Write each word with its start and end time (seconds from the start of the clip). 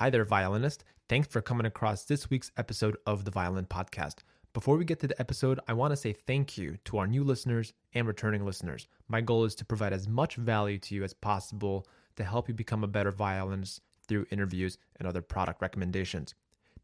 Hi 0.00 0.08
there, 0.08 0.24
violinist. 0.24 0.84
Thanks 1.10 1.28
for 1.28 1.42
coming 1.42 1.66
across 1.66 2.04
this 2.04 2.30
week's 2.30 2.50
episode 2.56 2.96
of 3.04 3.26
the 3.26 3.30
Violin 3.30 3.66
Podcast. 3.66 4.20
Before 4.54 4.78
we 4.78 4.86
get 4.86 4.98
to 5.00 5.06
the 5.06 5.20
episode, 5.20 5.60
I 5.68 5.74
want 5.74 5.92
to 5.92 5.96
say 5.96 6.14
thank 6.14 6.56
you 6.56 6.78
to 6.86 6.96
our 6.96 7.06
new 7.06 7.22
listeners 7.22 7.74
and 7.92 8.06
returning 8.06 8.46
listeners. 8.46 8.88
My 9.08 9.20
goal 9.20 9.44
is 9.44 9.54
to 9.56 9.64
provide 9.66 9.92
as 9.92 10.08
much 10.08 10.36
value 10.36 10.78
to 10.78 10.94
you 10.94 11.04
as 11.04 11.12
possible 11.12 11.86
to 12.16 12.24
help 12.24 12.48
you 12.48 12.54
become 12.54 12.82
a 12.82 12.88
better 12.88 13.10
violinist 13.10 13.82
through 14.08 14.24
interviews 14.30 14.78
and 14.98 15.06
other 15.06 15.20
product 15.20 15.60
recommendations. 15.60 16.34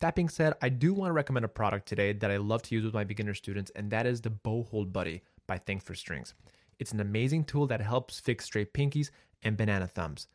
That 0.00 0.14
being 0.14 0.28
said, 0.28 0.52
I 0.60 0.68
do 0.68 0.92
want 0.92 1.08
to 1.08 1.14
recommend 1.14 1.46
a 1.46 1.48
product 1.48 1.88
today 1.88 2.12
that 2.12 2.30
I 2.30 2.36
love 2.36 2.60
to 2.64 2.74
use 2.74 2.84
with 2.84 2.92
my 2.92 3.04
beginner 3.04 3.32
students, 3.32 3.72
and 3.74 3.90
that 3.92 4.04
is 4.04 4.20
the 4.20 4.28
Bow 4.28 4.64
Hold 4.64 4.92
Buddy 4.92 5.22
by 5.46 5.56
Things 5.56 5.84
4 5.84 5.96
Strings. 5.96 6.34
It's 6.78 6.92
an 6.92 7.00
amazing 7.00 7.44
tool 7.44 7.66
that 7.68 7.80
helps 7.80 8.20
fix 8.20 8.44
straight 8.44 8.74
pinkies 8.74 9.08
and 9.42 9.56
banana 9.56 9.86
thumbs. 9.86 10.28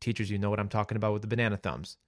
Teachers, 0.00 0.30
you 0.30 0.38
know 0.38 0.48
what 0.48 0.60
I'm 0.60 0.70
talking 0.70 0.96
about 0.96 1.12
with 1.12 1.20
the 1.20 1.28
banana 1.28 1.58
thumbs. 1.58 1.98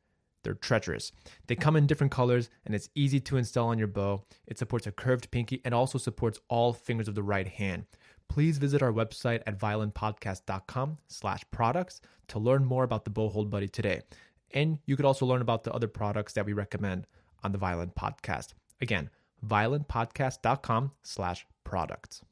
They're 0.45 0.55
treacherous. 0.55 1.11
They 1.47 1.57
come 1.57 1.75
in 1.75 1.87
different 1.87 2.13
colors 2.13 2.51
and 2.65 2.75
it's 2.75 2.89
easy 2.95 3.19
to 3.21 3.37
install 3.37 3.69
on 3.69 3.79
your 3.79 3.89
bow. 3.89 4.23
It 4.47 4.59
supports 4.59 4.87
a 4.87 4.93
curved 4.93 5.31
pinky 5.31 5.61
and 5.65 5.75
also 5.75 5.99
supports 5.99 6.39
all 6.49 6.73
fingers 6.73 7.09
of 7.09 7.15
the 7.15 7.23
right 7.23 7.49
hand. 7.49 7.87
Please 8.29 8.59
visit 8.59 8.83
our 8.83 8.93
website 8.93 9.43
at 9.47 9.59
violinpodcast.com 9.59 10.99
slash 11.09 11.43
products 11.51 12.01
to 12.29 12.39
learn 12.39 12.65
more 12.65 12.85
about 12.85 13.05
the 13.05 13.11
Bow 13.11 13.29
Hold 13.29 13.51
Buddy 13.51 13.69
today. 13.69 14.03
And 14.53 14.79
you 14.87 14.97
could 14.97 15.05
also 15.05 15.27
learn 15.27 15.43
about 15.43 15.65
the 15.65 15.73
other 15.73 15.89
products 15.89 16.33
that 16.35 16.47
we 16.47 16.53
recommend 16.53 17.07
on 17.43 17.53
the 17.53 17.59
Violin 17.59 17.93
Podcast. 17.99 18.55
Again, 18.81 19.11
violinpodcast.com 19.47 20.93
slash 21.03 21.47
products. 21.65 22.23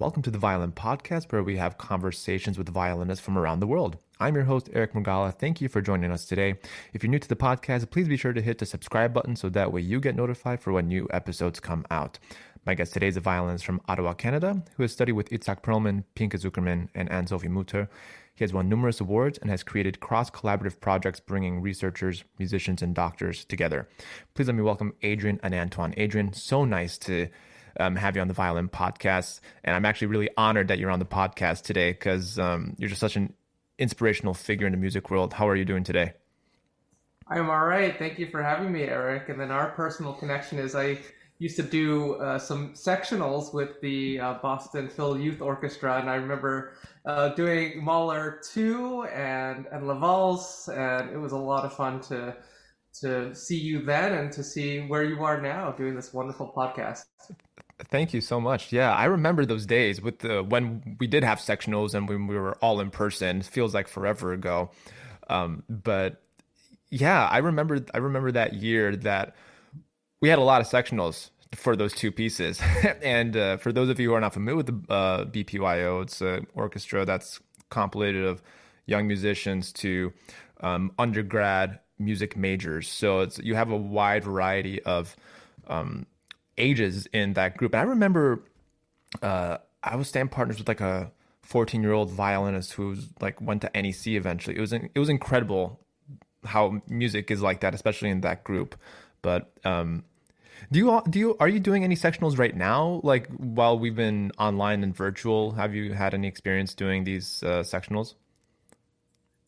Welcome 0.00 0.22
to 0.22 0.30
the 0.30 0.38
Violin 0.38 0.70
Podcast, 0.70 1.32
where 1.32 1.42
we 1.42 1.56
have 1.56 1.76
conversations 1.76 2.56
with 2.56 2.68
violinists 2.68 3.24
from 3.24 3.36
around 3.36 3.58
the 3.58 3.66
world. 3.66 3.98
I'm 4.20 4.36
your 4.36 4.44
host, 4.44 4.70
Eric 4.72 4.92
Mrugala. 4.92 5.36
Thank 5.36 5.60
you 5.60 5.68
for 5.68 5.80
joining 5.80 6.12
us 6.12 6.24
today. 6.24 6.54
If 6.92 7.02
you're 7.02 7.10
new 7.10 7.18
to 7.18 7.28
the 7.28 7.34
podcast, 7.34 7.90
please 7.90 8.06
be 8.06 8.16
sure 8.16 8.32
to 8.32 8.40
hit 8.40 8.58
the 8.58 8.66
subscribe 8.66 9.12
button 9.12 9.34
so 9.34 9.48
that 9.48 9.72
way 9.72 9.80
you 9.80 9.98
get 9.98 10.14
notified 10.14 10.60
for 10.60 10.72
when 10.72 10.86
new 10.86 11.08
episodes 11.10 11.58
come 11.58 11.84
out. 11.90 12.20
My 12.64 12.74
guest 12.74 12.92
today 12.92 13.08
is 13.08 13.16
a 13.16 13.20
violinist 13.20 13.64
from 13.64 13.80
Ottawa, 13.88 14.12
Canada, 14.12 14.62
who 14.76 14.84
has 14.84 14.92
studied 14.92 15.14
with 15.14 15.30
Itzhak 15.30 15.62
Perlman, 15.62 16.04
Pinchas 16.14 16.44
Zukerman, 16.44 16.90
and 16.94 17.10
Anne-Sophie 17.10 17.48
Mutter. 17.48 17.90
He 18.36 18.44
has 18.44 18.52
won 18.52 18.68
numerous 18.68 19.00
awards 19.00 19.38
and 19.38 19.50
has 19.50 19.64
created 19.64 19.98
cross-collaborative 19.98 20.78
projects 20.78 21.18
bringing 21.18 21.60
researchers, 21.60 22.22
musicians, 22.38 22.82
and 22.82 22.94
doctors 22.94 23.44
together. 23.44 23.88
Please 24.34 24.46
let 24.46 24.54
me 24.54 24.62
welcome 24.62 24.94
Adrian 25.02 25.38
Anantawan. 25.38 25.92
Adrian, 25.96 26.32
so 26.32 26.64
nice 26.64 26.98
to 26.98 27.26
um, 27.78 27.96
have 27.96 28.16
you 28.16 28.22
on 28.22 28.28
the 28.28 28.34
Violin 28.34 28.68
Podcast. 28.68 29.40
And 29.64 29.74
I'm 29.74 29.84
actually 29.84 30.08
really 30.08 30.30
honored 30.36 30.68
that 30.68 30.78
you're 30.78 30.90
on 30.90 30.98
the 30.98 31.06
podcast 31.06 31.62
today 31.62 31.92
because 31.92 32.38
um, 32.38 32.74
you're 32.78 32.88
just 32.88 33.00
such 33.00 33.16
an 33.16 33.32
inspirational 33.78 34.34
figure 34.34 34.66
in 34.66 34.72
the 34.72 34.78
music 34.78 35.10
world. 35.10 35.32
How 35.32 35.48
are 35.48 35.56
you 35.56 35.64
doing 35.64 35.84
today? 35.84 36.12
I'm 37.28 37.50
all 37.50 37.66
right. 37.66 37.96
Thank 37.98 38.18
you 38.18 38.28
for 38.30 38.42
having 38.42 38.72
me, 38.72 38.82
Eric. 38.84 39.28
And 39.28 39.38
then 39.38 39.50
our 39.50 39.70
personal 39.72 40.14
connection 40.14 40.58
is 40.58 40.74
I 40.74 40.98
used 41.38 41.56
to 41.56 41.62
do 41.62 42.14
uh, 42.14 42.38
some 42.38 42.72
sectionals 42.74 43.54
with 43.54 43.80
the 43.80 44.18
uh, 44.18 44.34
Boston 44.34 44.88
Phil 44.88 45.18
Youth 45.18 45.40
Orchestra, 45.40 46.00
and 46.00 46.10
I 46.10 46.16
remember 46.16 46.74
uh, 47.04 47.30
doing 47.30 47.82
Mahler 47.84 48.40
2 48.52 49.04
and 49.04 49.66
and 49.70 49.86
La 49.86 49.94
Valse, 49.94 50.68
and 50.68 51.10
it 51.10 51.16
was 51.16 51.32
a 51.32 51.36
lot 51.36 51.64
of 51.64 51.72
fun 51.72 52.00
to 52.02 52.36
to 53.00 53.34
see 53.34 53.58
you 53.58 53.82
then 53.82 54.12
and 54.12 54.32
to 54.32 54.42
see 54.42 54.80
where 54.80 55.04
you 55.04 55.22
are 55.24 55.40
now 55.40 55.72
doing 55.72 55.94
this 55.94 56.12
wonderful 56.12 56.52
podcast. 56.56 57.04
Thank 57.90 58.12
you 58.12 58.20
so 58.20 58.40
much. 58.40 58.72
Yeah, 58.72 58.92
I 58.92 59.04
remember 59.04 59.46
those 59.46 59.64
days 59.64 60.02
with 60.02 60.18
the 60.18 60.42
when 60.42 60.96
we 60.98 61.06
did 61.06 61.22
have 61.22 61.38
sectionals 61.38 61.94
and 61.94 62.08
when 62.08 62.26
we 62.26 62.36
were 62.36 62.56
all 62.56 62.80
in 62.80 62.90
person. 62.90 63.38
It 63.38 63.46
feels 63.46 63.72
like 63.72 63.86
forever 63.86 64.32
ago. 64.32 64.70
Um, 65.28 65.62
but 65.68 66.20
yeah, 66.90 67.26
I 67.26 67.38
remember 67.38 67.84
I 67.94 67.98
remember 67.98 68.32
that 68.32 68.54
year 68.54 68.96
that 68.96 69.36
we 70.20 70.28
had 70.28 70.38
a 70.38 70.42
lot 70.42 70.60
of 70.60 70.66
sectionals 70.66 71.30
for 71.54 71.76
those 71.76 71.92
two 71.92 72.10
pieces. 72.10 72.60
and 73.02 73.36
uh, 73.36 73.56
for 73.58 73.72
those 73.72 73.88
of 73.88 74.00
you 74.00 74.10
who 74.10 74.14
are 74.14 74.20
not 74.20 74.34
familiar 74.34 74.56
with 74.56 74.66
the 74.66 74.92
uh, 74.92 75.24
BPYO, 75.26 76.02
it's 76.02 76.20
an 76.20 76.46
orchestra 76.54 77.04
that's 77.04 77.40
compilated 77.70 78.24
of 78.24 78.42
young 78.86 79.06
musicians 79.06 79.72
to 79.72 80.12
um, 80.60 80.92
undergrad 80.98 81.78
music 81.98 82.36
majors. 82.36 82.88
So 82.88 83.20
it's 83.20 83.38
you 83.38 83.54
have 83.54 83.70
a 83.70 83.76
wide 83.76 84.24
variety 84.24 84.82
of 84.82 85.16
um, 85.66 86.06
ages 86.56 87.06
in 87.12 87.34
that 87.34 87.56
group. 87.56 87.74
And 87.74 87.80
I 87.80 87.84
remember 87.84 88.42
uh, 89.22 89.58
I 89.82 89.96
was 89.96 90.08
stand 90.08 90.30
partners 90.30 90.58
with 90.58 90.68
like 90.68 90.80
a 90.80 91.10
14 91.42 91.82
year 91.82 91.92
old 91.92 92.10
violinist 92.10 92.72
who 92.72 92.88
was 92.88 93.08
like 93.20 93.40
went 93.40 93.62
to 93.62 93.70
NEC 93.74 94.08
eventually. 94.08 94.56
It 94.56 94.60
was 94.60 94.72
it 94.72 94.98
was 94.98 95.08
incredible 95.08 95.80
how 96.44 96.82
music 96.88 97.30
is 97.30 97.42
like 97.42 97.60
that, 97.60 97.74
especially 97.74 98.10
in 98.10 98.20
that 98.22 98.44
group. 98.44 98.76
But 99.22 99.50
um, 99.64 100.04
do 100.70 100.78
you 100.78 101.02
do 101.08 101.18
you 101.18 101.36
are 101.40 101.48
you 101.48 101.60
doing 101.60 101.84
any 101.84 101.96
sectionals 101.96 102.38
right 102.38 102.54
now? 102.54 103.00
Like 103.02 103.28
while 103.36 103.78
we've 103.78 103.96
been 103.96 104.32
online 104.38 104.82
and 104.82 104.94
virtual, 104.94 105.52
have 105.52 105.74
you 105.74 105.92
had 105.92 106.14
any 106.14 106.28
experience 106.28 106.74
doing 106.74 107.04
these 107.04 107.42
uh, 107.42 107.62
sectionals? 107.62 108.14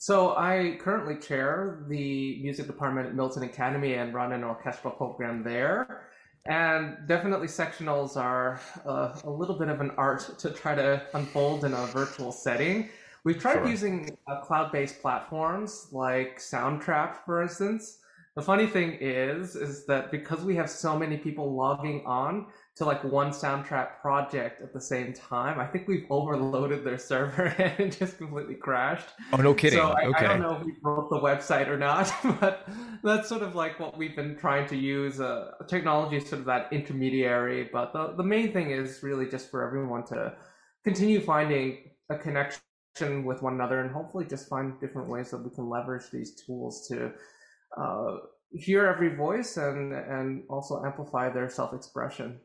So 0.01 0.35
I 0.35 0.79
currently 0.81 1.17
chair 1.17 1.85
the 1.87 2.41
music 2.41 2.67
department 2.67 3.09
at 3.09 3.15
Milton 3.15 3.43
Academy 3.43 3.97
and 3.97 4.15
run 4.15 4.33
an 4.33 4.43
orchestral 4.43 4.95
program 4.95 5.43
there. 5.45 6.07
And 6.47 6.97
definitely 7.07 7.49
sectionals 7.49 8.17
are 8.17 8.63
uh, 8.87 9.21
a 9.25 9.31
little 9.31 9.59
bit 9.59 9.69
of 9.69 9.83
an 9.83 9.91
art 9.99 10.39
to 10.39 10.53
try 10.53 10.75
to 10.75 11.03
unfold 11.13 11.67
in 11.67 11.75
a 11.75 11.85
virtual 11.89 12.33
setting. 12.33 12.89
We've 13.25 13.39
tried 13.39 13.57
sure. 13.57 13.69
using 13.69 14.17
uh, 14.27 14.41
cloud-based 14.41 15.03
platforms 15.03 15.89
like 15.93 16.39
Soundtrap, 16.39 17.19
for 17.27 17.43
instance. 17.43 17.99
The 18.37 18.43
funny 18.43 18.69
thing 18.69 18.97
is, 19.03 19.55
is 19.55 19.85
that 19.85 20.11
because 20.11 20.41
we 20.45 20.57
have 20.57 20.71
so 20.71 20.99
many 20.99 21.19
people 21.19 21.55
logging 21.55 22.05
on, 22.07 22.47
to 22.81 22.87
like 22.87 23.05
one 23.05 23.31
Soundtrap 23.31 24.01
project 24.01 24.63
at 24.63 24.73
the 24.73 24.81
same 24.81 25.13
time. 25.13 25.61
I 25.61 25.67
think 25.67 25.87
we've 25.87 26.07
overloaded 26.09 26.83
their 26.83 26.97
server 26.97 27.45
and 27.59 27.79
it 27.79 27.99
just 27.99 28.17
completely 28.17 28.55
crashed. 28.55 29.11
Oh, 29.35 29.37
no 29.37 29.53
kidding. 29.53 29.79
So 29.79 29.89
I, 29.89 30.07
okay. 30.07 30.25
I 30.25 30.29
don't 30.29 30.41
know 30.41 30.57
if 30.57 30.65
we 30.65 30.73
broke 30.81 31.11
the 31.11 31.21
website 31.21 31.69
or 31.69 31.77
not, 31.77 32.11
but 32.41 32.67
that's 33.03 33.29
sort 33.29 33.43
of 33.43 33.55
like 33.55 33.79
what 33.79 33.99
we've 33.99 34.17
been 34.17 34.35
trying 34.35 34.67
to 34.69 34.77
use. 34.77 35.21
Uh, 35.21 35.51
technology 35.69 36.17
is 36.17 36.27
sort 36.27 36.41
of 36.41 36.47
that 36.47 36.73
intermediary, 36.73 37.69
but 37.71 37.93
the, 37.93 38.15
the 38.17 38.23
main 38.23 38.51
thing 38.51 38.71
is 38.71 39.03
really 39.03 39.29
just 39.29 39.51
for 39.51 39.63
everyone 39.63 40.03
to 40.07 40.33
continue 40.83 41.21
finding 41.21 41.91
a 42.09 42.17
connection 42.17 43.27
with 43.27 43.43
one 43.43 43.53
another 43.53 43.83
and 43.83 43.93
hopefully 43.93 44.25
just 44.25 44.49
find 44.49 44.81
different 44.81 45.11
ways 45.11 45.31
that 45.31 45.45
we 45.45 45.51
can 45.51 45.69
leverage 45.69 46.05
these 46.11 46.35
tools 46.47 46.89
to 46.89 47.13
uh, 47.79 48.17
hear 48.53 48.87
every 48.87 49.15
voice 49.15 49.59
and 49.59 49.93
and 49.93 50.45
also 50.49 50.83
amplify 50.83 51.29
their 51.29 51.51
self-expression. 51.51 52.41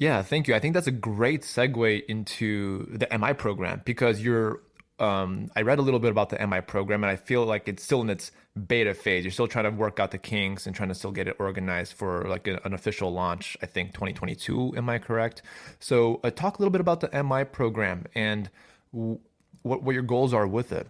Yeah, 0.00 0.22
thank 0.22 0.48
you. 0.48 0.54
I 0.54 0.60
think 0.60 0.72
that's 0.72 0.86
a 0.86 0.92
great 0.92 1.42
segue 1.42 2.06
into 2.06 2.86
the 2.86 3.06
MI 3.18 3.34
program 3.34 3.82
because 3.84 4.22
you're. 4.22 4.62
Um, 4.98 5.50
I 5.54 5.62
read 5.62 5.78
a 5.78 5.82
little 5.82 6.00
bit 6.00 6.10
about 6.10 6.30
the 6.30 6.46
MI 6.46 6.62
program, 6.62 7.04
and 7.04 7.10
I 7.10 7.16
feel 7.16 7.44
like 7.44 7.68
it's 7.68 7.82
still 7.82 8.00
in 8.00 8.08
its 8.08 8.32
beta 8.66 8.94
phase. 8.94 9.24
You're 9.24 9.30
still 9.30 9.46
trying 9.46 9.64
to 9.64 9.70
work 9.70 10.00
out 10.00 10.10
the 10.10 10.18
kinks 10.18 10.66
and 10.66 10.74
trying 10.74 10.88
to 10.88 10.94
still 10.94 11.10
get 11.10 11.28
it 11.28 11.36
organized 11.38 11.92
for 11.92 12.24
like 12.28 12.48
a, 12.48 12.60
an 12.64 12.72
official 12.72 13.12
launch. 13.12 13.58
I 13.60 13.66
think 13.66 13.92
2022. 13.92 14.74
Am 14.74 14.88
I 14.88 14.98
correct? 14.98 15.42
So, 15.80 16.18
uh, 16.24 16.30
talk 16.30 16.58
a 16.58 16.62
little 16.62 16.72
bit 16.72 16.80
about 16.80 17.00
the 17.00 17.22
MI 17.22 17.44
program 17.44 18.06
and 18.14 18.48
w- 18.94 19.20
what 19.60 19.82
what 19.82 19.92
your 19.92 20.02
goals 20.02 20.32
are 20.32 20.46
with 20.46 20.72
it. 20.72 20.88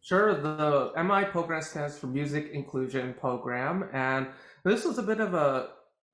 Sure. 0.00 0.34
The 0.34 0.90
MI 1.00 1.26
program 1.26 1.62
stands 1.62 1.98
for 1.98 2.08
Music 2.08 2.50
Inclusion 2.52 3.14
Program, 3.14 3.88
and 3.92 4.26
this 4.64 4.84
was 4.84 4.98
a 4.98 5.02
bit 5.04 5.20
of 5.20 5.34
a 5.34 5.68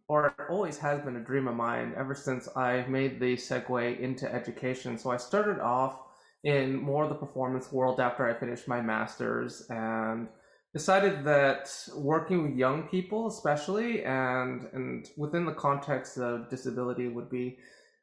or 0.08 0.26
it 0.26 0.34
always 0.49 0.78
has 0.78 1.00
been 1.02 1.16
a 1.16 1.20
dream 1.20 1.46
of 1.46 1.55
mine 1.55 1.93
ever 1.96 2.14
since 2.14 2.49
I 2.56 2.84
made 2.88 3.20
the 3.20 3.37
segue 3.37 4.00
into 4.00 4.32
education. 4.32 4.96
So 4.99 5.10
I 5.10 5.19
started 5.19 5.60
off 5.60 6.00
in 6.44 6.76
more 6.76 7.05
of 7.05 7.10
the 7.10 7.14
performance 7.14 7.70
world 7.70 8.00
after 8.00 8.28
I 8.28 8.38
finished 8.38 8.66
my 8.66 8.81
master's 8.81 9.66
and 9.69 10.28
decided 10.72 11.25
that 11.25 11.70
working 11.94 12.43
with 12.43 12.56
young 12.56 12.84
people, 12.84 13.26
especially, 13.26 14.05
and 14.05 14.66
and 14.72 15.06
within 15.16 15.44
the 15.44 15.52
context 15.52 16.19
of 16.19 16.49
disability, 16.49 17.08
would 17.08 17.28
be 17.28 17.58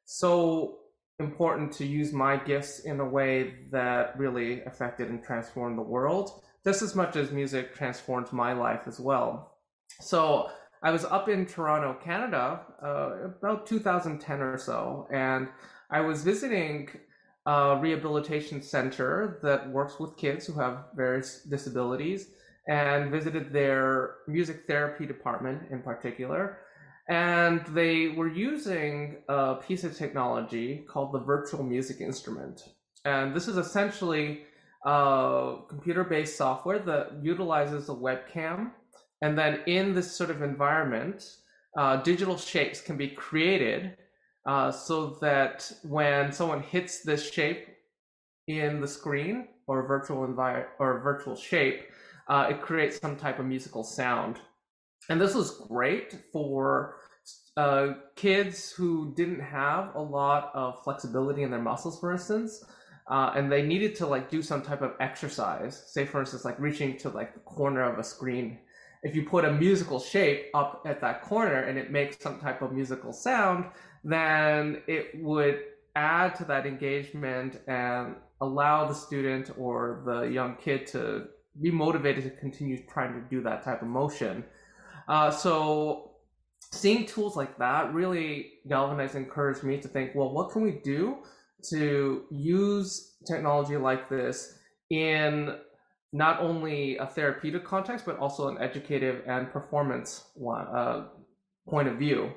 so 0.06 0.80
important 1.20 1.72
to 1.72 1.86
use 1.86 2.12
my 2.12 2.36
gifts 2.38 2.80
in 2.80 3.00
a 3.00 3.06
way 3.06 3.54
that 3.72 4.18
really 4.20 4.62
affected 4.64 5.10
and 5.10 5.24
transformed 5.24 5.78
the 5.78 5.82
world, 5.82 6.42
just 6.64 6.82
as 6.82 6.94
much 6.94 7.16
as 7.16 7.32
music 7.32 7.74
transformed 7.74 8.32
my 8.34 8.54
life 8.54 8.82
as 8.88 9.00
well. 9.00 9.58
So 10.02 10.50
I 10.86 10.92
was 10.92 11.04
up 11.04 11.30
in 11.30 11.48
Toronto, 11.48 11.96
Canada, 11.96 12.62
uh, 12.80 13.26
about 13.26 13.66
2010 13.66 14.40
or 14.40 14.56
so, 14.60 15.08
and 15.12 15.48
I 15.90 16.02
was 16.02 16.24
visiting 16.24 16.90
a 17.48 17.80
rehabilitation 17.82 18.62
center 18.62 19.40
that 19.42 19.68
works 19.72 20.00
with 20.00 20.16
kids 20.16 20.46
who 20.46 20.54
have 20.60 20.86
various 20.96 21.42
disabilities 21.42 22.30
and 22.68 23.10
visited 23.10 23.52
their 23.52 24.18
music 24.28 24.68
therapy 24.68 25.08
department 25.08 25.64
in 25.72 25.82
particular. 25.82 26.60
And 27.10 27.66
they 27.74 28.10
were 28.10 28.30
using 28.30 29.24
a 29.28 29.56
piece 29.56 29.84
of 29.84 29.98
technology 29.98 30.86
called 30.88 31.14
the 31.14 31.20
virtual 31.20 31.64
music 31.64 32.00
instrument. 32.00 32.62
And 33.06 33.36
this 33.36 33.48
is 33.48 33.58
essentially 33.58 34.44
a 34.86 35.56
computer 35.68 36.04
based 36.04 36.38
software 36.38 36.78
that 36.78 37.24
utilizes 37.24 37.90
a 37.90 37.94
webcam. 37.94 38.70
And 39.22 39.38
then 39.38 39.62
in 39.66 39.94
this 39.94 40.12
sort 40.16 40.30
of 40.30 40.42
environment, 40.42 41.38
uh, 41.78 41.98
digital 41.98 42.38
shapes 42.38 42.82
can 42.82 42.98
be 42.98 43.10
created 43.10 43.98
uh, 44.46 44.72
so 44.72 45.18
that 45.22 45.72
when 45.84 46.32
someone 46.32 46.62
hits 46.62 47.02
this 47.02 47.32
shape 47.32 47.68
in 48.48 48.80
the 48.80 48.88
screen 48.88 49.48
or 49.68 49.88
virtual 49.88 50.20
or 50.80 51.00
virtual 51.02 51.36
shape, 51.36 51.86
uh, 52.28 52.48
it 52.50 52.62
creates 52.62 53.00
some 53.00 53.16
type 53.16 53.40
of 53.40 53.46
musical 53.46 53.84
sound. 53.84 54.40
And 55.10 55.20
this 55.20 55.36
was 55.36 55.60
great 55.68 56.18
for 56.32 56.98
uh, 57.58 57.94
kids 58.16 58.72
who 58.72 59.14
didn't 59.16 59.40
have 59.40 59.96
a 59.96 60.02
lot 60.02 60.52
of 60.54 60.84
flexibility 60.84 61.44
in 61.44 61.52
their 61.52 61.62
muscles, 61.62 62.00
for 62.00 62.12
instance, 62.12 62.64
uh, 63.08 63.32
and 63.36 63.52
they 63.52 63.62
needed 63.62 63.96
to 63.96 64.08
like 64.08 64.30
do 64.30 64.42
some 64.42 64.62
type 64.62 64.82
of 64.82 64.94
exercise. 65.00 65.84
Say, 65.88 66.06
for 66.06 66.20
instance, 66.20 66.44
like 66.44 66.60
reaching 66.60 66.98
to 66.98 67.10
like 67.10 67.34
the 67.34 67.40
corner 67.42 67.84
of 67.84 68.00
a 68.00 68.04
screen. 68.04 68.60
If 69.06 69.16
you 69.16 69.24
put 69.24 69.46
a 69.46 69.52
musical 69.52 70.00
shape 70.00 70.48
up 70.54 70.82
at 70.86 71.00
that 71.02 71.22
corner 71.22 71.62
and 71.68 71.78
it 71.78 71.92
makes 71.92 72.20
some 72.20 72.40
type 72.40 72.62
of 72.62 72.72
musical 72.72 73.14
sound, 73.14 73.66
then 74.04 74.82
it 74.88 75.12
would 75.22 75.60
add 75.96 76.36
to 76.36 76.46
that 76.46 76.66
engagement 76.66 77.62
and 77.68 78.16
allow 78.42 78.88
the 78.88 78.96
student 78.96 79.52
or 79.58 80.02
the 80.06 80.22
young 80.24 80.56
kid 80.56 80.88
to 80.88 81.28
be 81.62 81.72
motivated 81.72 82.24
to 82.24 82.32
continue 82.32 82.78
trying 82.88 83.14
to 83.14 83.22
do 83.30 83.42
that 83.44 83.64
type 83.64 83.82
of 83.82 83.88
motion. 83.88 84.44
Uh, 85.08 85.30
so 85.30 86.12
seeing 86.72 87.06
tools 87.06 87.36
like 87.36 87.58
that 87.60 87.94
really 87.94 88.54
galvanized 88.68 89.16
and 89.16 89.26
encouraged 89.26 89.64
me 89.64 89.80
to 89.80 89.88
think, 89.88 90.16
well, 90.16 90.32
what 90.34 90.52
can 90.52 90.64
we 90.64 90.72
do 90.84 91.20
to 91.70 92.26
use 92.32 93.14
technology 93.26 93.78
like 93.78 94.10
this 94.10 94.58
in 94.90 95.56
not 96.16 96.40
only 96.40 96.98
a 96.98 97.06
therapeutic 97.06 97.66
context, 97.66 98.06
but 98.06 98.18
also 98.18 98.48
an 98.48 98.58
educative 98.60 99.22
and 99.28 99.52
performance 99.52 100.28
one, 100.34 100.66
uh, 100.68 101.08
point 101.68 101.90
of 101.90 101.98
view. 101.98 102.32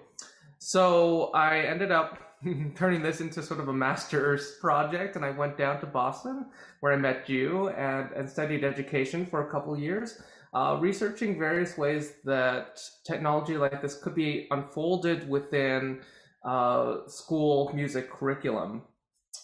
So 0.58 1.30
I 1.32 1.60
ended 1.60 1.92
up 1.92 2.18
turning 2.74 3.02
this 3.02 3.20
into 3.20 3.40
sort 3.40 3.60
of 3.60 3.68
a 3.68 3.72
master's 3.72 4.56
project, 4.60 5.14
and 5.14 5.24
I 5.24 5.30
went 5.30 5.56
down 5.56 5.78
to 5.80 5.86
Boston 5.86 6.46
where 6.80 6.92
I 6.92 6.96
met 6.96 7.28
you 7.28 7.68
and, 7.68 8.10
and 8.16 8.28
studied 8.28 8.64
education 8.64 9.24
for 9.24 9.46
a 9.46 9.50
couple 9.50 9.78
years, 9.78 10.20
uh, 10.54 10.76
researching 10.80 11.38
various 11.38 11.78
ways 11.78 12.14
that 12.24 12.80
technology 13.06 13.56
like 13.56 13.80
this 13.80 13.94
could 14.02 14.16
be 14.16 14.48
unfolded 14.50 15.28
within 15.28 16.00
uh, 16.44 17.06
school 17.06 17.70
music 17.72 18.10
curriculum. 18.10 18.82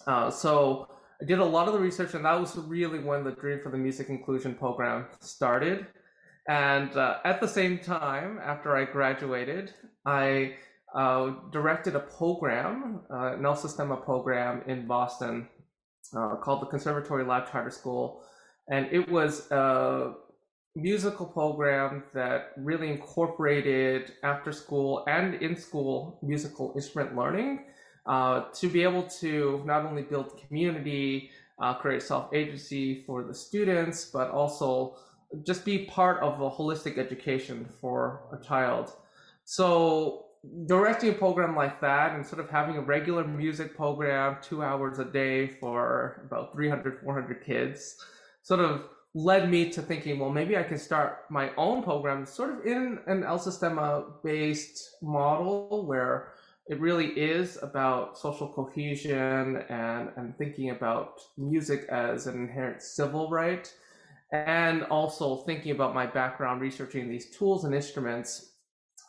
Uh, 0.09 0.29
so 0.29 0.89
I 1.25 1.27
did 1.27 1.39
a 1.39 1.45
lot 1.45 1.69
of 1.69 1.73
the 1.73 1.81
research, 1.81 2.13
and 2.13 2.27
that 2.27 2.39
was 2.39 2.55
really 2.55 2.99
when 2.99 3.25
the 3.25 3.31
Dream 3.31 3.59
for 3.63 3.71
the 3.71 3.79
Music 3.79 4.11
Inclusion 4.11 4.55
program 4.55 5.07
started. 5.21 5.87
And 6.51 6.95
uh, 6.99 7.21
at 7.25 7.41
the 7.41 7.49
same 7.49 7.79
time, 7.79 8.39
after 8.45 8.77
I 8.77 8.85
graduated, 8.85 9.73
I 10.05 10.57
uh, 10.95 11.31
directed 11.51 11.97
a 11.97 12.01
program, 12.01 13.01
uh, 13.11 13.37
an 13.37 13.47
El 13.47 13.57
Sistema 13.57 14.05
program 14.05 14.65
in 14.67 14.87
Boston 14.87 15.49
uh, 16.15 16.37
called 16.43 16.61
the 16.61 16.67
Conservatory 16.67 17.25
Lab 17.25 17.51
Charter 17.51 17.71
School. 17.71 18.23
And 18.71 18.89
it 18.93 19.09
was 19.09 19.51
a 19.51 20.13
musical 20.77 21.25
program 21.25 22.05
that 22.13 22.53
really 22.59 22.91
incorporated 22.91 24.13
after 24.23 24.53
school 24.53 25.07
and 25.09 25.37
in 25.37 25.57
school 25.57 26.19
musical 26.23 26.75
instrument 26.77 27.17
learning 27.17 27.65
uh, 28.07 28.43
to 28.53 28.69
be 28.69 28.83
able 28.83 29.03
to 29.05 29.63
not 29.65 29.85
only 29.87 30.03
build 30.03 30.39
community, 30.47 31.31
uh, 31.59 31.75
create 31.75 32.03
self 32.03 32.33
agency 32.35 33.03
for 33.07 33.23
the 33.23 33.35
students, 33.35 34.05
but 34.07 34.31
also 34.31 34.97
just 35.43 35.65
be 35.65 35.87
part 35.87 36.23
of 36.23 36.41
a 36.41 36.51
holistic 36.51 36.99
education 36.99 37.69
for 37.81 38.21
a 38.33 38.45
child. 38.45 38.93
So 39.45 40.27
directing 40.67 41.11
a 41.11 41.13
program 41.13 41.57
like 41.57 41.81
that 41.81 42.15
and 42.15 42.27
sort 42.27 42.41
of 42.41 42.51
having 42.51 42.77
a 42.77 42.81
regular 42.81 43.25
music 43.25 43.77
program 43.77 44.37
two 44.43 44.63
hours 44.63 44.99
a 44.99 45.05
day 45.05 45.47
for 45.47 46.23
about 46.27 46.53
300 46.53 47.01
400 47.01 47.45
kids 47.45 47.97
sort 48.43 48.61
of 48.61 48.85
led 49.15 49.51
me 49.51 49.71
to 49.71 49.81
thinking 49.81 50.19
well 50.19 50.31
maybe 50.31 50.57
i 50.57 50.63
can 50.63 50.77
start 50.77 51.25
my 51.31 51.51
own 51.57 51.83
program 51.83 52.27
sort 52.27 52.51
of 52.51 52.67
in 52.67 52.99
an 53.07 53.23
el 53.25 53.39
sistema 53.39 54.05
based 54.23 54.97
model 55.03 55.87
where 55.87 56.35
it 56.67 56.81
really 56.81 57.09
is 57.09 57.59
about 57.63 58.19
social 58.19 58.49
cohesion 58.49 59.63
and, 59.69 60.11
and 60.17 60.37
thinking 60.39 60.71
about 60.71 61.21
music 61.37 61.87
as 61.91 62.27
an 62.27 62.35
inherent 62.35 62.81
civil 62.83 63.29
right 63.31 63.73
and 64.33 64.83
also 64.85 65.37
thinking 65.45 65.73
about 65.73 65.95
my 65.95 66.07
background 66.07 66.61
researching 66.61 67.09
these 67.09 67.31
tools 67.31 67.65
and 67.65 67.75
instruments 67.75 68.53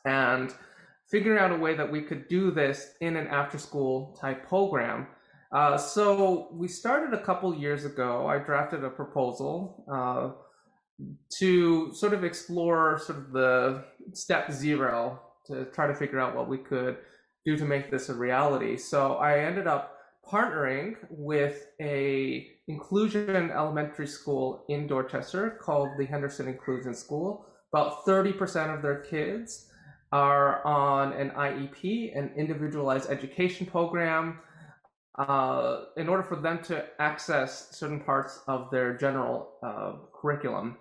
and 0.06 0.54
figuring 1.10 1.40
out 1.40 1.52
a 1.52 1.56
way 1.56 1.76
that 1.76 1.90
we 1.90 2.02
could 2.02 2.28
do 2.28 2.52
this 2.52 2.92
in 3.02 3.16
an 3.16 3.28
after 3.28 3.58
school 3.58 4.18
type 4.20 4.48
program. 4.48 5.08
Uh, 5.52 5.78
so 5.78 6.50
we 6.52 6.68
started 6.68 7.14
a 7.14 7.24
couple 7.24 7.56
years 7.56 7.86
ago. 7.86 8.28
I 8.28 8.38
drafted 8.38 8.84
a 8.84 8.90
proposal 8.90 9.86
uh, 9.92 10.32
to 11.40 11.94
sort 11.94 12.14
of 12.14 12.24
explore 12.24 13.00
sort 13.00 13.20
of 13.20 13.32
the 13.32 13.86
step 14.14 14.52
zero 14.52 15.20
to 15.48 15.66
try 15.66 15.88
to 15.88 15.96
figure 15.96 16.20
out 16.20 16.36
what 16.36 16.48
we 16.48 16.58
could 16.58 16.98
do 17.46 17.56
to 17.58 17.66
make 17.66 17.92
this 17.92 18.10
a 18.10 18.14
reality. 18.14 18.78
So 18.78 19.16
I 19.16 19.40
ended 19.40 19.68
up 19.68 19.96
partnering 20.30 20.96
with 21.10 21.68
a 21.80 22.48
inclusion 22.68 23.52
elementary 23.52 24.08
school 24.08 24.66
in 24.70 24.88
Dorchester 24.88 25.60
called 25.62 25.90
the 26.00 26.06
Henderson 26.06 26.48
Inclusion 26.48 26.96
School. 26.96 27.46
About 27.72 28.06
30% 28.06 28.76
of 28.76 28.82
their 28.82 29.02
kids 29.02 29.70
are 30.12 30.66
on 30.66 31.14
an 31.14 31.30
IEP, 31.32 32.18
an 32.18 32.32
individualized 32.36 33.10
education 33.10 33.68
program, 33.68 34.40
uh, 35.20 35.86
in 35.98 36.10
order 36.10 36.24
for 36.24 36.38
them 36.38 36.62
to 36.64 36.86
access 37.00 37.70
certain 37.78 38.00
parts 38.00 38.42
of 38.48 38.70
their 38.72 38.98
general 38.98 39.54
uh, 39.64 39.94
curriculum. 40.20 40.78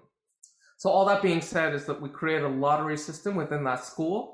So, 0.76 0.90
all 0.90 1.04
that 1.06 1.22
being 1.22 1.40
said, 1.40 1.74
is 1.74 1.84
that 1.86 2.00
we 2.00 2.08
created 2.08 2.44
a 2.44 2.48
lottery 2.48 2.96
system 2.96 3.36
within 3.36 3.64
that 3.64 3.84
school 3.84 4.33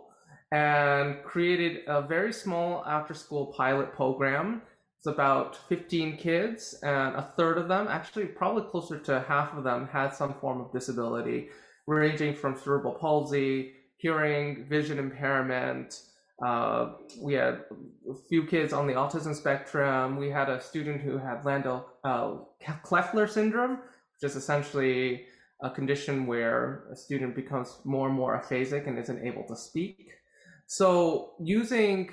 and 0.52 1.22
created 1.22 1.82
a 1.86 2.02
very 2.02 2.32
small 2.32 2.84
after 2.86 3.14
school 3.14 3.54
pilot 3.56 3.92
program. 3.92 4.62
It's 4.98 5.06
about 5.06 5.56
15 5.68 6.16
kids, 6.18 6.74
and 6.82 7.16
a 7.16 7.32
third 7.36 7.56
of 7.56 7.68
them, 7.68 7.88
actually, 7.88 8.26
probably 8.26 8.68
closer 8.70 8.98
to 8.98 9.20
half 9.20 9.54
of 9.54 9.64
them, 9.64 9.88
had 9.90 10.14
some 10.14 10.34
form 10.34 10.60
of 10.60 10.72
disability, 10.72 11.48
ranging 11.86 12.34
from 12.34 12.56
cerebral 12.56 12.94
palsy 12.94 13.72
hearing, 14.00 14.64
vision 14.64 14.98
impairment. 14.98 16.00
Uh, 16.44 16.92
we 17.20 17.34
had 17.34 17.64
a 18.10 18.14
few 18.28 18.46
kids 18.46 18.72
on 18.72 18.86
the 18.86 18.94
autism 18.94 19.34
spectrum. 19.34 20.16
We 20.16 20.30
had 20.30 20.48
a 20.48 20.60
student 20.60 21.02
who 21.02 21.18
had 21.18 21.44
Landau 21.44 21.84
uh, 22.02 22.36
Kleffner 22.82 23.28
syndrome, 23.28 23.72
which 23.76 24.30
is 24.30 24.36
essentially 24.36 25.26
a 25.62 25.68
condition 25.68 26.26
where 26.26 26.84
a 26.90 26.96
student 26.96 27.36
becomes 27.36 27.78
more 27.84 28.08
and 28.08 28.16
more 28.16 28.40
aphasic 28.40 28.86
and 28.86 28.98
isn't 28.98 29.22
able 29.24 29.44
to 29.48 29.56
speak. 29.56 30.12
So 30.72 31.32
using 31.40 32.10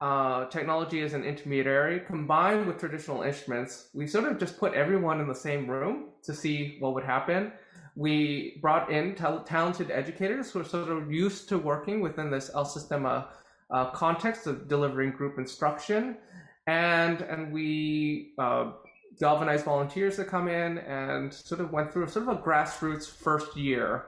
uh, 0.00 0.46
technology 0.46 1.02
as 1.02 1.12
an 1.12 1.24
intermediary 1.24 2.00
combined 2.00 2.66
with 2.66 2.78
traditional 2.78 3.22
instruments, 3.22 3.88
we 3.94 4.06
sort 4.06 4.24
of 4.30 4.38
just 4.38 4.58
put 4.58 4.74
everyone 4.74 5.20
in 5.20 5.26
the 5.26 5.34
same 5.34 5.68
room 5.68 6.10
to 6.22 6.32
see 6.32 6.76
what 6.78 6.94
would 6.94 7.04
happen 7.04 7.52
we 7.96 8.58
brought 8.60 8.90
in 8.90 9.14
talented 9.14 9.90
educators 9.90 10.50
who 10.50 10.60
are 10.60 10.64
sort 10.64 10.90
of 10.90 11.10
used 11.10 11.48
to 11.48 11.58
working 11.58 12.00
within 12.00 12.30
this 12.30 12.50
El 12.54 12.66
Sistema 12.66 13.28
uh, 13.70 13.90
context 13.90 14.46
of 14.46 14.68
delivering 14.68 15.10
group 15.10 15.38
instruction. 15.38 16.18
And, 16.66 17.22
and 17.22 17.52
we 17.52 18.34
uh, 18.38 18.72
galvanized 19.18 19.64
volunteers 19.64 20.16
to 20.16 20.24
come 20.24 20.46
in 20.46 20.78
and 20.78 21.32
sort 21.32 21.62
of 21.62 21.72
went 21.72 21.90
through 21.90 22.06
sort 22.08 22.28
of 22.28 22.36
a 22.36 22.40
grassroots 22.42 23.08
first 23.08 23.56
year 23.56 24.04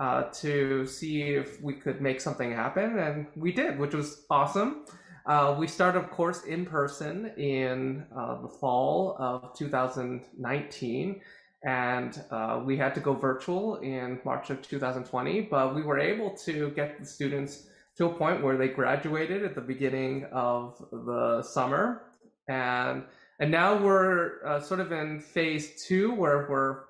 uh, 0.00 0.22
to 0.32 0.86
see 0.86 1.22
if 1.22 1.60
we 1.62 1.74
could 1.74 2.00
make 2.00 2.20
something 2.20 2.50
happen, 2.50 2.98
and 2.98 3.26
we 3.36 3.52
did, 3.52 3.78
which 3.78 3.94
was 3.94 4.24
awesome. 4.30 4.86
Uh, 5.26 5.54
we 5.58 5.66
started, 5.66 5.98
of 5.98 6.10
course, 6.10 6.44
in 6.44 6.64
person 6.64 7.32
in 7.36 8.06
uh, 8.16 8.40
the 8.40 8.48
fall 8.48 9.14
of 9.18 9.54
2019, 9.54 11.20
and 11.64 12.24
uh, 12.30 12.62
we 12.64 12.78
had 12.78 12.94
to 12.94 13.00
go 13.00 13.12
virtual 13.12 13.76
in 13.76 14.18
March 14.24 14.48
of 14.48 14.62
2020, 14.62 15.42
but 15.42 15.74
we 15.74 15.82
were 15.82 15.98
able 15.98 16.30
to 16.30 16.70
get 16.70 16.98
the 16.98 17.04
students 17.04 17.66
to 17.98 18.06
a 18.06 18.14
point 18.14 18.42
where 18.42 18.56
they 18.56 18.68
graduated 18.68 19.44
at 19.44 19.54
the 19.54 19.60
beginning 19.60 20.24
of 20.32 20.82
the 20.90 21.42
summer, 21.42 22.04
and 22.48 23.04
and 23.38 23.50
now 23.50 23.76
we're 23.76 24.44
uh, 24.46 24.60
sort 24.60 24.80
of 24.80 24.92
in 24.92 25.20
phase 25.20 25.84
two 25.84 26.14
where 26.14 26.46
we're 26.48 26.84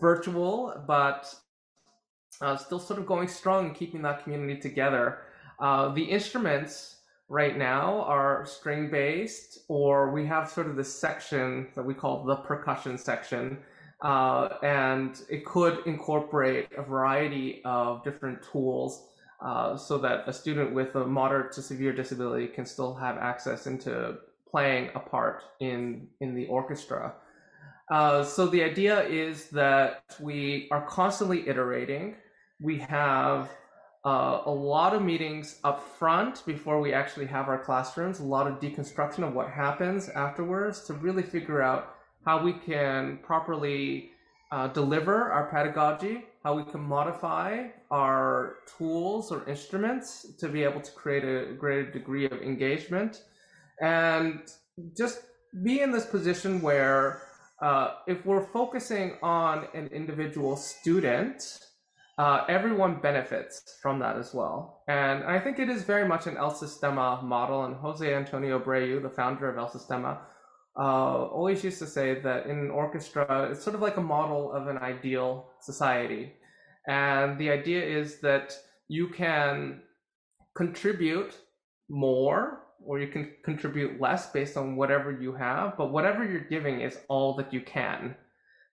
virtual, 0.00 0.82
but 0.86 1.34
uh, 2.40 2.56
still 2.56 2.78
sort 2.78 2.98
of 2.98 3.06
going 3.06 3.28
strong 3.28 3.74
keeping 3.74 4.02
that 4.02 4.22
community 4.22 4.60
together. 4.60 5.18
Uh, 5.58 5.88
the 5.94 6.02
instruments 6.04 6.96
right 7.28 7.56
now 7.56 8.02
are 8.02 8.44
string 8.46 8.90
based, 8.90 9.60
or 9.68 10.10
we 10.12 10.26
have 10.26 10.48
sort 10.48 10.66
of 10.66 10.76
this 10.76 10.92
section 10.92 11.68
that 11.74 11.84
we 11.84 11.94
call 11.94 12.24
the 12.24 12.36
percussion 12.36 12.96
section. 12.96 13.58
Uh, 14.02 14.48
and 14.62 15.22
it 15.30 15.44
could 15.46 15.78
incorporate 15.86 16.68
a 16.76 16.82
variety 16.82 17.62
of 17.64 18.04
different 18.04 18.38
tools 18.52 19.08
uh, 19.40 19.76
so 19.76 19.98
that 19.98 20.24
a 20.26 20.32
student 20.32 20.74
with 20.74 20.94
a 20.96 21.06
moderate 21.06 21.52
to 21.52 21.62
severe 21.62 21.92
disability 21.92 22.46
can 22.46 22.66
still 22.66 22.94
have 22.94 23.16
access 23.16 23.66
into 23.66 24.16
playing 24.50 24.90
a 24.94 25.00
part 25.00 25.42
in 25.60 26.06
in 26.20 26.34
the 26.34 26.46
orchestra. 26.46 27.14
Uh, 27.90 28.22
so 28.22 28.46
the 28.46 28.62
idea 28.62 29.02
is 29.04 29.48
that 29.50 30.02
we 30.20 30.68
are 30.70 30.84
constantly 30.86 31.48
iterating 31.48 32.16
we 32.60 32.78
have 32.78 33.50
uh, 34.04 34.42
a 34.46 34.50
lot 34.50 34.94
of 34.94 35.02
meetings 35.02 35.58
up 35.64 35.82
front 35.98 36.44
before 36.46 36.80
we 36.80 36.92
actually 36.92 37.26
have 37.26 37.48
our 37.48 37.58
classrooms, 37.58 38.20
a 38.20 38.24
lot 38.24 38.46
of 38.46 38.60
deconstruction 38.60 39.26
of 39.26 39.34
what 39.34 39.50
happens 39.50 40.08
afterwards 40.10 40.84
to 40.84 40.94
really 40.94 41.22
figure 41.22 41.60
out 41.60 41.94
how 42.24 42.42
we 42.42 42.52
can 42.52 43.18
properly 43.22 44.10
uh, 44.52 44.68
deliver 44.68 45.32
our 45.32 45.50
pedagogy, 45.50 46.24
how 46.44 46.54
we 46.54 46.62
can 46.64 46.80
modify 46.80 47.66
our 47.90 48.56
tools 48.78 49.32
or 49.32 49.48
instruments 49.48 50.34
to 50.38 50.48
be 50.48 50.62
able 50.62 50.80
to 50.80 50.92
create 50.92 51.24
a 51.24 51.52
greater 51.54 51.90
degree 51.90 52.26
of 52.26 52.32
engagement, 52.34 53.22
and 53.80 54.40
just 54.96 55.20
be 55.64 55.80
in 55.80 55.90
this 55.90 56.06
position 56.06 56.62
where 56.62 57.22
uh, 57.60 57.94
if 58.06 58.24
we're 58.24 58.46
focusing 58.52 59.16
on 59.22 59.66
an 59.74 59.88
individual 59.88 60.56
student, 60.56 61.65
uh, 62.18 62.44
everyone 62.48 63.00
benefits 63.00 63.78
from 63.82 63.98
that 63.98 64.16
as 64.16 64.32
well. 64.32 64.82
And 64.88 65.22
I 65.24 65.38
think 65.38 65.58
it 65.58 65.68
is 65.68 65.82
very 65.82 66.08
much 66.08 66.26
an 66.26 66.36
El 66.36 66.52
Sistema 66.52 67.22
model. 67.22 67.64
And 67.64 67.76
Jose 67.76 68.14
Antonio 68.14 68.58
Abreu, 68.58 69.02
the 69.02 69.10
founder 69.10 69.48
of 69.50 69.58
El 69.58 69.68
Sistema, 69.68 70.18
uh, 70.78 71.26
always 71.26 71.62
used 71.62 71.78
to 71.78 71.86
say 71.86 72.20
that 72.20 72.46
in 72.46 72.58
an 72.58 72.70
orchestra, 72.70 73.48
it's 73.50 73.62
sort 73.62 73.74
of 73.74 73.82
like 73.82 73.96
a 73.96 74.02
model 74.02 74.52
of 74.52 74.66
an 74.66 74.78
ideal 74.78 75.50
society. 75.60 76.32
And 76.86 77.38
the 77.38 77.50
idea 77.50 77.84
is 77.84 78.20
that 78.20 78.54
you 78.88 79.08
can 79.08 79.82
contribute 80.54 81.36
more 81.88 82.60
or 82.84 82.98
you 82.98 83.08
can 83.08 83.32
contribute 83.42 84.00
less 84.00 84.30
based 84.30 84.56
on 84.56 84.76
whatever 84.76 85.10
you 85.10 85.34
have, 85.34 85.76
but 85.76 85.92
whatever 85.92 86.24
you're 86.24 86.40
giving 86.40 86.80
is 86.80 86.98
all 87.08 87.34
that 87.34 87.52
you 87.52 87.60
can. 87.60 88.14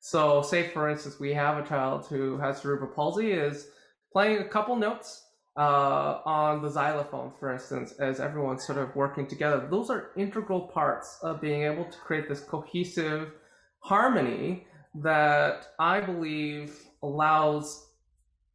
So, 0.06 0.42
say 0.42 0.68
for 0.68 0.90
instance, 0.90 1.18
we 1.18 1.34
have 1.34 1.58
a 1.58 1.66
child 1.66 2.08
who 2.08 2.38
has 2.38 2.58
cerebral 2.58 2.92
palsy 2.92 3.32
is 3.32 3.70
playing 4.12 4.40
a 4.40 4.44
couple 4.44 4.76
notes 4.76 5.28
uh, 5.56 6.20
on 6.26 6.62
the 6.62 6.70
xylophone, 6.70 7.32
for 7.40 7.54
instance, 7.54 7.94
as 7.94 8.20
everyone's 8.20 8.68
sort 8.68 8.80
of 8.80 8.94
working 8.98 9.26
together. 9.26 9.66
Those 9.72 9.90
are 9.90 10.12
integral 10.18 10.68
parts 10.68 11.20
of 11.24 11.40
being 11.40 11.64
able 11.64 11.86
to 11.86 11.98
create 12.00 12.28
this 12.28 12.42
cohesive 12.42 13.32
harmony 13.80 14.68
that 14.96 15.68
I 15.80 16.02
believe 16.02 16.78
allows 17.02 17.88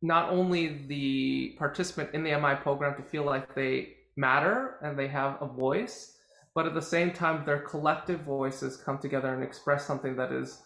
not 0.03 0.29
only 0.29 0.85
the 0.87 1.57
participant 1.59 2.11
in 2.13 2.25
the 2.25 2.39
MI 2.39 2.57
program 2.57 2.95
to 2.97 3.03
feel 3.03 3.25
like 3.25 3.55
they 3.55 3.95
matter 4.17 4.77
and 4.83 4.99
they 4.99 5.09
have 5.09 5.39
a 5.41 5.47
voice, 5.47 6.19
but 6.55 6.67
at 6.67 6.75
the 6.75 6.83
same 6.83 7.11
time, 7.11 7.47
their 7.47 7.61
collective 7.61 8.21
voices 8.21 8.77
come 8.77 8.99
together 8.99 9.33
and 9.33 9.43
express 9.43 9.87
something 9.87 10.15
that 10.17 10.31
is 10.31 10.61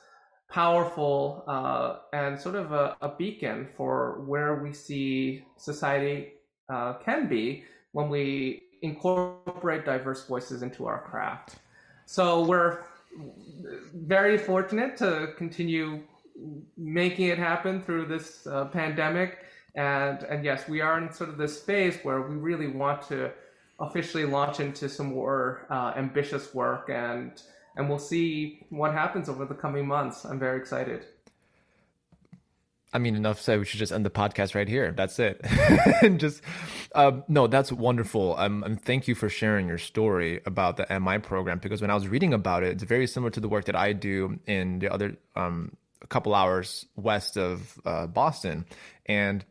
powerful 0.52 1.42
uh, 1.46 1.96
and 2.12 2.38
sort 2.38 2.54
of 2.54 2.72
a, 2.72 2.94
a, 3.00 3.08
beacon 3.08 3.66
for 3.74 4.20
where 4.26 4.56
we 4.56 4.70
see 4.70 5.42
society 5.56 6.34
uh, 6.68 6.92
can 7.04 7.26
be 7.26 7.64
when 7.92 8.10
we 8.10 8.62
incorporate 8.82 9.86
diverse 9.86 10.26
voices 10.26 10.62
into 10.62 10.86
our 10.86 11.00
craft. 11.00 11.56
So 12.04 12.44
we're 12.44 12.80
very 13.94 14.36
fortunate 14.36 14.96
to 14.98 15.28
continue 15.38 16.02
making 16.76 17.28
it 17.28 17.38
happen 17.38 17.82
through 17.82 18.06
this 18.06 18.46
uh, 18.46 18.66
pandemic. 18.66 19.38
And, 19.74 20.22
and 20.24 20.44
yes, 20.44 20.68
we 20.68 20.82
are 20.82 20.98
in 21.00 21.10
sort 21.10 21.30
of 21.30 21.38
this 21.38 21.62
phase 21.62 21.96
where 22.02 22.20
we 22.20 22.36
really 22.36 22.66
want 22.66 23.00
to 23.08 23.30
officially 23.80 24.26
launch 24.26 24.60
into 24.60 24.86
some 24.88 25.06
more 25.06 25.66
uh, 25.70 25.94
ambitious 25.96 26.52
work 26.52 26.90
and 26.90 27.42
and 27.76 27.88
we'll 27.88 27.98
see 27.98 28.66
what 28.70 28.92
happens 28.92 29.28
over 29.28 29.44
the 29.44 29.54
coming 29.54 29.86
months. 29.86 30.24
I'm 30.24 30.38
very 30.38 30.58
excited. 30.58 31.06
I 32.94 32.98
mean, 32.98 33.16
enough 33.16 33.40
said. 33.40 33.58
We 33.58 33.64
should 33.64 33.78
just 33.78 33.92
end 33.92 34.04
the 34.04 34.10
podcast 34.10 34.54
right 34.54 34.68
here. 34.68 34.92
That's 34.92 35.18
it. 35.18 35.40
and 36.02 36.20
just 36.20 36.42
um, 36.94 37.24
no, 37.26 37.46
that's 37.46 37.72
wonderful. 37.72 38.36
Um, 38.36 38.62
and 38.64 38.80
thank 38.80 39.08
you 39.08 39.14
for 39.14 39.30
sharing 39.30 39.66
your 39.66 39.78
story 39.78 40.40
about 40.44 40.76
the 40.76 41.00
MI 41.00 41.18
program 41.18 41.58
because 41.58 41.80
when 41.80 41.90
I 41.90 41.94
was 41.94 42.06
reading 42.06 42.34
about 42.34 42.62
it, 42.62 42.72
it's 42.72 42.82
very 42.82 43.06
similar 43.06 43.30
to 43.30 43.40
the 43.40 43.48
work 43.48 43.64
that 43.64 43.76
I 43.76 43.94
do 43.94 44.38
in 44.46 44.78
the 44.80 44.92
other 44.92 45.16
um, 45.36 45.74
a 46.02 46.06
couple 46.06 46.34
hours 46.34 46.84
west 46.96 47.38
of 47.38 47.80
uh, 47.86 48.06
Boston, 48.06 48.66
and 49.06 49.44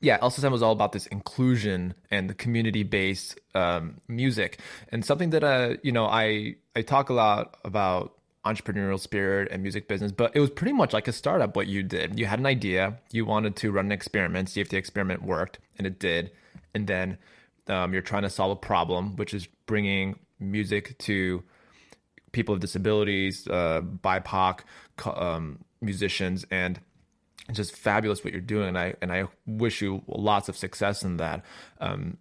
yeah, 0.00 0.18
Sistema 0.18 0.50
was 0.50 0.62
all 0.62 0.72
about 0.72 0.92
this 0.92 1.06
inclusion 1.06 1.94
and 2.10 2.28
the 2.28 2.34
community 2.34 2.82
based 2.82 3.38
um, 3.54 4.00
music, 4.08 4.60
and 4.90 5.04
something 5.04 5.30
that 5.30 5.42
uh, 5.42 5.76
you 5.82 5.92
know, 5.92 6.06
I 6.06 6.56
I 6.74 6.82
talk 6.82 7.10
a 7.10 7.12
lot 7.12 7.56
about 7.64 8.14
entrepreneurial 8.44 8.98
spirit 8.98 9.48
and 9.50 9.62
music 9.62 9.86
business, 9.88 10.10
but 10.10 10.34
it 10.34 10.40
was 10.40 10.50
pretty 10.50 10.72
much 10.72 10.92
like 10.92 11.06
a 11.06 11.12
startup. 11.12 11.54
What 11.54 11.68
you 11.68 11.82
did, 11.82 12.18
you 12.18 12.26
had 12.26 12.38
an 12.38 12.46
idea, 12.46 12.98
you 13.10 13.24
wanted 13.24 13.56
to 13.56 13.70
run 13.70 13.86
an 13.86 13.92
experiment, 13.92 14.48
see 14.48 14.60
if 14.60 14.68
the 14.68 14.76
experiment 14.76 15.22
worked, 15.22 15.58
and 15.78 15.86
it 15.86 15.98
did, 15.98 16.32
and 16.74 16.86
then 16.86 17.18
um, 17.68 17.92
you're 17.92 18.02
trying 18.02 18.22
to 18.22 18.30
solve 18.30 18.50
a 18.50 18.56
problem, 18.56 19.16
which 19.16 19.32
is 19.34 19.46
bringing 19.66 20.18
music 20.40 20.98
to 20.98 21.42
people 22.32 22.54
with 22.54 22.62
disabilities, 22.62 23.46
uh, 23.48 23.80
BIPOC 23.82 24.60
um, 25.06 25.58
musicians, 25.80 26.44
and 26.50 26.80
it's 27.48 27.58
just 27.58 27.76
fabulous 27.76 28.24
what 28.24 28.32
you're 28.32 28.42
doing, 28.42 28.68
and 28.68 28.78
I 28.78 28.94
and 29.02 29.12
I 29.12 29.28
wish 29.46 29.82
you 29.82 30.02
lots 30.06 30.48
of 30.48 30.56
success 30.56 31.02
in 31.04 31.18
that. 31.18 31.44
Um, 31.80 32.16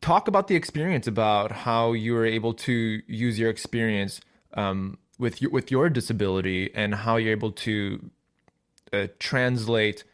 talk 0.00 0.28
about 0.28 0.48
the 0.48 0.56
experience, 0.56 1.06
about 1.06 1.52
how 1.52 1.92
you 1.92 2.14
were 2.14 2.26
able 2.26 2.54
to 2.54 3.02
use 3.06 3.38
your 3.38 3.50
experience 3.50 4.20
um, 4.54 4.98
with 5.18 5.42
your 5.42 5.50
with 5.50 5.70
your 5.70 5.88
disability, 5.88 6.70
and 6.74 6.94
how 6.94 7.16
you're 7.16 7.32
able 7.32 7.52
to 7.52 8.10
uh, 8.92 9.06
translate 9.18 10.04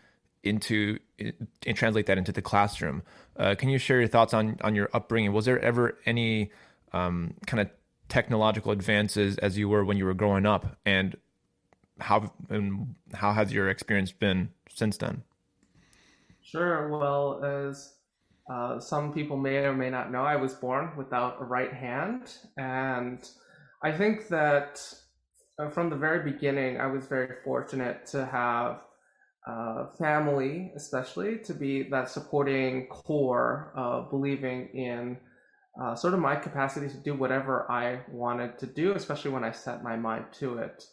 into 0.42 0.98
and 1.18 1.76
translate 1.76 2.06
that 2.06 2.18
into 2.18 2.32
the 2.32 2.42
classroom. 2.42 3.02
Uh, 3.36 3.54
can 3.54 3.68
you 3.68 3.78
share 3.78 3.98
your 3.98 4.08
thoughts 4.08 4.34
on 4.34 4.58
on 4.62 4.74
your 4.74 4.88
upbringing? 4.92 5.32
Was 5.32 5.44
there 5.44 5.58
ever 5.60 5.98
any 6.06 6.50
um, 6.92 7.34
kind 7.46 7.60
of 7.60 7.70
technological 8.08 8.72
advances 8.72 9.36
as 9.38 9.58
you 9.58 9.68
were 9.68 9.84
when 9.84 9.96
you 9.96 10.04
were 10.04 10.14
growing 10.14 10.46
up, 10.46 10.76
and 10.84 11.16
how 12.00 12.32
and 12.50 12.94
how 13.14 13.32
has 13.32 13.52
your 13.52 13.68
experience 13.68 14.12
been 14.12 14.50
since 14.68 14.96
then? 14.96 15.22
Sure. 16.42 16.88
Well, 16.88 17.44
as 17.44 17.94
uh, 18.52 18.78
some 18.78 19.12
people 19.12 19.36
may 19.36 19.56
or 19.58 19.74
may 19.74 19.90
not 19.90 20.12
know, 20.12 20.22
I 20.22 20.36
was 20.36 20.54
born 20.54 20.92
without 20.96 21.40
a 21.40 21.44
right 21.44 21.72
hand, 21.72 22.32
and 22.56 23.28
I 23.82 23.92
think 23.92 24.28
that 24.28 24.80
uh, 25.58 25.70
from 25.70 25.90
the 25.90 25.96
very 25.96 26.30
beginning, 26.30 26.80
I 26.80 26.86
was 26.86 27.06
very 27.06 27.36
fortunate 27.44 28.06
to 28.06 28.26
have 28.26 28.80
uh, 29.46 29.86
family, 29.98 30.72
especially, 30.76 31.38
to 31.38 31.54
be 31.54 31.84
that 31.90 32.10
supporting 32.10 32.86
core, 32.88 33.72
of 33.76 34.10
believing 34.10 34.68
in 34.74 35.18
uh, 35.80 35.94
sort 35.94 36.14
of 36.14 36.20
my 36.20 36.36
capacity 36.36 36.88
to 36.88 36.96
do 36.96 37.14
whatever 37.14 37.70
I 37.70 38.00
wanted 38.10 38.58
to 38.58 38.66
do, 38.66 38.92
especially 38.92 39.30
when 39.30 39.44
I 39.44 39.52
set 39.52 39.82
my 39.82 39.96
mind 39.96 40.26
to 40.40 40.58
it. 40.58 40.84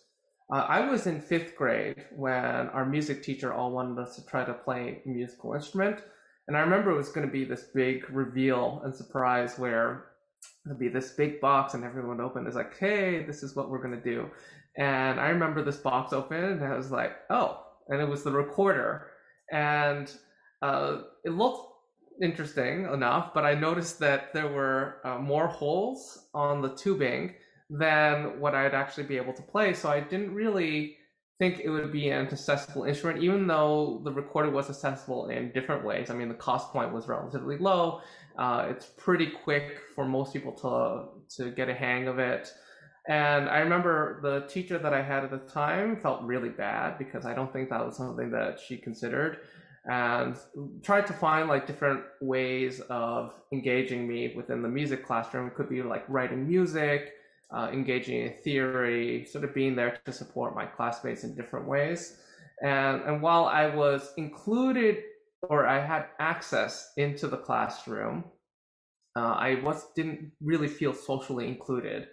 Uh, 0.51 0.65
I 0.67 0.89
was 0.89 1.07
in 1.07 1.21
fifth 1.21 1.55
grade 1.55 2.05
when 2.15 2.35
our 2.35 2.85
music 2.85 3.23
teacher 3.23 3.53
all 3.53 3.71
wanted 3.71 3.99
us 4.01 4.15
to 4.17 4.25
try 4.25 4.43
to 4.43 4.53
play 4.53 5.01
a 5.05 5.09
musical 5.09 5.53
instrument. 5.53 6.01
And 6.47 6.57
I 6.57 6.59
remember 6.59 6.91
it 6.91 6.97
was 6.97 7.09
going 7.09 7.25
to 7.25 7.31
be 7.31 7.45
this 7.45 7.65
big 7.73 8.09
reveal 8.09 8.81
and 8.83 8.93
surprise 8.93 9.57
where 9.57 10.05
there'd 10.65 10.79
be 10.79 10.89
this 10.89 11.11
big 11.11 11.41
box 11.41 11.73
and 11.73 11.83
everyone 11.83 12.17
would 12.17 12.23
open. 12.23 12.47
It's 12.47 12.55
like, 12.55 12.77
hey, 12.77 13.23
this 13.23 13.43
is 13.43 13.55
what 13.55 13.69
we're 13.69 13.81
gonna 13.81 14.01
do. 14.01 14.29
And 14.77 15.19
I 15.19 15.29
remember 15.29 15.63
this 15.63 15.77
box 15.77 16.13
opened 16.13 16.61
and 16.61 16.63
I 16.63 16.75
was 16.75 16.91
like, 16.91 17.15
oh, 17.29 17.63
and 17.89 18.01
it 18.01 18.07
was 18.07 18.23
the 18.23 18.31
recorder. 18.31 19.07
And 19.51 20.11
uh, 20.61 21.01
it 21.25 21.31
looked 21.31 21.69
interesting 22.21 22.85
enough, 22.85 23.33
but 23.33 23.45
I 23.45 23.53
noticed 23.53 23.99
that 23.99 24.33
there 24.33 24.47
were 24.47 24.97
uh, 25.03 25.17
more 25.17 25.47
holes 25.47 26.27
on 26.33 26.61
the 26.61 26.75
tubing 26.75 27.35
than 27.69 28.39
what 28.39 28.55
I'd 28.55 28.73
actually 28.73 29.03
be 29.05 29.17
able 29.17 29.33
to 29.33 29.41
play. 29.41 29.73
So 29.73 29.89
I 29.89 29.99
didn't 29.99 30.33
really 30.33 30.97
think 31.43 31.61
it 31.65 31.69
would 31.69 31.91
be 31.91 32.09
an 32.09 32.27
accessible 32.27 32.83
instrument, 32.85 33.21
even 33.21 33.47
though 33.47 33.99
the 34.05 34.11
recorder 34.11 34.49
was 34.49 34.69
accessible 34.69 35.27
in 35.29 35.51
different 35.51 35.83
ways. 35.83 36.09
I 36.09 36.13
mean, 36.13 36.29
the 36.29 36.41
cost 36.49 36.71
point 36.71 36.93
was 36.93 37.07
relatively 37.07 37.57
low. 37.57 38.01
Uh, 38.37 38.67
it's 38.69 38.85
pretty 38.85 39.27
quick 39.43 39.65
for 39.93 40.05
most 40.05 40.33
people 40.33 40.53
to 40.63 40.73
to 41.37 41.51
get 41.51 41.67
a 41.69 41.73
hang 41.73 42.07
of 42.07 42.17
it. 42.19 42.53
And 43.07 43.49
I 43.49 43.59
remember 43.59 44.21
the 44.21 44.47
teacher 44.47 44.77
that 44.79 44.93
I 44.93 45.01
had 45.01 45.25
at 45.25 45.31
the 45.31 45.43
time 45.61 45.97
felt 45.97 46.21
really 46.23 46.53
bad 46.67 46.97
because 46.97 47.25
I 47.25 47.33
don't 47.33 47.51
think 47.51 47.69
that 47.69 47.85
was 47.85 47.97
something 47.97 48.31
that 48.31 48.59
she 48.65 48.77
considered 48.77 49.39
and 49.85 50.37
tried 50.81 51.05
to 51.07 51.13
find 51.13 51.49
like 51.49 51.67
different 51.67 52.01
ways 52.21 52.79
of 52.89 53.33
engaging 53.51 54.07
me 54.07 54.33
within 54.37 54.61
the 54.61 54.69
music 54.69 55.05
classroom. 55.05 55.47
It 55.47 55.55
could 55.55 55.69
be 55.69 55.83
like 55.83 56.05
writing 56.07 56.47
music, 56.47 57.01
uh, 57.53 57.69
engaging 57.71 58.21
in 58.21 58.33
theory, 58.43 59.25
sort 59.25 59.43
of 59.43 59.53
being 59.53 59.75
there 59.75 59.99
to 60.05 60.11
support 60.11 60.55
my 60.55 60.65
classmates 60.65 61.23
in 61.23 61.35
different 61.35 61.67
ways. 61.67 62.17
And, 62.61 63.01
and 63.03 63.21
while 63.21 63.45
I 63.45 63.67
was 63.67 64.11
included 64.17 65.03
or 65.49 65.67
I 65.67 65.85
had 65.85 66.07
access 66.19 66.91
into 66.97 67.27
the 67.27 67.37
classroom, 67.37 68.23
uh, 69.15 69.35
I 69.37 69.61
was 69.63 69.85
didn't 69.95 70.31
really 70.41 70.67
feel 70.67 70.93
socially 70.93 71.47
included. 71.47 72.07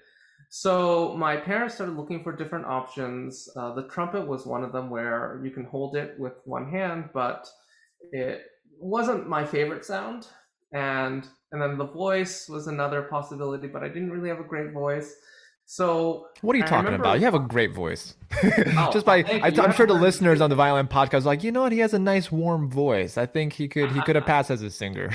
So 0.51 1.15
my 1.17 1.37
parents 1.37 1.77
started 1.77 1.97
looking 1.97 2.23
for 2.23 2.35
different 2.35 2.67
options. 2.67 3.49
Uh, 3.57 3.75
the 3.75 3.89
trumpet 3.89 4.27
was 4.27 4.47
one 4.47 4.65
of 4.65 4.73
them 4.73 4.91
where 4.91 5.41
you 5.45 5.51
can 5.51 5.65
hold 5.65 5.97
it 5.97 6.19
with 6.19 6.35
one 6.45 6.71
hand, 6.71 7.11
but 7.15 7.49
it 8.13 8.43
wasn't 8.79 9.29
my 9.29 9.45
favorite 9.45 9.85
sound. 9.85 10.27
And 10.73 11.27
and 11.53 11.61
then 11.61 11.79
the 11.79 11.87
voice 11.87 12.49
was 12.49 12.67
another 12.67 13.03
possibility, 13.03 13.67
but 13.67 13.83
I 13.83 13.89
didn't 13.89 14.11
really 14.11 14.29
have 14.29 14.41
a 14.41 14.45
great 14.45 14.73
voice. 14.73 15.15
So 15.67 16.27
what 16.41 16.55
are 16.55 16.59
you 16.59 16.65
I 16.65 16.67
talking 16.67 16.87
remember... 16.87 17.05
about? 17.05 17.19
You 17.21 17.27
have 17.27 17.35
a 17.35 17.39
great 17.39 17.75
voice. 17.75 18.15
Oh, 18.77 18.91
Just 18.93 19.05
by 19.07 19.19
I, 19.19 19.49
am 19.49 19.73
sure 19.73 19.87
the 19.87 19.95
listeners 19.95 20.41
on 20.41 20.51
the 20.51 20.57
Violin 20.57 20.89
podcast 20.89 21.25
like, 21.25 21.45
you 21.45 21.53
know 21.53 21.63
what? 21.63 21.73
He 21.73 21.79
has 21.81 21.95
a 21.95 21.99
nice 21.99 22.33
warm 22.33 22.71
voice. 22.71 23.19
I 23.19 23.27
think 23.27 23.53
he 23.53 23.69
could 23.69 23.93
he 23.93 24.01
could 24.03 24.17
have 24.17 24.25
passed 24.25 24.51
as 24.51 24.63
a 24.63 24.71
singer. 24.71 25.11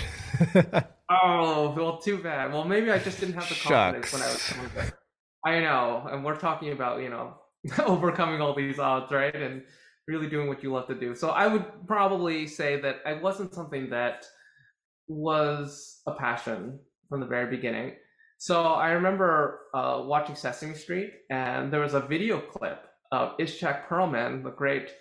oh 1.09 1.73
well, 1.75 1.97
too 1.97 2.17
bad. 2.19 2.53
Well, 2.53 2.63
maybe 2.63 2.91
I 2.91 2.99
just 2.99 3.19
didn't 3.19 3.35
have 3.35 3.49
the 3.49 3.55
confidence 3.55 4.09
Shucks. 4.09 4.13
when 4.13 4.21
I 4.21 4.27
was 4.27 4.43
coming 4.43 4.71
there. 4.75 4.99
I 5.45 5.59
know, 5.59 6.07
and 6.11 6.23
we're 6.23 6.37
talking 6.37 6.71
about 6.71 7.01
you 7.01 7.09
know 7.09 7.35
overcoming 7.85 8.41
all 8.41 8.53
these 8.53 8.79
odds, 8.79 9.11
right? 9.11 9.35
And 9.35 9.63
really 10.07 10.27
doing 10.27 10.47
what 10.47 10.61
you 10.61 10.71
love 10.71 10.87
to 10.87 10.95
do. 10.95 11.15
So 11.15 11.29
I 11.29 11.47
would 11.47 11.65
probably 11.87 12.47
say 12.47 12.79
that 12.81 12.97
it 13.05 13.21
wasn't 13.21 13.53
something 13.53 13.89
that 13.89 14.25
was 15.07 16.01
a 16.07 16.13
passion 16.13 16.79
from 17.09 17.19
the 17.19 17.25
very 17.25 17.49
beginning. 17.55 17.93
So 18.37 18.63
I 18.63 18.91
remember 18.91 19.61
uh, 19.73 20.01
watching 20.03 20.35
Sesame 20.35 20.75
Street, 20.75 21.11
and 21.29 21.71
there 21.71 21.79
was 21.79 21.93
a 21.93 22.01
video 22.01 22.39
clip 22.39 22.85
of 23.11 23.37
Itzhak 23.37 23.87
Perlman, 23.87 24.43
the 24.43 24.51
great 24.51 24.91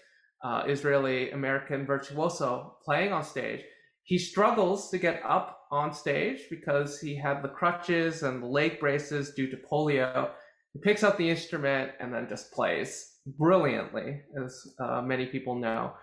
uh, 0.45 0.65
Israeli 0.67 1.31
American 1.31 1.87
virtuoso, 1.87 2.77
playing 2.85 3.13
on 3.13 3.25
stage. 3.25 3.61
He 4.05 4.19
struggles 4.19 4.91
to 4.91 4.99
get 4.99 5.23
up 5.27 5.61
on 5.71 5.93
stage 5.93 6.43
because 6.51 7.01
he 7.01 7.17
had 7.17 7.43
the 7.43 7.49
crutches 7.49 8.23
and 8.23 8.43
the 8.43 8.47
leg 8.47 8.79
braces 8.79 9.33
due 9.35 9.51
to 9.51 9.57
polio. 9.57 10.31
He 10.75 10.81
picks 10.81 11.03
up 11.03 11.17
the 11.17 11.29
instrument 11.29 11.93
and 11.99 12.13
then 12.13 12.29
just 12.29 12.53
plays 12.53 13.15
brilliantly, 13.27 14.21
as 14.43 14.75
uh, 14.79 15.01
many 15.01 15.27
people 15.27 15.55
know. 15.55 15.95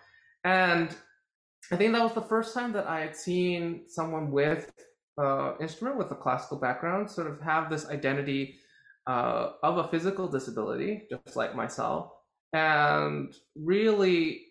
And 0.43 0.95
I 1.71 1.75
think 1.77 1.93
that 1.93 2.03
was 2.03 2.13
the 2.13 2.21
first 2.21 2.53
time 2.53 2.73
that 2.73 2.87
I 2.87 3.01
had 3.01 3.15
seen 3.15 3.83
someone 3.87 4.31
with 4.31 4.71
uh, 5.17 5.53
instrument 5.59 5.97
with 5.97 6.11
a 6.11 6.15
classical 6.15 6.57
background 6.57 7.09
sort 7.09 7.27
of 7.27 7.39
have 7.41 7.69
this 7.69 7.87
identity 7.87 8.55
uh, 9.07 9.51
of 9.63 9.77
a 9.77 9.87
physical 9.89 10.27
disability, 10.27 11.07
just 11.09 11.35
like 11.35 11.55
myself, 11.55 12.11
and 12.53 13.33
really 13.55 14.41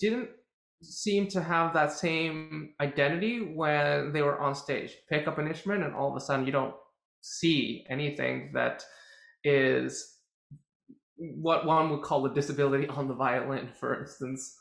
didn't 0.00 0.30
seem 0.82 1.26
to 1.28 1.42
have 1.42 1.72
that 1.72 1.92
same 1.92 2.74
identity 2.80 3.40
when 3.40 4.12
they 4.12 4.22
were 4.22 4.38
on 4.40 4.54
stage. 4.54 4.96
Pick 5.08 5.26
up 5.26 5.38
an 5.38 5.48
instrument, 5.48 5.84
and 5.84 5.94
all 5.94 6.10
of 6.10 6.16
a 6.16 6.20
sudden 6.20 6.46
you 6.46 6.52
don't 6.52 6.74
see 7.22 7.84
anything 7.88 8.50
that 8.54 8.84
is 9.44 10.15
what 11.18 11.64
one 11.64 11.90
would 11.90 12.02
call 12.02 12.26
a 12.26 12.34
disability 12.34 12.86
on 12.88 13.08
the 13.08 13.14
violin, 13.14 13.68
for 13.78 13.98
instance. 14.00 14.56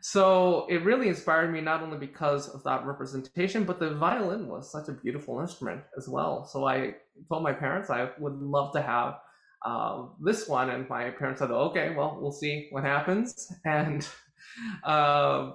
So 0.00 0.66
it 0.68 0.84
really 0.84 1.08
inspired 1.08 1.52
me 1.52 1.60
not 1.60 1.82
only 1.82 1.98
because 1.98 2.48
of 2.48 2.62
that 2.64 2.86
representation, 2.86 3.64
but 3.64 3.78
the 3.78 3.94
violin 3.94 4.48
was 4.48 4.70
such 4.70 4.88
a 4.88 4.92
beautiful 4.92 5.40
instrument 5.40 5.82
as 5.96 6.08
well. 6.08 6.44
So 6.44 6.66
I 6.66 6.94
told 7.28 7.42
my 7.42 7.52
parents 7.52 7.90
I 7.90 8.10
would 8.18 8.40
love 8.40 8.72
to 8.74 8.82
have 8.82 9.18
uh, 9.64 10.04
this 10.22 10.46
one, 10.46 10.70
and 10.70 10.88
my 10.88 11.10
parents 11.10 11.40
said, 11.40 11.50
"Okay, 11.50 11.94
well, 11.96 12.18
we'll 12.20 12.32
see 12.32 12.68
what 12.70 12.84
happens." 12.84 13.52
And 13.64 14.08
uh, 14.84 15.52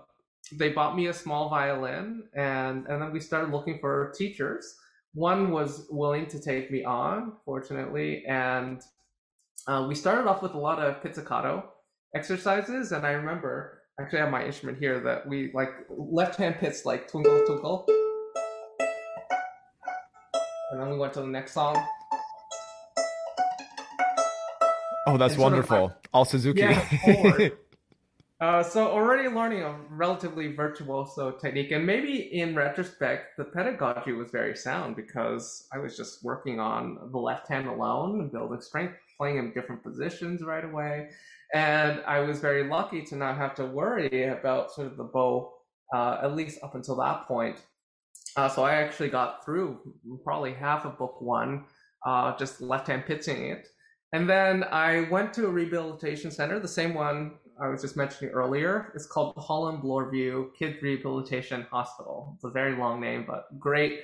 they 0.52 0.70
bought 0.70 0.96
me 0.96 1.08
a 1.08 1.14
small 1.14 1.50
violin, 1.50 2.24
and 2.34 2.86
and 2.88 3.02
then 3.02 3.12
we 3.14 3.20
started 3.20 3.52
looking 3.52 3.80
for 3.80 4.14
teachers. 4.18 4.76
One 5.14 5.52
was 5.52 5.88
willing 5.90 6.28
to 6.28 6.42
take 6.42 6.72
me 6.72 6.84
on, 6.84 7.34
fortunately, 7.46 8.26
and 8.26 8.82
uh, 9.68 9.86
we 9.88 9.96
started 9.96 10.28
off 10.28 10.42
with 10.42 10.54
a 10.54 10.58
lot 10.58 10.80
of 10.80 11.02
pizzicato 11.04 11.64
exercises, 12.16 12.92
and 12.92 13.06
I 13.06 13.12
remember 13.12 13.82
actually 14.00 14.20
I 14.20 14.24
have 14.24 14.32
my 14.32 14.46
instrument 14.46 14.80
here 14.80 15.00
that 15.02 15.28
we 15.28 15.52
like 15.54 15.70
left 15.90 16.38
hand 16.38 16.56
pits 16.60 16.86
like 16.86 17.08
twinkle 17.10 17.46
twinkle, 17.46 17.86
and 20.72 20.82
then 20.82 20.90
we 20.90 20.98
went 20.98 21.14
to 21.14 21.22
the 21.22 21.28
next 21.28 21.54
song. 21.54 21.76
Oh, 25.08 25.18
that's 25.18 25.38
wonderful! 25.38 25.94
All 26.14 26.26
Suzuki. 26.26 26.62
Yeah, 26.62 27.50
uh, 28.42 28.64
so 28.64 28.88
already 28.88 29.30
learning 29.30 29.62
a 29.62 29.76
relatively 29.92 30.52
virtuoso 30.54 31.30
technique, 31.30 31.72
and 31.72 31.86
maybe 31.86 32.16
in 32.34 32.56
retrospect, 32.56 33.38
the 33.38 33.44
pedagogy 33.44 34.14
was 34.14 34.32
very 34.32 34.56
sound 34.56 34.96
because 34.96 35.68
I 35.72 35.78
was 35.78 35.96
just 35.96 36.24
working 36.24 36.60
on 36.60 37.12
the 37.12 37.20
left 37.20 37.48
hand 37.48 37.68
alone 37.68 38.20
and 38.20 38.32
building 38.32 38.60
strength 38.60 38.96
playing 39.16 39.38
in 39.38 39.54
different 39.54 39.84
positions 39.84 40.42
right 40.42 40.66
away. 40.66 41.10
And 41.54 42.02
I 42.08 42.22
was 42.22 42.40
very 42.40 42.68
lucky 42.68 43.04
to 43.04 43.16
not 43.16 43.38
have 43.38 43.54
to 43.56 43.66
worry 43.66 44.30
about 44.30 44.72
sort 44.72 44.88
of 44.88 44.98
the 44.98 45.04
bow, 45.04 45.54
uh, 45.94 46.18
at 46.24 46.36
least 46.36 46.64
up 46.64 46.74
until 46.74 46.96
that 46.96 47.28
point. 47.28 47.58
Uh, 48.36 48.50
so 48.50 48.64
I 48.64 48.74
actually 48.74 49.10
got 49.10 49.46
through 49.46 49.80
probably 50.24 50.54
half 50.54 50.86
of 50.86 50.98
book 50.98 51.22
one, 51.22 51.66
uh, 52.08 52.36
just 52.38 52.60
left 52.60 52.88
hand 52.88 53.06
pitching 53.06 53.50
it. 53.50 53.68
And 54.14 54.28
then 54.28 54.64
I 54.64 55.08
went 55.12 55.32
to 55.36 55.46
a 55.46 55.50
rehabilitation 55.50 56.32
center, 56.32 56.60
the 56.60 56.68
same 56.68 56.96
one 56.96 57.34
I 57.62 57.70
was 57.70 57.82
just 57.82 57.96
mentioning 57.96 58.34
earlier. 58.34 58.92
It's 58.96 59.06
called 59.06 59.36
Holland 59.38 59.84
Bloorview 59.84 60.56
Kids 60.58 60.82
Rehabilitation 60.82 61.68
Hospital. 61.70 62.34
It's 62.36 62.44
a 62.44 62.50
very 62.50 62.76
long 62.76 63.00
name, 63.00 63.24
but 63.28 63.48
great 63.60 64.00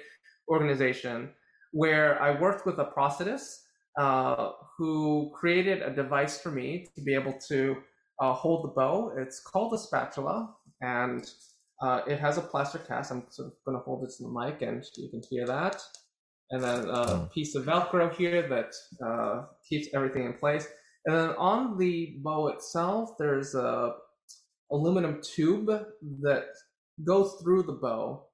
organization 0.48 1.32
where 1.72 2.22
I 2.22 2.40
worked 2.40 2.68
with 2.68 2.78
a 2.78 2.86
prosthetist 2.86 3.64
uh, 3.98 4.52
who 4.78 5.32
created 5.34 5.82
a 5.82 5.90
device 5.90 6.40
for 6.40 6.52
me 6.52 6.88
to 6.96 7.02
be 7.02 7.16
able 7.16 7.34
to 7.48 7.78
uh, 8.22 8.34
hold 8.34 8.64
the 8.64 8.74
bow. 8.76 9.14
It's 9.18 9.40
called 9.40 9.74
a 9.74 9.78
spatula, 9.80 10.54
and 10.82 11.28
uh, 11.82 12.02
it 12.08 12.20
has 12.20 12.38
a 12.38 12.42
plaster 12.42 12.78
cast. 12.78 13.12
I'm 13.12 13.24
sort 13.32 13.48
of 13.48 13.54
going 13.66 13.78
to 13.78 13.84
hold 13.84 14.04
it 14.04 14.12
to 14.18 14.24
the 14.24 14.30
mic, 14.30 14.62
and 14.62 14.84
you 14.98 15.10
can 15.10 15.24
hear 15.32 15.48
that. 15.48 15.82
And 16.52 16.64
then 16.64 16.88
a 16.90 17.18
hmm. 17.18 17.26
piece 17.26 17.56
of 17.56 17.66
Velcro 17.66 18.14
here 18.14 18.48
that 18.48 18.72
uh, 19.06 19.46
keeps 19.68 19.88
everything 19.96 20.26
in 20.26 20.34
place. 20.34 20.68
And 21.08 21.16
then 21.16 21.30
on 21.38 21.78
the 21.78 22.18
bow 22.22 22.50
itself, 22.50 23.12
there's 23.18 23.56
a 23.56 23.94
aluminum 24.70 25.22
tube 25.22 25.70
that 26.22 26.48
goes 27.06 27.38
through 27.42 27.64
the 27.64 27.80
bow 27.82 28.26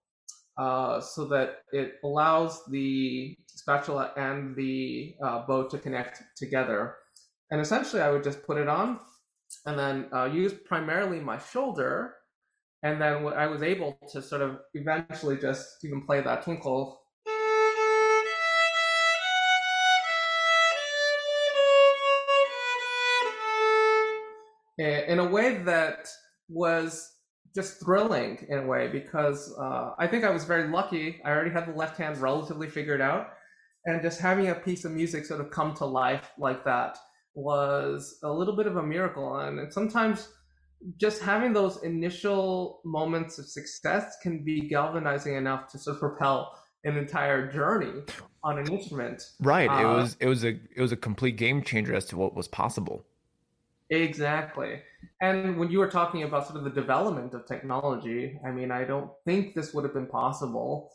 uh, 0.57 0.99
so 0.99 1.25
that 1.25 1.57
it 1.71 1.93
allows 2.03 2.65
the 2.71 3.38
spatula 3.45 4.12
and 4.17 4.55
the 4.55 5.13
uh, 5.23 5.45
bow 5.45 5.67
to 5.67 5.77
connect 5.77 6.23
together. 6.36 6.95
And 7.51 7.62
essentially, 7.62 8.01
I 8.01 8.09
would 8.09 8.23
just 8.23 8.43
put 8.43 8.57
it 8.57 8.67
on 8.67 8.99
and 9.67 9.77
then 9.77 10.07
uh, 10.12 10.25
use 10.25 10.53
primarily 10.65 11.19
my 11.19 11.38
shoulder. 11.38 12.15
And 12.81 12.99
then 12.99 13.23
I 13.27 13.45
was 13.45 13.62
able 13.62 13.99
to 14.12 14.19
sort 14.19 14.41
of 14.41 14.57
eventually 14.73 15.38
just 15.38 15.77
even 15.83 16.07
play 16.07 16.21
that 16.21 16.43
twinkle. 16.43 17.03
In 24.77 25.19
a 25.19 25.27
way 25.27 25.57
that 25.63 26.07
was 26.49 27.13
just 27.55 27.79
thrilling 27.79 28.45
in 28.49 28.59
a 28.59 28.65
way 28.65 28.88
because 28.88 29.53
uh, 29.59 29.91
I 29.99 30.07
think 30.07 30.23
I 30.23 30.31
was 30.31 30.43
very 30.43 30.67
lucky. 30.67 31.21
I 31.23 31.29
already 31.29 31.51
had 31.51 31.67
the 31.67 31.73
left 31.73 31.97
hand 31.97 32.17
relatively 32.17 32.69
figured 32.69 33.01
out, 33.01 33.27
and 33.86 34.01
just 34.01 34.19
having 34.19 34.49
a 34.49 34.55
piece 34.55 34.86
of 34.86 34.91
music 34.91 35.25
sort 35.25 35.41
of 35.41 35.51
come 35.51 35.73
to 35.75 35.86
life 35.86 36.31
like 36.39 36.65
that 36.65 36.97
was 37.36 38.19
a 38.23 38.31
little 38.31 38.55
bit 38.55 38.67
of 38.67 38.77
a 38.77 38.83
miracle. 38.83 39.38
And 39.38 39.71
sometimes 39.71 40.29
just 40.99 41.21
having 41.21 41.53
those 41.53 41.81
initial 41.83 42.81
moments 42.86 43.39
of 43.39 43.47
success 43.47 44.17
can 44.21 44.43
be 44.43 44.67
galvanizing 44.67 45.36
enough 45.36 45.67
to 45.71 45.79
sort 45.79 45.95
of 45.95 45.99
propel 45.99 46.59
an 46.83 46.97
entire 46.97 47.49
journey 47.51 48.01
on 48.43 48.59
an 48.59 48.71
instrument. 48.71 49.23
Right. 49.39 49.69
Uh, 49.69 49.81
it 49.81 49.86
was 49.86 50.17
it 50.19 50.27
was 50.27 50.43
a 50.43 50.59
it 50.75 50.81
was 50.81 50.91
a 50.91 50.97
complete 50.97 51.38
game 51.38 51.62
changer 51.62 51.95
as 51.95 52.05
to 52.05 52.17
what 52.17 52.36
was 52.36 52.47
possible. 52.47 53.05
Exactly. 53.93 54.82
And 55.21 55.58
when 55.58 55.71
you 55.71 55.79
were 55.79 55.89
talking 55.89 56.23
about 56.23 56.47
sort 56.47 56.58
of 56.58 56.63
the 56.63 56.82
development 56.82 57.34
of 57.34 57.45
technology, 57.45 58.39
I 58.45 58.51
mean, 58.51 58.71
I 58.71 58.84
don't 58.84 59.12
think 59.25 59.53
this 59.53 59.73
would 59.73 59.84
have 59.84 59.93
been 59.93 60.08
possible 60.08 60.89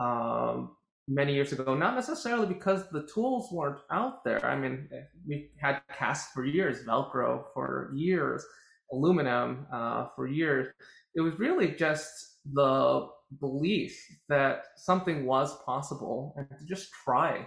um, 0.00 0.76
many 1.08 1.34
years 1.34 1.52
ago. 1.52 1.74
Not 1.74 1.94
necessarily 1.94 2.46
because 2.46 2.88
the 2.90 3.06
tools 3.12 3.50
weren't 3.52 3.80
out 3.90 4.24
there. 4.24 4.44
I 4.44 4.56
mean, 4.56 4.88
we 5.26 5.50
had 5.60 5.82
cast 5.92 6.32
for 6.32 6.44
years, 6.44 6.84
Velcro 6.86 7.44
for 7.52 7.90
years, 7.94 8.44
aluminum 8.92 9.66
uh, 9.72 10.06
for 10.14 10.26
years. 10.26 10.68
It 11.14 11.20
was 11.20 11.38
really 11.38 11.72
just 11.72 12.10
the 12.52 13.08
belief 13.40 13.98
that 14.28 14.64
something 14.76 15.26
was 15.26 15.56
possible 15.64 16.34
and 16.36 16.48
to 16.48 16.64
just 16.66 16.90
try 17.04 17.46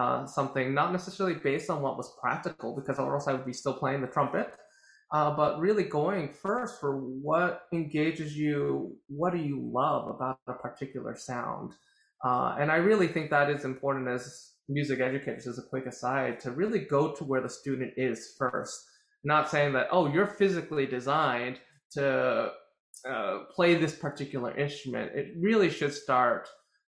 uh, 0.00 0.26
something, 0.26 0.66
not 0.80 0.92
necessarily 0.92 1.38
based 1.50 1.68
on 1.68 1.82
what 1.82 1.96
was 2.00 2.16
practical, 2.22 2.74
because 2.74 2.98
or 2.98 3.14
else 3.14 3.28
I 3.28 3.34
would 3.34 3.44
be 3.52 3.52
still 3.52 3.74
playing 3.74 4.00
the 4.00 4.06
trumpet, 4.16 4.48
uh, 5.12 5.30
but 5.40 5.60
really 5.66 5.84
going 5.84 6.32
first 6.32 6.80
for 6.80 6.92
what 6.96 7.62
engages 7.72 8.36
you, 8.36 8.96
what 9.08 9.32
do 9.34 9.40
you 9.50 9.58
love 9.80 10.08
about 10.14 10.38
a 10.48 10.54
particular 10.54 11.14
sound. 11.16 11.74
Uh, 12.24 12.56
and 12.60 12.70
I 12.70 12.76
really 12.76 13.08
think 13.08 13.30
that 13.30 13.50
is 13.50 13.64
important 13.64 14.08
as 14.08 14.22
music 14.68 15.00
educators, 15.00 15.46
as 15.46 15.58
a 15.58 15.68
quick 15.68 15.86
aside, 15.86 16.40
to 16.40 16.50
really 16.52 16.80
go 16.96 17.12
to 17.16 17.24
where 17.24 17.42
the 17.42 17.48
student 17.60 17.92
is 17.96 18.34
first. 18.38 18.78
Not 19.24 19.50
saying 19.50 19.72
that, 19.74 19.88
oh, 19.90 20.10
you're 20.12 20.26
physically 20.26 20.86
designed 20.86 21.58
to 21.92 22.52
uh, 23.08 23.38
play 23.54 23.74
this 23.74 23.94
particular 23.94 24.56
instrument. 24.56 25.12
It 25.14 25.34
really 25.38 25.70
should 25.70 25.92
start 25.92 26.48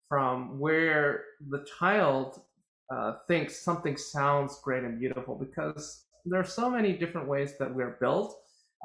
from 0.10 0.60
where 0.60 1.24
the 1.50 1.66
child 1.80 2.42
uh, 2.90 3.14
thinks 3.28 3.62
something 3.62 3.98
sounds 3.98 4.60
great 4.64 4.84
and 4.84 5.00
beautiful 5.00 5.36
because 5.36 6.06
there 6.26 6.40
are 6.40 6.46
so 6.46 6.70
many 6.70 6.94
different 6.94 7.28
ways 7.28 7.58
that 7.60 7.74
we're 7.74 7.98
built. 8.00 8.36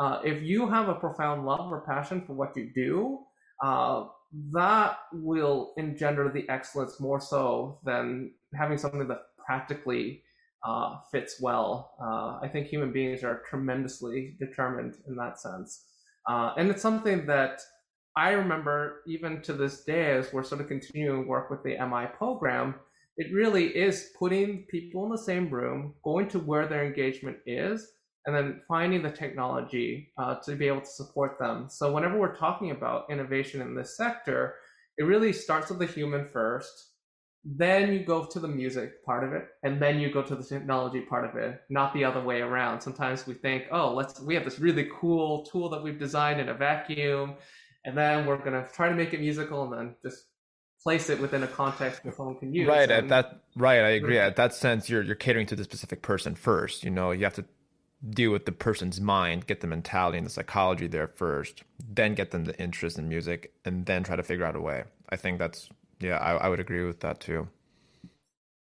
Uh, 0.00 0.20
if 0.24 0.42
you 0.42 0.68
have 0.68 0.88
a 0.88 0.94
profound 0.94 1.44
love 1.44 1.70
or 1.70 1.82
passion 1.82 2.22
for 2.26 2.32
what 2.34 2.56
you 2.56 2.70
do, 2.74 3.18
uh, 3.62 4.04
that 4.52 4.98
will 5.12 5.74
engender 5.76 6.30
the 6.30 6.48
excellence 6.48 6.98
more 6.98 7.20
so 7.20 7.78
than 7.84 8.32
having 8.54 8.78
something 8.78 9.06
that 9.06 9.22
practically 9.44 10.22
uh, 10.64 10.96
fits 11.10 11.40
well. 11.40 11.94
Uh, 12.00 12.44
I 12.44 12.48
think 12.50 12.66
human 12.66 12.92
beings 12.92 13.24
are 13.24 13.42
tremendously 13.48 14.36
determined 14.38 14.94
in 15.06 15.16
that 15.16 15.40
sense. 15.40 15.84
Uh, 16.28 16.54
and 16.56 16.70
it's 16.70 16.82
something 16.82 17.26
that 17.26 17.60
I 18.16 18.30
remember 18.30 19.02
even 19.06 19.42
to 19.42 19.52
this 19.52 19.84
day 19.84 20.12
as 20.12 20.32
we're 20.32 20.44
sort 20.44 20.60
of 20.60 20.68
continuing 20.68 21.26
work 21.26 21.50
with 21.50 21.62
the 21.62 21.76
MI 21.84 22.06
program, 22.16 22.76
it 23.16 23.32
really 23.32 23.66
is 23.66 24.10
putting 24.18 24.66
people 24.70 25.04
in 25.04 25.10
the 25.10 25.18
same 25.18 25.50
room, 25.50 25.94
going 26.02 26.28
to 26.30 26.38
where 26.38 26.66
their 26.66 26.84
engagement 26.84 27.36
is, 27.46 27.86
and 28.26 28.34
then 28.34 28.60
finding 28.68 29.02
the 29.02 29.10
technology 29.10 30.12
uh, 30.18 30.36
to 30.36 30.54
be 30.54 30.68
able 30.68 30.80
to 30.80 30.86
support 30.86 31.38
them. 31.38 31.66
So 31.68 31.92
whenever 31.92 32.18
we're 32.18 32.36
talking 32.36 32.70
about 32.70 33.10
innovation 33.10 33.60
in 33.60 33.74
this 33.74 33.96
sector, 33.96 34.54
it 34.96 35.04
really 35.04 35.32
starts 35.32 35.70
with 35.70 35.78
the 35.78 35.86
human 35.86 36.28
first. 36.32 36.90
Then 37.44 37.92
you 37.92 38.04
go 38.04 38.24
to 38.24 38.38
the 38.38 38.48
music 38.48 39.04
part 39.04 39.24
of 39.24 39.32
it, 39.32 39.48
and 39.64 39.82
then 39.82 39.98
you 39.98 40.12
go 40.12 40.22
to 40.22 40.36
the 40.36 40.44
technology 40.44 41.00
part 41.00 41.24
of 41.28 41.36
it, 41.36 41.60
not 41.68 41.92
the 41.92 42.04
other 42.04 42.22
way 42.22 42.40
around. 42.40 42.80
Sometimes 42.80 43.26
we 43.26 43.34
think, 43.34 43.64
oh, 43.72 43.92
let's 43.92 44.20
we 44.20 44.34
have 44.34 44.44
this 44.44 44.60
really 44.60 44.88
cool 45.00 45.44
tool 45.46 45.68
that 45.70 45.82
we've 45.82 45.98
designed 45.98 46.40
in 46.40 46.50
a 46.50 46.54
vacuum, 46.54 47.34
and 47.84 47.98
then 47.98 48.26
we're 48.26 48.36
gonna 48.36 48.68
try 48.72 48.88
to 48.88 48.94
make 48.94 49.12
it 49.12 49.20
musical, 49.20 49.64
and 49.64 49.72
then 49.72 49.96
just 50.04 50.26
place 50.82 51.10
it 51.10 51.20
within 51.20 51.42
a 51.42 51.46
context 51.46 52.02
that 52.02 52.16
someone 52.16 52.36
can 52.36 52.52
use. 52.52 52.66
Right. 52.66 52.90
And, 52.90 52.92
at 52.92 53.08
that 53.08 53.40
right, 53.56 53.80
I 53.80 53.90
agree. 53.90 54.18
At 54.18 54.36
that 54.36 54.54
sense, 54.54 54.88
you're 54.88 55.02
you're 55.02 55.14
catering 55.14 55.46
to 55.46 55.56
the 55.56 55.64
specific 55.64 56.02
person 56.02 56.34
first. 56.34 56.84
You 56.84 56.90
know, 56.90 57.10
you 57.10 57.24
have 57.24 57.34
to 57.34 57.44
deal 58.10 58.32
with 58.32 58.46
the 58.46 58.52
person's 58.52 59.00
mind, 59.00 59.46
get 59.46 59.60
the 59.60 59.66
mentality 59.66 60.18
and 60.18 60.26
the 60.26 60.30
psychology 60.30 60.88
there 60.88 61.06
first, 61.06 61.62
then 61.78 62.14
get 62.14 62.32
them 62.32 62.44
the 62.44 62.58
interest 62.60 62.98
in 62.98 63.08
music, 63.08 63.52
and 63.64 63.86
then 63.86 64.02
try 64.02 64.16
to 64.16 64.22
figure 64.22 64.44
out 64.44 64.56
a 64.56 64.60
way. 64.60 64.84
I 65.08 65.16
think 65.16 65.38
that's 65.38 65.68
yeah, 66.00 66.18
I, 66.18 66.32
I 66.32 66.48
would 66.48 66.60
agree 66.60 66.84
with 66.84 67.00
that 67.00 67.20
too. 67.20 67.48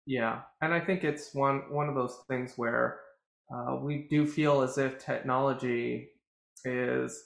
Yeah, 0.06 0.42
and 0.60 0.74
I 0.74 0.80
think 0.80 1.04
it's 1.04 1.34
one 1.34 1.62
one 1.70 1.88
of 1.88 1.94
those 1.94 2.18
things 2.28 2.52
where 2.56 3.00
uh, 3.54 3.76
we 3.76 4.06
do 4.10 4.26
feel 4.26 4.60
as 4.60 4.78
if 4.78 4.98
technology 4.98 6.08
is 6.64 7.22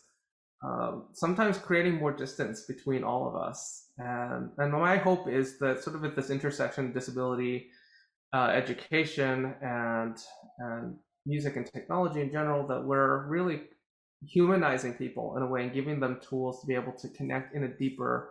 um, 0.63 1.07
sometimes 1.13 1.59
creating 1.59 1.97
more 1.97 2.13
distance 2.13 2.63
between 2.63 3.05
all 3.05 3.29
of 3.29 3.37
us. 3.37 3.91
And, 3.99 4.51
and 4.59 4.73
my 4.73 4.97
hope 4.97 5.29
is 5.29 5.59
that 5.59 5.83
sort 5.83 5.97
of 5.97 6.05
at 6.05 6.17
this 6.17 6.31
intersection, 6.31 6.93
disability, 6.93 7.71
uh, 8.33 8.51
education, 8.55 9.55
and 9.63 10.17
and 10.59 10.97
music 11.27 11.57
and 11.57 11.67
technology 11.67 12.21
in 12.21 12.33
general, 12.33 12.67
that 12.67 12.83
we're 12.83 13.27
really 13.29 13.63
humanizing 14.27 14.95
people 14.95 15.37
in 15.37 15.43
a 15.43 15.47
way 15.47 15.63
and 15.63 15.73
giving 15.73 16.01
them 16.01 16.21
tools 16.29 16.61
to 16.61 16.67
be 16.67 16.75
able 16.75 16.93
to 16.93 17.09
connect 17.11 17.55
in 17.55 17.65
a 17.65 17.69
deeper, 17.69 18.31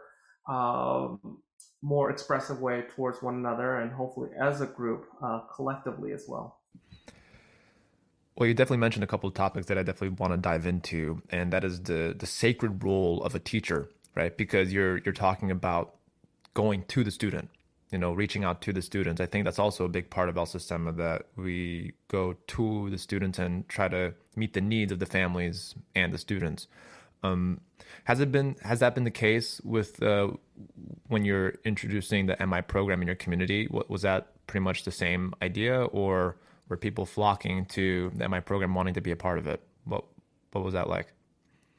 um, 0.50 1.40
more 1.82 2.10
expressive 2.10 2.60
way 2.60 2.84
towards 2.96 3.22
one 3.22 3.36
another, 3.36 3.78
and 3.78 3.92
hopefully 3.92 4.30
as 4.40 4.62
a 4.62 4.66
group, 4.66 5.06
uh, 5.24 5.42
collectively 5.56 6.12
as 6.12 6.26
well. 6.28 6.60
Well, 8.38 8.48
you 8.48 8.54
definitely 8.54 8.78
mentioned 8.78 9.04
a 9.04 9.08
couple 9.08 9.28
of 9.28 9.34
topics 9.34 9.66
that 9.66 9.80
I 9.80 9.84
definitely 9.84 10.16
want 10.20 10.32
to 10.32 10.38
dive 10.38 10.68
into, 10.68 11.24
and 11.32 11.52
that 11.54 11.64
is 11.64 11.82
the 11.82 12.16
the 12.18 12.28
sacred 12.28 12.84
role 12.84 13.24
of 13.24 13.34
a 13.34 13.40
teacher, 13.40 13.90
right? 14.14 14.38
Because 14.38 14.72
you're 14.72 15.00
you're 15.00 15.14
talking 15.14 15.50
about 15.50 15.96
going 16.54 16.84
to 16.90 17.04
the 17.04 17.10
student, 17.10 17.50
you 17.92 17.98
know, 17.98 18.14
reaching 18.14 18.44
out 18.44 18.62
to 18.62 18.72
the 18.72 18.84
students. 18.84 19.20
I 19.20 19.26
think 19.26 19.46
that's 19.46 19.58
also 19.58 19.86
a 19.86 19.90
big 19.90 20.12
part 20.12 20.30
of 20.30 20.38
El 20.38 20.46
Sistema 20.46 20.96
that 20.98 21.24
we 21.36 21.94
go 22.10 22.36
to 22.46 22.92
the 22.92 23.00
students 23.00 23.40
and 23.40 23.68
try 23.70 23.88
to 23.88 24.14
meet 24.36 24.54
the 24.54 24.62
needs 24.62 24.92
of 24.92 25.00
the 25.00 25.08
families 25.08 25.74
and 25.96 26.14
the 26.14 26.20
students. 26.20 26.68
Um, 27.24 27.62
has 28.04 28.20
it 28.20 28.32
been 28.32 28.56
has 28.62 28.82
that 28.82 28.94
been 28.94 29.04
the 29.04 29.10
case 29.10 29.60
with 29.64 30.04
uh, 30.04 30.30
when 31.08 31.26
you're 31.26 31.56
introducing 31.66 32.28
the 32.28 32.38
MI 32.46 32.62
program 32.62 33.02
in 33.02 33.08
your 33.08 33.16
community? 33.16 33.68
Was 33.72 34.04
that 34.04 34.28
pretty 34.46 34.64
much 34.64 34.84
the 34.84 34.92
same 34.92 35.34
idea, 35.42 35.86
or 35.86 36.38
were 36.70 36.78
people 36.78 37.06
flocking 37.06 37.66
to 37.66 38.12
MI 38.16 38.42
program 38.42 38.74
wanting 38.74 38.94
to 38.96 39.02
be 39.02 39.12
a 39.12 39.16
part 39.16 39.38
of 39.38 39.48
it? 39.48 39.62
What 39.86 40.06
what 40.52 40.64
was 40.64 40.74
that 40.74 40.90
like? 40.90 41.14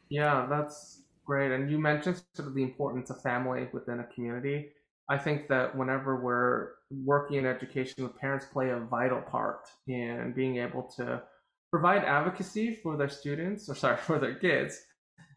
Yeah, 0.09 0.47
that's 0.49 1.03
great. 1.25 1.53
And 1.53 1.71
you 1.71 1.79
mentioned 1.79 2.23
sort 2.35 2.49
of 2.49 2.55
the 2.55 2.63
importance 2.63 3.11
of 3.11 3.21
family 3.23 3.69
within 3.73 4.01
a 4.01 4.05
community. 4.05 4.71
I 5.11 5.19
think 5.19 5.49
that 5.49 5.77
whenever 5.77 6.23
we're 6.23 6.71
working 6.91 7.39
in 7.39 7.47
education, 7.47 8.03
the 8.03 8.09
parents 8.09 8.47
play 8.53 8.71
a 8.71 8.79
vital 8.79 9.23
part 9.23 9.69
in 9.87 10.33
being 10.35 10.59
able 10.59 10.83
to 10.97 11.23
provide 11.71 12.05
advocacy 12.05 12.75
for 12.83 12.97
their 12.97 13.09
students, 13.09 13.69
or 13.69 13.75
sorry, 13.75 13.97
for 14.09 14.19
their 14.19 14.35
kids. 14.35 14.81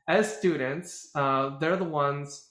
As 0.07 0.37
students, 0.37 1.09
uh, 1.15 1.57
they're 1.59 1.77
the 1.77 1.83
ones, 1.83 2.49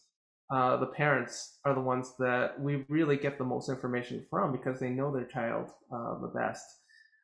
uh, 0.51 0.77
the 0.79 0.87
parents 0.87 1.59
are 1.65 1.75
the 1.75 1.81
ones 1.81 2.15
that 2.19 2.59
we 2.59 2.85
really 2.89 3.17
get 3.17 3.39
the 3.39 3.45
most 3.45 3.69
information 3.69 4.25
from 4.31 4.53
because 4.53 4.81
they 4.81 4.91
know 4.91 5.13
their 5.13 5.27
child 5.27 5.71
uh, 5.93 6.19
the 6.21 6.29
best. 6.29 6.65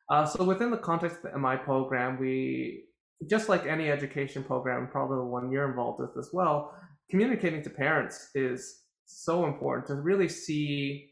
Uh, 0.09 0.25
so 0.25 0.43
within 0.43 0.71
the 0.71 0.77
context 0.77 1.17
of 1.23 1.31
the 1.31 1.37
MI 1.37 1.57
program, 1.57 2.19
we, 2.19 2.85
just 3.29 3.49
like 3.49 3.65
any 3.65 3.89
education 3.89 4.43
program, 4.43 4.87
probably 4.89 5.17
the 5.17 5.23
one 5.23 5.51
you're 5.51 5.69
involved 5.69 5.99
with 5.99 6.17
as 6.17 6.29
well, 6.31 6.73
communicating 7.09 7.61
to 7.63 7.69
parents 7.69 8.29
is 8.35 8.83
so 9.05 9.45
important 9.45 9.87
to 9.87 9.95
really 9.95 10.27
see 10.27 11.09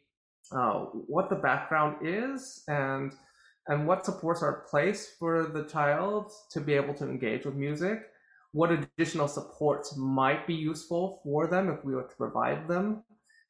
uh, 0.51 0.85
what 1.07 1.29
the 1.29 1.35
background 1.35 1.97
is 2.03 2.63
and 2.67 3.13
and 3.67 3.87
what 3.87 4.05
supports 4.05 4.43
are 4.43 4.65
place 4.69 5.15
for 5.17 5.47
the 5.47 5.63
child 5.63 6.31
to 6.51 6.61
be 6.61 6.73
able 6.73 6.93
to 6.93 7.05
engage 7.05 7.45
with 7.45 7.55
music 7.55 7.99
what 8.51 8.71
additional 8.71 9.27
supports 9.27 9.97
might 9.97 10.45
be 10.45 10.53
useful 10.53 11.19
for 11.23 11.47
them 11.47 11.69
if 11.69 11.83
we 11.83 11.95
were 11.95 12.03
to 12.03 12.15
provide 12.15 12.67
them 12.67 13.03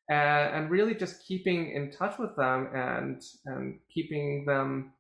and, 0.10 0.56
and 0.56 0.72
really 0.72 0.96
just 0.96 1.26
keeping 1.28 1.72
in 1.72 1.92
touch 1.92 2.18
with 2.18 2.34
them 2.38 2.70
and 2.74 3.22
and 3.46 3.80
keeping 3.94 4.46
them 4.46 4.94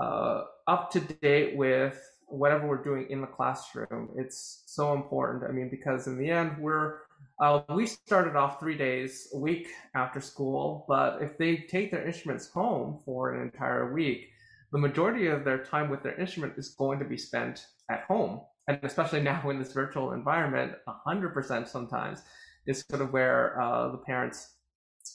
uh, 0.00 0.44
up 0.66 0.90
to 0.92 1.00
date 1.00 1.56
with 1.56 2.00
whatever 2.26 2.68
we're 2.68 2.82
doing 2.82 3.06
in 3.10 3.20
the 3.20 3.26
classroom. 3.26 4.10
It's 4.16 4.62
so 4.66 4.92
important. 4.94 5.44
I 5.48 5.52
mean, 5.52 5.68
because 5.70 6.06
in 6.06 6.18
the 6.18 6.30
end, 6.30 6.56
we're 6.58 6.98
uh, 7.40 7.62
we 7.74 7.86
started 7.86 8.36
off 8.36 8.60
three 8.60 8.76
days 8.76 9.28
a 9.32 9.38
week 9.38 9.68
after 9.94 10.20
school, 10.20 10.84
but 10.88 11.22
if 11.22 11.38
they 11.38 11.56
take 11.56 11.90
their 11.90 12.06
instruments 12.06 12.48
home 12.48 13.00
for 13.04 13.34
an 13.34 13.42
entire 13.42 13.92
week, 13.92 14.28
the 14.72 14.78
majority 14.78 15.28
of 15.28 15.44
their 15.44 15.64
time 15.64 15.88
with 15.88 16.02
their 16.02 16.18
instrument 16.20 16.54
is 16.56 16.70
going 16.70 16.98
to 16.98 17.04
be 17.04 17.16
spent 17.16 17.66
at 17.90 18.02
home. 18.02 18.40
And 18.66 18.78
especially 18.82 19.22
now 19.22 19.48
in 19.50 19.58
this 19.58 19.72
virtual 19.72 20.12
environment, 20.12 20.72
100% 21.06 21.68
sometimes 21.68 22.22
is 22.66 22.84
sort 22.90 23.00
of 23.00 23.12
where 23.12 23.60
uh, 23.60 23.90
the 23.92 23.98
parents 23.98 24.56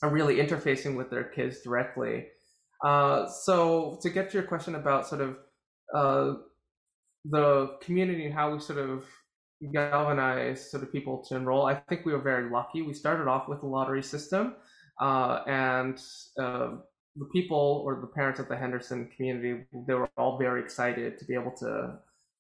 are 0.02 0.10
really 0.10 0.38
interfacing 0.38 0.96
with 0.96 1.10
their 1.10 1.26
kids 1.26 1.62
directly. 1.62 2.26
Uh, 2.84 3.28
so 3.28 3.98
to 4.02 4.10
get 4.10 4.30
to 4.30 4.38
your 4.38 4.48
question 4.48 4.76
about 4.76 5.08
sort 5.08 5.22
of 5.22 5.38
uh, 5.96 6.34
the 7.26 7.78
community 7.82 8.26
and 8.26 8.34
how 8.34 8.52
we 8.52 8.60
sort 8.60 8.80
of 8.80 9.06
galvanize 9.72 10.69
sort 10.69 10.84
of 10.84 10.91
people 10.91 11.24
to 11.30 11.36
enroll, 11.36 11.65
I 11.65 11.76
think 11.76 12.06
we 12.06 12.12
were 12.12 12.19
very 12.19 12.50
lucky. 12.50 12.82
We 12.82 12.93
started 12.93 13.28
off 13.28 13.48
with 13.48 13.63
a 13.63 13.67
lottery 13.67 14.04
system, 14.04 14.56
uh, 15.00 15.43
and 15.48 15.98
uh, 16.38 16.72
the 17.15 17.26
people 17.32 17.84
or 17.86 18.02
the 18.02 18.08
parents 18.08 18.39
at 18.39 18.50
the 18.50 18.58
Henderson 18.58 19.10
community, 19.15 19.65
they 19.88 19.93
were 19.93 20.10
all 20.17 20.38
very 20.38 20.62
excited 20.62 21.17
to 21.17 21.26
be 21.26 21.36
able 21.36 21.56
to 21.60 22.00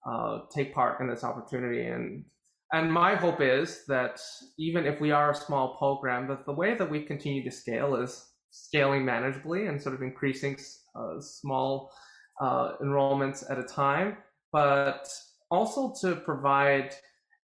uh, 0.09 0.39
take 0.53 0.73
part 0.73 0.99
in 0.99 1.07
this 1.07 1.23
opportunity. 1.23 1.87
And 1.87 2.25
and 2.73 2.91
my 2.91 3.15
hope 3.15 3.39
is 3.39 3.85
that 3.87 4.19
even 4.57 4.85
if 4.87 4.99
we 4.99 5.11
are 5.11 5.31
a 5.31 5.35
small 5.35 5.77
program, 5.77 6.27
that 6.27 6.45
the 6.45 6.51
way 6.51 6.73
that 6.73 6.89
we 6.89 7.03
continue 7.03 7.43
to 7.43 7.51
scale 7.51 7.95
is 7.95 8.32
scaling 8.53 9.03
manageably 9.03 9.67
and 9.67 9.81
sort 9.81 9.95
of 9.95 10.03
increasing 10.03 10.55
uh, 10.95 11.19
small 11.19 11.91
uh, 12.39 12.73
enrollments 12.83 13.43
at 13.49 13.57
a 13.57 13.63
time, 13.63 14.15
but 14.51 15.09
also 15.49 15.91
to 16.01 16.15
provide 16.17 16.93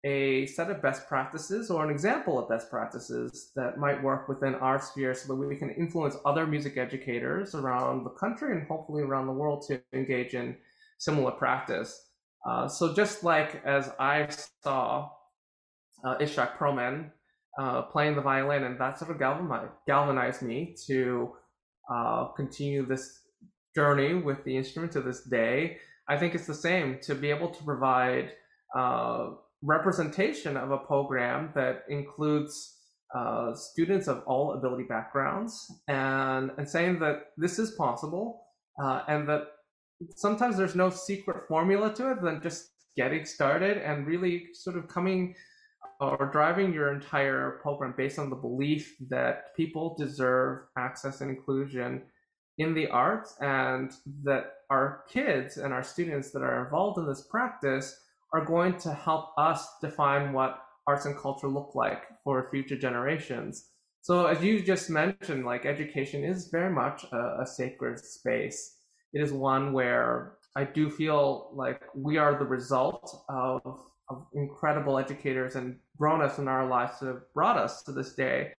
a 0.04 0.46
set 0.46 0.70
of 0.70 0.82
best 0.82 1.06
practices 1.08 1.70
or 1.70 1.84
an 1.84 1.90
example 1.90 2.38
of 2.38 2.48
best 2.48 2.70
practices 2.70 3.52
that 3.54 3.78
might 3.78 4.02
work 4.02 4.28
within 4.28 4.54
our 4.56 4.80
sphere 4.80 5.14
so 5.14 5.28
that 5.28 5.34
we 5.34 5.56
can 5.56 5.70
influence 5.70 6.16
other 6.24 6.46
music 6.46 6.76
educators 6.76 7.54
around 7.54 8.04
the 8.04 8.10
country 8.10 8.52
and 8.52 8.66
hopefully 8.66 9.02
around 9.02 9.26
the 9.26 9.32
world 9.32 9.64
to 9.66 9.80
engage 9.92 10.34
in 10.34 10.56
similar 10.98 11.30
practice. 11.30 12.08
Uh, 12.46 12.66
so 12.68 12.94
just 12.94 13.24
like 13.24 13.62
as 13.64 13.90
I 13.98 14.28
saw 14.62 15.10
uh, 16.04 16.16
Itzhak 16.18 16.58
Perlman 16.58 17.10
uh, 17.58 17.82
playing 17.82 18.16
the 18.16 18.22
violin, 18.22 18.64
and 18.64 18.80
that 18.80 18.98
sort 18.98 19.10
of 19.10 19.18
galvanized, 19.18 19.72
galvanized 19.86 20.42
me 20.42 20.74
to 20.86 21.32
uh, 21.90 22.26
continue 22.36 22.84
this 22.86 23.20
journey 23.74 24.14
with 24.14 24.42
the 24.44 24.56
instrument 24.56 24.92
to 24.92 25.00
this 25.00 25.22
day. 25.24 25.78
I 26.08 26.16
think 26.16 26.34
it's 26.34 26.46
the 26.46 26.54
same 26.54 26.98
to 27.02 27.14
be 27.14 27.30
able 27.30 27.48
to 27.48 27.64
provide 27.64 28.32
uh, 28.76 29.30
representation 29.62 30.56
of 30.56 30.70
a 30.70 30.78
program 30.78 31.50
that 31.54 31.84
includes 31.88 32.76
uh, 33.14 33.54
students 33.54 34.08
of 34.08 34.22
all 34.26 34.52
ability 34.52 34.84
backgrounds 34.84 35.72
and, 35.88 36.50
and 36.58 36.68
saying 36.68 36.98
that 36.98 37.26
this 37.36 37.58
is 37.58 37.70
possible 37.72 38.42
uh, 38.82 39.02
and 39.08 39.28
that 39.28 39.42
sometimes 40.16 40.56
there's 40.56 40.74
no 40.74 40.90
secret 40.90 41.46
formula 41.48 41.94
to 41.94 42.10
it 42.10 42.20
than 42.22 42.42
just 42.42 42.70
getting 42.96 43.24
started 43.24 43.78
and 43.78 44.06
really 44.06 44.48
sort 44.52 44.76
of 44.76 44.88
coming 44.88 45.34
or 46.00 46.28
driving 46.32 46.72
your 46.72 46.92
entire 46.92 47.58
program 47.62 47.94
based 47.96 48.18
on 48.18 48.30
the 48.30 48.36
belief 48.36 48.94
that 49.08 49.54
people 49.56 49.94
deserve 49.98 50.64
access 50.76 51.20
and 51.20 51.30
inclusion 51.30 52.02
in 52.58 52.74
the 52.74 52.86
arts 52.88 53.36
and 53.40 53.92
that 54.22 54.52
our 54.70 55.04
kids 55.08 55.56
and 55.56 55.72
our 55.72 55.82
students 55.82 56.30
that 56.30 56.42
are 56.42 56.64
involved 56.64 56.98
in 56.98 57.06
this 57.06 57.26
practice 57.30 57.98
are 58.32 58.44
going 58.44 58.76
to 58.78 58.92
help 58.92 59.30
us 59.38 59.66
define 59.80 60.32
what 60.32 60.60
arts 60.86 61.06
and 61.06 61.16
culture 61.16 61.48
look 61.48 61.74
like 61.74 62.02
for 62.22 62.48
future 62.50 62.76
generations. 62.76 63.70
So 64.02 64.26
as 64.26 64.42
you 64.42 64.60
just 64.60 64.90
mentioned, 64.90 65.46
like 65.46 65.64
education 65.64 66.24
is 66.24 66.48
very 66.48 66.72
much 66.72 67.04
a, 67.12 67.42
a 67.42 67.46
sacred 67.46 67.98
space. 67.98 68.76
It 69.12 69.22
is 69.22 69.32
one 69.32 69.72
where 69.72 70.34
I 70.56 70.64
do 70.64 70.90
feel 70.90 71.50
like 71.54 71.80
we 71.94 72.18
are 72.18 72.38
the 72.38 72.44
result 72.44 73.24
of, 73.28 73.62
of 74.08 74.26
incredible 74.34 74.98
educators 74.98 75.56
and 75.56 75.76
grown 75.98 76.20
us 76.20 76.38
in 76.38 76.48
our 76.48 76.66
lives 76.66 76.98
to 76.98 77.06
have 77.06 77.32
brought 77.32 77.56
us 77.56 77.82
to 77.82 77.92
this 77.92 78.14
day. 78.14 78.52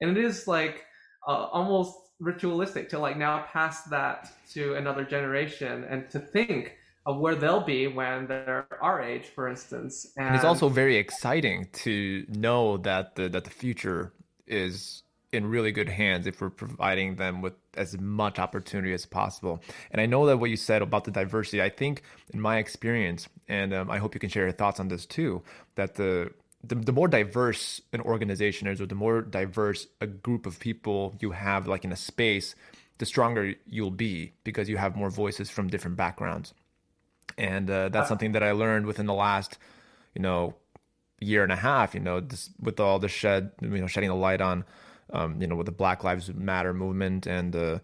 And 0.00 0.16
it 0.16 0.24
is 0.24 0.46
like 0.46 0.84
uh, 1.26 1.46
almost 1.52 1.96
ritualistic 2.20 2.88
to 2.90 2.98
like 2.98 3.16
now 3.16 3.44
pass 3.52 3.84
that 3.84 4.30
to 4.52 4.74
another 4.74 5.04
generation 5.04 5.84
and 5.84 6.08
to 6.10 6.18
think 6.18 6.76
of 7.06 7.18
where 7.18 7.34
they'll 7.34 7.64
be 7.64 7.86
when 7.86 8.26
they're 8.26 8.66
our 8.80 9.02
age, 9.02 9.26
for 9.34 9.48
instance. 9.48 10.12
And, 10.16 10.28
and 10.28 10.36
it's 10.36 10.44
also 10.44 10.68
very 10.68 10.96
exciting 10.96 11.68
to 11.72 12.24
know 12.28 12.78
that 12.78 13.14
the 13.16 13.28
that 13.28 13.44
the 13.44 13.50
future 13.50 14.12
is 14.46 15.02
in 15.34 15.46
really 15.46 15.72
good 15.72 15.88
hands 15.88 16.26
if 16.26 16.40
we're 16.40 16.50
providing 16.50 17.16
them 17.16 17.42
with 17.42 17.54
as 17.76 17.98
much 17.98 18.38
opportunity 18.38 18.92
as 18.92 19.04
possible. 19.06 19.62
And 19.90 20.00
I 20.00 20.06
know 20.06 20.26
that 20.26 20.38
what 20.38 20.50
you 20.50 20.56
said 20.56 20.82
about 20.82 21.04
the 21.04 21.10
diversity, 21.10 21.62
I 21.62 21.68
think 21.68 22.02
in 22.32 22.40
my 22.40 22.58
experience, 22.58 23.28
and 23.48 23.74
um, 23.74 23.90
I 23.90 23.98
hope 23.98 24.14
you 24.14 24.20
can 24.20 24.30
share 24.30 24.44
your 24.44 24.52
thoughts 24.52 24.80
on 24.80 24.88
this 24.88 25.06
too, 25.06 25.42
that 25.74 25.94
the 25.96 26.32
the, 26.66 26.76
the 26.76 26.92
more 26.92 27.08
diverse 27.08 27.82
an 27.92 28.00
organization 28.00 28.68
is 28.68 28.80
or 28.80 28.86
the 28.86 28.94
more 28.94 29.20
diverse 29.20 29.86
a 30.00 30.06
group 30.06 30.46
of 30.46 30.58
people 30.58 31.14
you 31.20 31.32
have 31.32 31.66
like 31.66 31.84
in 31.84 31.92
a 31.92 31.96
space 31.96 32.54
the 32.96 33.04
stronger 33.04 33.54
you'll 33.66 33.90
be 33.90 34.32
because 34.44 34.66
you 34.66 34.78
have 34.78 34.96
more 34.96 35.10
voices 35.10 35.50
from 35.50 35.68
different 35.68 35.98
backgrounds 35.98 36.54
and 37.36 37.70
uh, 37.70 37.88
that's 37.88 38.08
something 38.08 38.32
that 38.32 38.42
I 38.42 38.52
learned 38.52 38.86
within 38.86 39.06
the 39.06 39.14
last, 39.14 39.58
you 40.14 40.22
know, 40.22 40.54
year 41.20 41.42
and 41.42 41.52
a 41.52 41.56
half. 41.56 41.94
You 41.94 42.00
know, 42.00 42.20
this, 42.20 42.50
with 42.60 42.80
all 42.80 42.98
the 42.98 43.08
shed, 43.08 43.52
you 43.60 43.68
know, 43.68 43.86
shedding 43.86 44.10
the 44.10 44.16
light 44.16 44.40
on, 44.40 44.64
um, 45.12 45.40
you 45.40 45.46
know, 45.46 45.56
with 45.56 45.66
the 45.66 45.72
Black 45.72 46.04
Lives 46.04 46.32
Matter 46.32 46.74
movement 46.74 47.26
and 47.26 47.52
the 47.52 47.82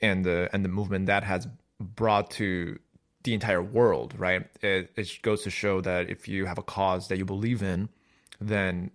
and 0.00 0.24
the 0.24 0.48
and 0.52 0.64
the 0.64 0.68
movement 0.68 1.06
that 1.06 1.24
has 1.24 1.48
brought 1.80 2.30
to 2.32 2.78
the 3.24 3.34
entire 3.34 3.62
world, 3.62 4.14
right? 4.16 4.46
It, 4.62 4.92
it 4.96 5.18
goes 5.22 5.42
to 5.42 5.50
show 5.50 5.80
that 5.80 6.08
if 6.08 6.28
you 6.28 6.46
have 6.46 6.58
a 6.58 6.62
cause 6.62 7.08
that 7.08 7.18
you 7.18 7.24
believe 7.24 7.62
in, 7.62 7.88
then 8.40 8.90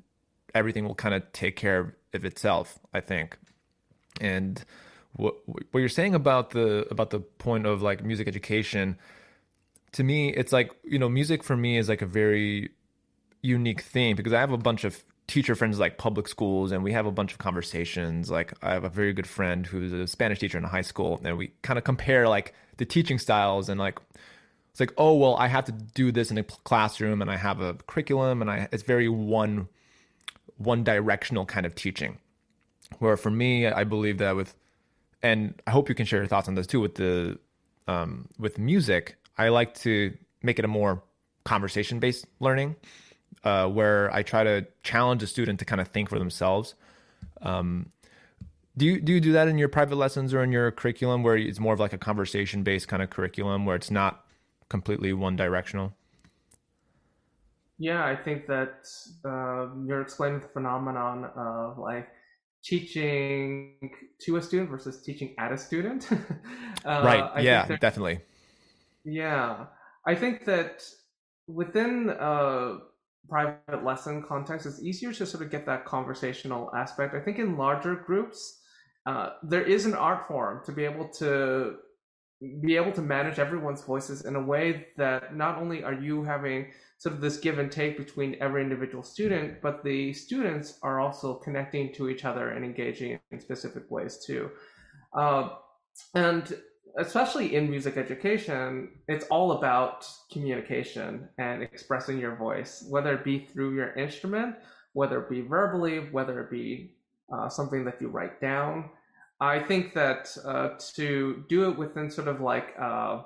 everything 0.55 0.85
will 0.85 0.95
kind 0.95 1.13
of 1.13 1.31
take 1.33 1.55
care 1.55 1.95
of 2.13 2.25
itself. 2.25 2.79
I 2.93 3.01
think, 3.01 3.37
and 4.21 4.63
what 5.15 5.35
what 5.47 5.79
you're 5.79 5.89
saying 5.89 6.15
about 6.15 6.51
the 6.51 6.87
about 6.89 7.11
the 7.11 7.19
point 7.19 7.65
of 7.65 7.81
like 7.81 8.03
music 8.03 8.27
education 8.27 8.97
to 9.91 10.03
me 10.03 10.29
it's 10.29 10.51
like 10.51 10.71
you 10.83 10.97
know 10.97 11.07
music 11.07 11.43
for 11.43 11.55
me 11.55 11.77
is 11.77 11.87
like 11.87 12.01
a 12.01 12.05
very 12.05 12.71
unique 13.41 13.81
thing 13.81 14.15
because 14.15 14.33
i 14.33 14.39
have 14.39 14.51
a 14.51 14.57
bunch 14.57 14.83
of 14.83 15.03
teacher 15.27 15.55
friends 15.55 15.79
like 15.79 15.97
public 15.97 16.27
schools 16.27 16.71
and 16.71 16.83
we 16.83 16.91
have 16.91 17.05
a 17.05 17.11
bunch 17.11 17.31
of 17.31 17.37
conversations 17.37 18.29
like 18.29 18.53
i 18.61 18.73
have 18.73 18.83
a 18.83 18.89
very 18.89 19.13
good 19.13 19.27
friend 19.27 19.65
who's 19.65 19.93
a 19.93 20.05
spanish 20.05 20.39
teacher 20.39 20.57
in 20.57 20.65
a 20.65 20.67
high 20.67 20.81
school 20.81 21.19
and 21.23 21.37
we 21.37 21.51
kind 21.61 21.77
of 21.77 21.85
compare 21.85 22.27
like 22.27 22.53
the 22.77 22.85
teaching 22.85 23.17
styles 23.17 23.69
and 23.69 23.79
like 23.79 23.99
it's 24.71 24.79
like 24.79 24.93
oh 24.97 25.15
well 25.15 25.35
i 25.37 25.47
have 25.47 25.63
to 25.63 25.71
do 25.71 26.11
this 26.11 26.29
in 26.29 26.37
a 26.37 26.43
classroom 26.43 27.21
and 27.21 27.31
i 27.31 27.37
have 27.37 27.61
a 27.61 27.73
curriculum 27.87 28.41
and 28.41 28.51
i 28.51 28.67
it's 28.73 28.83
very 28.83 29.07
one 29.07 29.67
one 30.57 30.83
directional 30.83 31.45
kind 31.45 31.65
of 31.65 31.73
teaching 31.73 32.17
where 32.99 33.15
for 33.15 33.31
me 33.31 33.65
i 33.65 33.85
believe 33.85 34.17
that 34.17 34.35
with 34.35 34.53
and 35.23 35.59
I 35.65 35.71
hope 35.71 35.89
you 35.89 35.95
can 35.95 36.05
share 36.05 36.19
your 36.19 36.27
thoughts 36.27 36.47
on 36.47 36.55
this 36.55 36.67
too 36.67 36.81
with 36.81 36.95
the 36.95 37.39
um, 37.87 38.27
with 38.37 38.59
music. 38.59 39.15
I 39.37 39.49
like 39.49 39.73
to 39.79 40.15
make 40.43 40.59
it 40.59 40.65
a 40.65 40.67
more 40.67 41.01
conversation 41.45 41.99
based 41.99 42.27
learning, 42.39 42.75
uh, 43.43 43.67
where 43.67 44.13
I 44.13 44.23
try 44.23 44.43
to 44.43 44.65
challenge 44.83 45.23
a 45.23 45.27
student 45.27 45.59
to 45.59 45.65
kind 45.65 45.81
of 45.81 45.89
think 45.89 46.09
for 46.09 46.19
themselves. 46.19 46.75
Um, 47.41 47.91
do 48.75 48.85
you 48.85 49.01
do 49.01 49.13
you 49.13 49.19
do 49.19 49.33
that 49.33 49.47
in 49.47 49.57
your 49.57 49.69
private 49.69 49.95
lessons 49.95 50.33
or 50.33 50.41
in 50.43 50.51
your 50.51 50.71
curriculum, 50.71 51.21
where 51.21 51.37
it's 51.37 51.59
more 51.59 51.73
of 51.73 51.79
like 51.79 51.93
a 51.93 51.97
conversation 51.97 52.63
based 52.63 52.87
kind 52.87 53.03
of 53.03 53.09
curriculum, 53.09 53.65
where 53.65 53.75
it's 53.75 53.91
not 53.91 54.25
completely 54.69 55.13
one 55.13 55.35
directional? 55.35 55.93
Yeah, 57.77 58.05
I 58.05 58.15
think 58.15 58.47
that 58.47 58.87
uh, 59.25 59.67
you're 59.85 60.01
explaining 60.01 60.39
the 60.39 60.47
phenomenon 60.47 61.25
of 61.35 61.77
like 61.77 62.07
teaching 62.63 63.91
to 64.21 64.37
a 64.37 64.41
student 64.41 64.69
versus 64.69 65.01
teaching 65.03 65.35
at 65.37 65.51
a 65.51 65.57
student. 65.57 66.07
uh, 66.85 67.01
right. 67.03 67.29
I 67.35 67.39
yeah, 67.41 67.67
definitely. 67.77 68.21
Yeah. 69.03 69.65
I 70.07 70.15
think 70.15 70.45
that 70.45 70.83
within 71.47 72.09
a 72.09 72.77
private 73.29 73.83
lesson 73.83 74.23
context, 74.23 74.65
it's 74.65 74.81
easier 74.81 75.13
to 75.13 75.25
sort 75.25 75.43
of 75.43 75.51
get 75.51 75.65
that 75.65 75.85
conversational 75.85 76.71
aspect. 76.75 77.15
I 77.15 77.19
think 77.19 77.39
in 77.39 77.57
larger 77.57 77.95
groups, 77.95 78.61
uh, 79.05 79.31
there 79.43 79.63
is 79.63 79.85
an 79.85 79.93
art 79.93 80.27
form 80.27 80.63
to 80.65 80.71
be 80.71 80.85
able 80.85 81.07
to 81.19 81.75
be 82.61 82.75
able 82.75 82.91
to 82.91 83.01
manage 83.01 83.39
everyone's 83.39 83.83
voices 83.83 84.25
in 84.25 84.35
a 84.35 84.41
way 84.41 84.87
that 84.97 85.35
not 85.35 85.57
only 85.57 85.81
are 85.83 85.93
you 85.93 86.23
having 86.23 86.71
sort 86.97 87.15
of 87.15 87.21
this 87.21 87.37
give 87.37 87.57
and 87.57 87.71
take 87.71 87.97
between 87.97 88.35
every 88.41 88.61
individual 88.61 89.03
student, 89.03 89.61
but 89.61 89.83
the 89.83 90.11
students 90.13 90.77
are 90.83 90.99
also 90.99 91.35
connecting 91.35 91.93
to 91.93 92.09
each 92.09 92.25
other 92.25 92.49
and 92.49 92.65
engaging 92.65 93.19
in 93.31 93.39
specific 93.39 93.89
ways 93.89 94.23
too. 94.25 94.49
Uh, 95.13 95.49
and 96.15 96.57
especially 96.97 97.55
in 97.55 97.69
music 97.69 97.97
education, 97.97 98.89
it's 99.07 99.25
all 99.27 99.53
about 99.53 100.07
communication 100.31 101.27
and 101.37 101.63
expressing 101.63 102.19
your 102.19 102.35
voice, 102.35 102.85
whether 102.89 103.13
it 103.15 103.23
be 103.23 103.39
through 103.39 103.75
your 103.75 103.93
instrument, 103.93 104.55
whether 104.93 105.21
it 105.21 105.29
be 105.29 105.41
verbally, 105.41 105.99
whether 106.11 106.41
it 106.41 106.51
be 106.51 106.91
uh, 107.33 107.49
something 107.49 107.83
that 107.85 107.99
you 108.01 108.09
write 108.09 108.39
down. 108.41 108.89
I 109.39 109.59
think 109.59 109.93
that 109.95 110.35
uh, 110.45 110.69
to 110.95 111.43
do 111.49 111.69
it 111.69 111.77
within 111.77 112.11
sort 112.11 112.27
of 112.27 112.41
like 112.41 112.75
uh, 112.79 113.23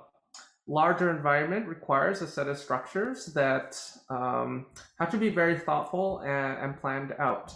larger 0.68 1.12
environment 1.12 1.68
requires 1.68 2.22
a 2.22 2.28
set 2.28 2.48
of 2.48 2.58
structures 2.58 3.28
that 3.34 3.80
um, 4.10 4.68
have 5.00 5.12
to 5.12 5.18
be 5.18 5.30
very 5.30 5.60
thoughtful 5.60 6.20
and, 6.20 6.58
and 6.60 6.78
planned 6.82 7.14
out. 7.20 7.54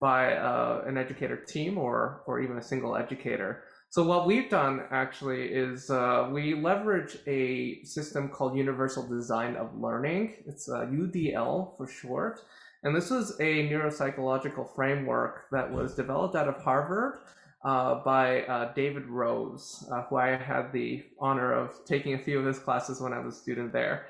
by 0.00 0.34
uh, 0.34 0.82
an 0.86 0.98
educator 0.98 1.36
team 1.36 1.78
or 1.78 2.22
or 2.26 2.40
even 2.40 2.58
a 2.58 2.62
single 2.62 2.96
educator. 2.96 3.64
So 3.94 4.02
what 4.02 4.26
we've 4.26 4.50
done 4.50 4.82
actually 4.90 5.44
is 5.52 5.88
uh, 5.88 6.28
we 6.32 6.56
leverage 6.56 7.16
a 7.28 7.80
system 7.84 8.28
called 8.28 8.56
Universal 8.56 9.06
Design 9.06 9.54
of 9.54 9.72
Learning. 9.80 10.34
It's 10.46 10.68
uh, 10.68 10.86
UDL 10.86 11.76
for 11.76 11.86
short. 11.86 12.40
And 12.82 12.92
this 12.96 13.08
was 13.08 13.38
a 13.38 13.68
neuropsychological 13.68 14.74
framework 14.74 15.44
that 15.52 15.72
was 15.72 15.94
developed 15.94 16.34
out 16.34 16.48
of 16.48 16.56
Harvard 16.56 17.20
uh, 17.64 18.02
by 18.04 18.42
uh, 18.46 18.72
David 18.74 19.06
Rose, 19.06 19.86
uh, 19.92 20.02
who 20.02 20.16
I 20.16 20.30
had 20.30 20.72
the 20.72 21.04
honor 21.20 21.52
of 21.52 21.84
taking 21.84 22.14
a 22.14 22.18
few 22.18 22.40
of 22.40 22.46
his 22.46 22.58
classes 22.58 23.00
when 23.00 23.12
I 23.12 23.20
was 23.20 23.36
a 23.36 23.38
student 23.38 23.72
there. 23.72 24.06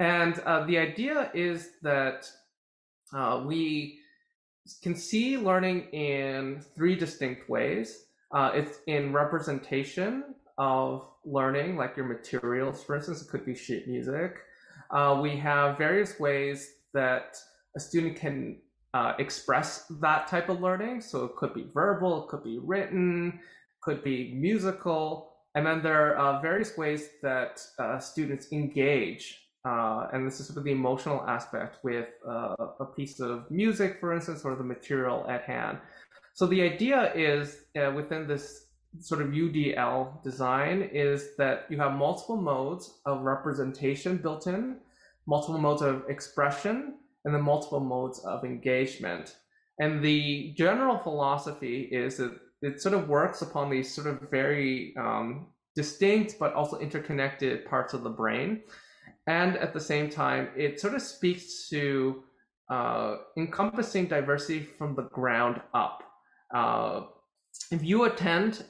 And 0.00 0.40
uh, 0.40 0.66
the 0.66 0.76
idea 0.76 1.30
is 1.34 1.68
that 1.82 2.28
we 3.46 4.00
can 4.82 4.96
see 4.96 5.36
learning 5.36 5.82
in 5.92 6.64
three 6.74 6.96
distinct 6.96 7.48
ways. 7.48 8.06
Uh, 8.32 8.50
it's 8.54 8.78
in 8.86 9.12
representation 9.12 10.34
of 10.58 11.06
learning, 11.24 11.76
like 11.76 11.96
your 11.96 12.06
materials, 12.06 12.82
for 12.84 12.96
instance, 12.96 13.22
it 13.22 13.28
could 13.28 13.44
be 13.44 13.54
sheet 13.54 13.88
music. 13.88 14.38
Uh, 14.90 15.18
we 15.20 15.36
have 15.36 15.78
various 15.78 16.18
ways 16.18 16.74
that 16.92 17.36
a 17.76 17.80
student 17.80 18.16
can 18.16 18.56
uh, 18.94 19.14
express 19.18 19.86
that 20.00 20.26
type 20.26 20.48
of 20.48 20.60
learning. 20.60 21.00
So 21.00 21.24
it 21.24 21.36
could 21.36 21.54
be 21.54 21.66
verbal, 21.72 22.24
it 22.24 22.28
could 22.28 22.44
be 22.44 22.58
written, 22.58 23.40
could 23.80 24.02
be 24.02 24.34
musical. 24.34 25.32
And 25.54 25.66
then 25.66 25.82
there 25.82 26.16
are 26.18 26.40
various 26.40 26.76
ways 26.76 27.08
that 27.22 27.64
uh, 27.78 27.98
students 27.98 28.52
engage. 28.52 29.46
Uh, 29.64 30.06
and 30.12 30.26
this 30.26 30.40
is 30.40 30.46
sort 30.46 30.56
of 30.58 30.64
the 30.64 30.72
emotional 30.72 31.22
aspect 31.26 31.84
with 31.84 32.08
uh, 32.26 32.56
a 32.80 32.84
piece 32.84 33.20
of 33.20 33.50
music, 33.50 33.98
for 34.00 34.12
instance, 34.14 34.42
or 34.44 34.54
the 34.54 34.64
material 34.64 35.26
at 35.28 35.42
hand. 35.42 35.78
So 36.34 36.46
the 36.46 36.62
idea 36.62 37.12
is 37.14 37.64
uh, 37.76 37.92
within 37.94 38.26
this 38.26 38.66
sort 38.98 39.22
of 39.22 39.28
UDL 39.28 40.22
design 40.22 40.88
is 40.92 41.36
that 41.36 41.66
you 41.68 41.78
have 41.78 41.92
multiple 41.92 42.36
modes 42.36 43.00
of 43.06 43.22
representation 43.22 44.16
built 44.16 44.46
in, 44.46 44.76
multiple 45.26 45.58
modes 45.58 45.82
of 45.82 46.04
expression, 46.08 46.94
and 47.24 47.34
then 47.34 47.42
multiple 47.42 47.80
modes 47.80 48.18
of 48.20 48.44
engagement. 48.44 49.36
And 49.78 50.02
the 50.02 50.54
general 50.56 50.98
philosophy 50.98 51.82
is 51.82 52.16
that 52.16 52.38
it 52.62 52.80
sort 52.80 52.94
of 52.94 53.08
works 53.08 53.42
upon 53.42 53.70
these 53.70 53.92
sort 53.92 54.06
of 54.06 54.28
very 54.30 54.94
um, 54.96 55.46
distinct 55.74 56.38
but 56.38 56.52
also 56.54 56.78
interconnected 56.78 57.64
parts 57.64 57.94
of 57.94 58.02
the 58.02 58.10
brain. 58.10 58.62
And 59.26 59.56
at 59.56 59.72
the 59.72 59.80
same 59.80 60.10
time, 60.10 60.48
it 60.56 60.80
sort 60.80 60.94
of 60.94 61.02
speaks 61.02 61.68
to 61.68 62.24
uh, 62.68 63.16
encompassing 63.36 64.06
diversity 64.06 64.60
from 64.60 64.94
the 64.94 65.02
ground 65.02 65.60
up. 65.72 66.09
Uh, 66.54 67.02
if 67.70 67.82
you 67.84 68.04
attend 68.04 68.64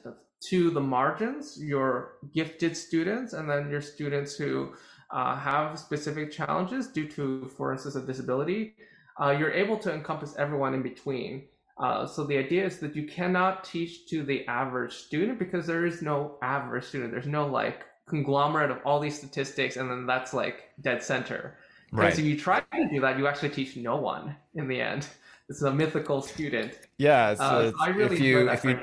to 0.49 0.71
the 0.71 0.81
margins, 0.81 1.57
your 1.61 2.13
gifted 2.33 2.75
students, 2.75 3.33
and 3.33 3.49
then 3.49 3.69
your 3.69 3.81
students 3.81 4.35
who 4.35 4.73
uh, 5.11 5.35
have 5.35 5.77
specific 5.77 6.31
challenges 6.31 6.87
due 6.87 7.07
to, 7.07 7.47
for 7.57 7.71
instance, 7.71 7.95
a 7.95 8.01
disability, 8.01 8.73
uh, 9.21 9.31
you're 9.31 9.51
able 9.51 9.77
to 9.77 9.93
encompass 9.93 10.35
everyone 10.37 10.73
in 10.73 10.81
between. 10.81 11.43
Uh, 11.77 12.05
so 12.05 12.25
the 12.25 12.37
idea 12.37 12.65
is 12.65 12.79
that 12.79 12.95
you 12.95 13.07
cannot 13.07 13.63
teach 13.63 14.07
to 14.07 14.23
the 14.23 14.45
average 14.47 14.93
student 14.93 15.39
because 15.39 15.65
there 15.65 15.85
is 15.85 16.01
no 16.01 16.37
average 16.41 16.85
student. 16.85 17.11
There's 17.11 17.27
no 17.27 17.47
like 17.47 17.85
conglomerate 18.07 18.71
of 18.71 18.79
all 18.85 18.99
these 18.99 19.17
statistics, 19.17 19.77
and 19.77 19.89
then 19.89 20.05
that's 20.05 20.33
like 20.33 20.69
dead 20.81 21.03
center. 21.03 21.57
Right. 21.91 22.05
Because 22.05 22.19
if 22.19 22.25
you 22.25 22.37
try 22.37 22.61
to 22.73 22.89
do 22.89 23.01
that, 23.01 23.17
you 23.17 23.27
actually 23.27 23.49
teach 23.49 23.75
no 23.77 23.97
one 23.97 24.35
in 24.55 24.67
the 24.67 24.79
end. 24.79 25.07
It's 25.51 25.61
a 25.63 25.73
mythical 25.73 26.21
student. 26.21 26.71
Yeah, 26.97 27.35
uh, 27.37 27.71
so 27.71 27.77
I 27.77 27.89
really 27.89 28.15
if 28.15 28.21
you 28.21 28.49
if 28.49 28.63
you 28.63 28.79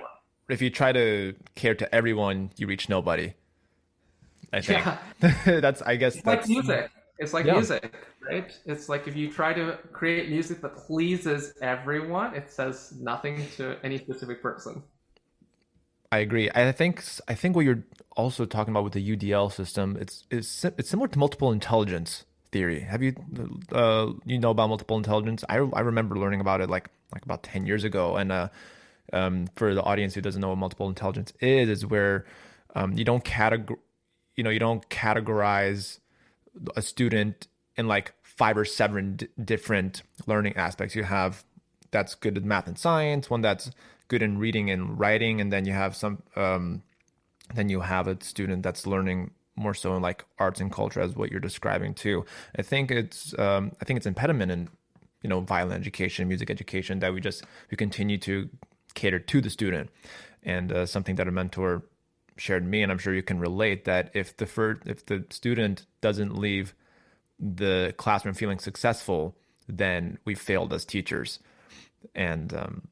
if 0.50 0.60
you 0.60 0.68
try 0.68 0.92
to 0.92 1.34
care 1.54 1.74
to 1.74 1.94
everyone, 1.94 2.50
you 2.58 2.66
reach 2.66 2.90
nobody. 2.90 3.32
I 4.52 4.60
think 4.60 4.84
yeah. 4.84 5.00
that's 5.60 5.80
I 5.80 5.96
guess 5.96 6.16
it's 6.16 6.24
that's, 6.24 6.46
like 6.46 6.48
music. 6.50 6.90
It's 7.18 7.32
like 7.32 7.46
yeah. 7.46 7.54
music, 7.54 7.94
right? 8.30 8.54
It's 8.66 8.90
like 8.90 9.08
if 9.08 9.16
you 9.16 9.32
try 9.32 9.54
to 9.54 9.78
create 9.92 10.28
music 10.28 10.60
that 10.60 10.76
pleases 10.76 11.54
everyone, 11.62 12.34
it 12.34 12.50
says 12.50 12.92
nothing 13.00 13.46
to 13.56 13.78
any 13.82 13.96
specific 13.96 14.42
person. 14.42 14.82
I 16.12 16.18
agree. 16.18 16.50
I 16.54 16.70
think 16.72 17.02
I 17.28 17.34
think 17.34 17.56
what 17.56 17.64
you're 17.64 17.82
also 18.14 18.44
talking 18.44 18.72
about 18.74 18.84
with 18.84 18.92
the 18.92 19.16
UDL 19.16 19.50
system, 19.50 19.96
it's 19.98 20.26
it's 20.30 20.66
it's 20.66 20.90
similar 20.90 21.08
to 21.08 21.18
multiple 21.18 21.50
intelligence 21.50 22.26
theory. 22.52 22.80
Have 22.80 23.02
you 23.02 23.14
uh, 23.72 24.12
you 24.24 24.38
know 24.38 24.50
about 24.50 24.68
multiple 24.68 24.96
intelligence? 24.96 25.44
I 25.48 25.56
I 25.56 25.80
remember 25.80 26.16
learning 26.16 26.40
about 26.40 26.60
it 26.60 26.70
like 26.70 26.88
like 27.12 27.24
about 27.24 27.42
ten 27.42 27.66
years 27.66 27.84
ago. 27.84 28.16
And 28.16 28.32
uh, 28.32 28.48
um, 29.12 29.48
for 29.56 29.74
the 29.74 29.82
audience 29.82 30.14
who 30.14 30.20
doesn't 30.20 30.40
know 30.40 30.48
what 30.48 30.58
multiple 30.58 30.88
intelligence 30.88 31.32
is, 31.40 31.68
is 31.68 31.86
where 31.86 32.26
um, 32.74 32.92
you 32.92 33.04
don't 33.04 33.24
categor 33.24 33.76
you 34.36 34.44
know 34.44 34.50
you 34.50 34.58
don't 34.58 34.88
categorize 34.88 35.98
a 36.76 36.82
student 36.82 37.48
in 37.76 37.86
like 37.86 38.14
five 38.22 38.56
or 38.56 38.64
seven 38.64 39.16
d- 39.16 39.28
different 39.42 40.02
learning 40.26 40.56
aspects. 40.56 40.94
You 40.94 41.04
have 41.04 41.44
that's 41.90 42.14
good 42.14 42.36
at 42.36 42.44
math 42.44 42.66
and 42.66 42.78
science, 42.78 43.30
one 43.30 43.40
that's 43.40 43.70
good 44.08 44.22
in 44.22 44.38
reading 44.38 44.70
and 44.70 44.98
writing, 44.98 45.40
and 45.40 45.52
then 45.52 45.64
you 45.64 45.72
have 45.72 45.96
some 45.96 46.22
um, 46.36 46.82
then 47.54 47.68
you 47.68 47.80
have 47.80 48.06
a 48.06 48.22
student 48.22 48.62
that's 48.62 48.86
learning 48.86 49.30
more 49.58 49.74
so 49.74 49.96
in 49.96 50.02
like 50.02 50.24
arts 50.38 50.60
and 50.60 50.72
culture 50.72 51.00
as 51.00 51.16
what 51.16 51.30
you're 51.30 51.40
describing 51.40 51.94
too. 51.94 52.24
I 52.56 52.62
think 52.62 52.90
it's 52.90 53.36
um, 53.38 53.72
I 53.80 53.84
think 53.84 53.98
it's 53.98 54.06
impediment 54.06 54.52
in 54.52 54.68
you 55.22 55.28
know 55.28 55.40
violin 55.40 55.76
education, 55.76 56.28
music 56.28 56.50
education 56.50 57.00
that 57.00 57.12
we 57.12 57.20
just 57.20 57.44
we 57.70 57.76
continue 57.76 58.18
to 58.18 58.48
cater 58.94 59.18
to 59.18 59.40
the 59.40 59.50
student, 59.50 59.90
and 60.42 60.72
uh, 60.72 60.86
something 60.86 61.16
that 61.16 61.28
a 61.28 61.32
mentor 61.32 61.82
shared 62.36 62.64
me, 62.64 62.82
and 62.82 62.92
I'm 62.92 62.98
sure 62.98 63.12
you 63.12 63.22
can 63.22 63.40
relate 63.40 63.84
that 63.84 64.10
if 64.14 64.36
the 64.36 64.46
first, 64.46 64.82
if 64.86 65.04
the 65.04 65.24
student 65.30 65.86
doesn't 66.00 66.38
leave 66.38 66.74
the 67.40 67.94
classroom 67.96 68.34
feeling 68.34 68.58
successful, 68.58 69.36
then 69.68 70.18
we 70.24 70.34
failed 70.34 70.72
as 70.72 70.84
teachers, 70.84 71.40
and 72.14 72.54
um, 72.54 72.88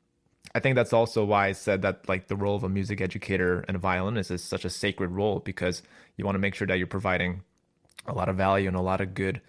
I 0.57 0.59
think 0.59 0.75
that's 0.75 0.95
also 0.95 1.23
why 1.23 1.49
I 1.49 1.53
said 1.53 1.83
that 1.83 2.09
like 2.09 2.29
the 2.29 2.35
role 2.35 2.57
of 2.57 2.64
a 2.64 2.69
music 2.71 3.03
educator 3.03 3.62
and 3.69 3.77
a 3.77 3.79
violinist 3.79 4.31
is 4.31 4.42
such 4.42 4.64
a 4.64 4.71
sacred 4.71 5.11
role 5.11 5.40
because 5.40 5.83
you 6.16 6.25
want 6.25 6.35
to 6.35 6.38
make 6.38 6.55
sure 6.55 6.66
that 6.66 6.79
you're 6.79 6.87
providing 6.87 7.42
a 8.07 8.14
lot 8.14 8.31
of 8.31 8.37
value 8.37 8.66
and 8.66 8.75
a 8.75 8.81
lot 8.81 9.03
of 9.03 9.12
good 9.12 9.42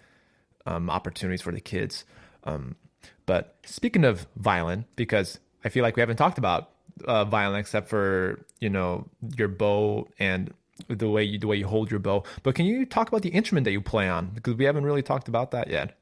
um, 0.66 0.90
opportunities 0.90 1.40
for 1.40 1.50
the 1.50 1.62
kids. 1.62 2.04
Um, 2.44 2.76
but 3.24 3.56
speaking 3.64 4.04
of 4.04 4.26
violin, 4.36 4.84
because 4.96 5.38
I 5.64 5.70
feel 5.70 5.82
like 5.82 5.96
we 5.96 6.00
haven't 6.00 6.18
talked 6.18 6.36
about 6.36 6.72
uh, 7.06 7.24
violin 7.24 7.58
except 7.58 7.88
for 7.88 8.44
you 8.60 8.68
know 8.68 9.08
your 9.34 9.48
bow 9.48 10.08
and 10.18 10.52
the 10.88 11.08
way 11.08 11.24
you 11.24 11.38
the 11.38 11.46
way 11.46 11.56
you 11.56 11.66
hold 11.66 11.90
your 11.90 12.00
bow. 12.00 12.22
But 12.42 12.54
can 12.54 12.66
you 12.66 12.84
talk 12.84 13.08
about 13.08 13.22
the 13.22 13.30
instrument 13.30 13.64
that 13.64 13.72
you 13.72 13.80
play 13.80 14.10
on 14.10 14.26
because 14.34 14.56
we 14.56 14.66
haven't 14.66 14.84
really 14.84 15.02
talked 15.02 15.26
about 15.26 15.52
that 15.52 15.70
yet? 15.70 15.96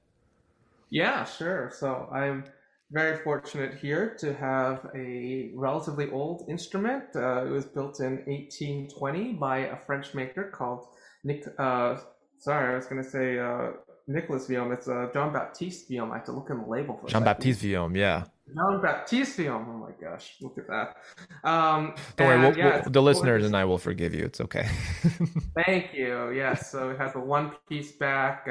Yeah, 0.90 1.22
sure. 1.22 1.70
So 1.72 2.08
I'm 2.12 2.42
very 2.90 3.22
fortunate 3.22 3.74
here 3.74 4.16
to 4.20 4.32
have 4.34 4.86
a 4.94 5.50
relatively 5.54 6.10
old 6.10 6.48
instrument. 6.48 7.04
Uh, 7.14 7.44
it 7.44 7.50
was 7.50 7.64
built 7.64 8.00
in 8.00 8.18
1820 8.26 9.34
by 9.34 9.58
a 9.58 9.76
French 9.86 10.14
maker 10.14 10.50
called 10.50 10.86
Nick. 11.24 11.44
Uh, 11.58 11.96
sorry, 12.38 12.74
I 12.74 12.76
was 12.76 12.86
going 12.86 13.02
to 13.02 13.08
say 13.08 13.38
uh, 13.38 13.72
Nicholas 14.06 14.46
Vuillaume. 14.46 14.72
It's 14.72 14.88
uh, 14.88 15.08
Jean 15.12 15.32
Baptiste 15.32 15.88
Vuillaume. 15.88 16.12
I 16.12 16.18
have 16.18 16.26
to 16.26 16.32
look 16.32 16.50
in 16.50 16.58
the 16.58 16.66
label 16.68 16.96
for 16.96 17.08
Jean 17.08 17.24
Baptiste 17.24 17.60
Vuillaume. 17.60 17.96
Yeah. 17.96 18.24
Jean 18.54 18.80
Baptiste 18.80 19.36
Vuillaume. 19.36 19.66
Oh 19.68 19.78
my 19.78 19.90
gosh, 20.00 20.36
look 20.40 20.56
at 20.56 20.68
that. 20.68 20.96
Um, 21.42 21.94
Don't 22.16 22.28
worry, 22.28 22.38
we'll, 22.38 22.56
yeah, 22.56 22.80
we'll, 22.82 22.90
the 22.92 23.02
listeners 23.02 23.44
and 23.44 23.56
I 23.56 23.64
will 23.64 23.78
forgive 23.78 24.14
you. 24.14 24.24
It's 24.24 24.40
okay. 24.40 24.68
Thank 25.66 25.92
you. 25.92 26.30
Yes, 26.30 26.70
so 26.70 26.90
it 26.90 26.98
has 26.98 27.16
a 27.16 27.20
one-piece 27.20 27.92
back. 27.92 28.46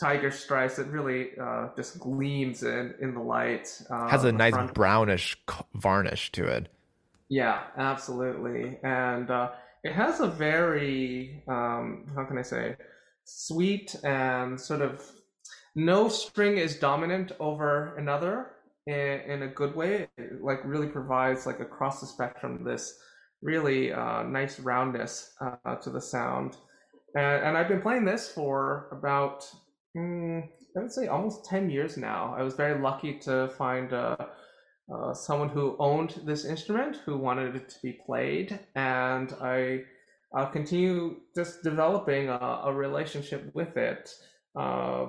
Tiger 0.00 0.30
stripes. 0.30 0.78
It 0.78 0.86
really 0.88 1.30
uh, 1.40 1.68
just 1.76 1.98
gleams 1.98 2.62
in 2.62 2.94
in 3.00 3.14
the 3.14 3.20
light. 3.20 3.68
Uh, 3.90 4.08
Has 4.08 4.24
a 4.24 4.32
nice 4.32 4.54
front. 4.54 4.74
brownish 4.74 5.36
varnish 5.74 6.32
to 6.32 6.46
it. 6.46 6.68
Yeah, 7.28 7.64
absolutely, 7.76 8.78
and 8.82 9.30
uh, 9.30 9.50
it 9.84 9.92
has 9.92 10.20
a 10.20 10.28
very 10.28 11.42
um, 11.48 12.06
how 12.14 12.24
can 12.24 12.38
I 12.38 12.42
say 12.42 12.76
sweet 13.24 13.94
and 14.04 14.58
sort 14.58 14.80
of 14.80 15.04
no 15.74 16.08
string 16.08 16.58
is 16.58 16.76
dominant 16.76 17.32
over 17.38 17.94
another 17.96 18.52
in, 18.86 18.94
in 18.94 19.42
a 19.42 19.48
good 19.48 19.76
way. 19.76 20.08
It, 20.16 20.42
like 20.42 20.60
really 20.64 20.88
provides 20.88 21.46
like 21.46 21.60
across 21.60 22.00
the 22.00 22.06
spectrum 22.06 22.64
this 22.64 22.98
really 23.42 23.92
uh, 23.92 24.22
nice 24.24 24.58
roundness 24.58 25.32
uh, 25.40 25.76
to 25.76 25.90
the 25.90 26.00
sound. 26.00 26.56
And, 27.14 27.44
and 27.44 27.56
I've 27.56 27.68
been 27.68 27.82
playing 27.82 28.04
this 28.04 28.28
for 28.28 28.88
about 28.90 29.48
Mm, 29.98 30.48
I 30.76 30.80
would 30.80 30.92
say 30.92 31.08
almost 31.08 31.44
10 31.46 31.70
years 31.70 31.96
now. 31.96 32.34
I 32.36 32.42
was 32.42 32.54
very 32.54 32.80
lucky 32.80 33.18
to 33.20 33.48
find 33.58 33.92
uh, 33.92 34.16
uh, 34.92 35.12
someone 35.14 35.48
who 35.48 35.76
owned 35.78 36.20
this 36.24 36.44
instrument 36.44 36.96
who 37.04 37.18
wanted 37.18 37.56
it 37.56 37.68
to 37.70 37.76
be 37.82 37.98
played, 38.06 38.58
and 38.76 39.34
I 39.42 39.82
continue 40.52 41.16
just 41.34 41.62
developing 41.62 42.28
a, 42.28 42.60
a, 42.64 42.72
relationship 42.72 43.50
with 43.54 43.76
it. 43.76 44.10
Uh, 44.54 45.06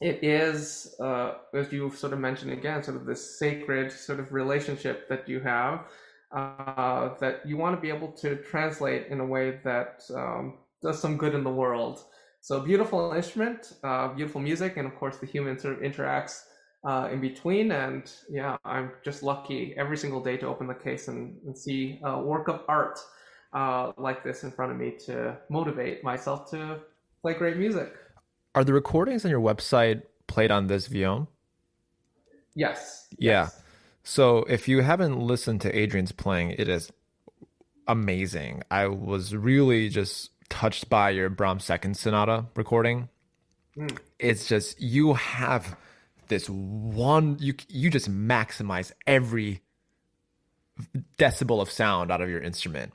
it 0.00 0.22
is, 0.22 0.94
uh, 1.00 1.34
as 1.54 1.72
you 1.72 1.90
sort 1.90 2.12
of 2.12 2.18
mentioned 2.18 2.52
again, 2.52 2.82
sort 2.82 2.96
of 2.96 3.06
this 3.06 3.38
sacred 3.38 3.92
sort 3.92 4.20
of 4.20 4.32
relationship 4.32 5.08
that 5.08 5.28
you 5.28 5.40
have 5.40 5.86
uh, 6.32 7.10
that 7.20 7.46
you 7.46 7.56
want 7.56 7.76
to 7.76 7.80
be 7.80 7.88
able 7.88 8.10
to 8.10 8.36
translate 8.36 9.06
in 9.08 9.20
a 9.20 9.26
way 9.26 9.60
that 9.64 10.02
um, 10.14 10.58
does 10.82 11.00
some 11.00 11.16
good 11.16 11.34
in 11.34 11.44
the 11.44 11.50
world. 11.50 12.04
So 12.42 12.58
beautiful 12.58 13.12
instrument, 13.12 13.72
uh, 13.84 14.08
beautiful 14.08 14.40
music, 14.40 14.76
and 14.76 14.84
of 14.84 14.96
course 14.96 15.16
the 15.18 15.26
human 15.26 15.56
sort 15.60 15.74
of 15.74 15.80
interacts 15.80 16.42
uh, 16.82 17.08
in 17.12 17.20
between. 17.20 17.70
And 17.70 18.10
yeah, 18.28 18.56
I'm 18.64 18.90
just 19.04 19.22
lucky 19.22 19.74
every 19.76 19.96
single 19.96 20.20
day 20.20 20.36
to 20.38 20.48
open 20.48 20.66
the 20.66 20.74
case 20.74 21.06
and, 21.06 21.38
and 21.46 21.56
see 21.56 22.00
a 22.02 22.20
work 22.20 22.48
of 22.48 22.62
art 22.66 22.98
uh, 23.52 23.92
like 23.96 24.24
this 24.24 24.42
in 24.42 24.50
front 24.50 24.72
of 24.72 24.78
me 24.78 24.90
to 25.06 25.36
motivate 25.50 26.02
myself 26.02 26.50
to 26.50 26.80
play 27.22 27.34
great 27.34 27.58
music. 27.58 27.94
Are 28.56 28.64
the 28.64 28.72
recordings 28.72 29.24
on 29.24 29.30
your 29.30 29.40
website 29.40 30.02
played 30.26 30.50
on 30.50 30.66
this 30.66 30.88
Vuillaume? 30.88 31.28
Yes. 32.56 33.06
Yeah. 33.18 33.44
Yes. 33.44 33.62
So 34.02 34.38
if 34.48 34.66
you 34.66 34.80
haven't 34.80 35.16
listened 35.20 35.60
to 35.60 35.78
Adrian's 35.78 36.10
playing, 36.10 36.56
it 36.58 36.68
is 36.68 36.90
amazing. 37.86 38.64
I 38.68 38.88
was 38.88 39.36
really 39.36 39.88
just 39.88 40.31
touched 40.52 40.90
by 40.90 41.08
your 41.08 41.30
Brahms 41.30 41.64
second 41.64 41.96
sonata 41.96 42.44
recording. 42.54 43.08
Mm. 43.74 43.98
It's 44.18 44.46
just 44.46 44.78
you 44.80 45.14
have 45.14 45.76
this 46.28 46.48
one 46.48 47.38
you 47.40 47.54
you 47.68 47.88
just 47.88 48.10
maximize 48.10 48.92
every 49.06 49.62
decibel 51.18 51.62
of 51.62 51.70
sound 51.70 52.12
out 52.12 52.20
of 52.20 52.28
your 52.28 52.40
instrument. 52.40 52.92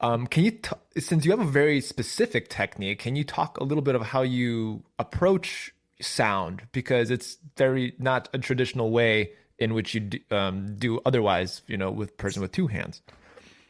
Um, 0.00 0.26
can 0.26 0.44
you, 0.44 0.50
t- 0.50 0.70
since 0.98 1.24
you 1.24 1.30
have 1.30 1.40
a 1.40 1.44
very 1.44 1.80
specific 1.80 2.48
technique, 2.48 2.98
can 2.98 3.14
you 3.14 3.24
talk 3.24 3.58
a 3.58 3.64
little 3.64 3.82
bit 3.82 3.94
of 3.94 4.02
how 4.02 4.22
you 4.22 4.82
approach 4.98 5.72
sound 6.00 6.62
because 6.72 7.10
it's 7.10 7.38
very 7.56 7.94
not 7.98 8.28
a 8.34 8.38
traditional 8.38 8.90
way 8.90 9.30
in 9.58 9.74
which 9.74 9.94
you 9.94 10.00
do, 10.00 10.18
um, 10.30 10.74
do 10.76 11.00
otherwise, 11.06 11.62
you 11.68 11.76
know, 11.76 11.90
with 11.90 12.16
person 12.18 12.42
with 12.42 12.52
two 12.52 12.66
hands. 12.66 13.00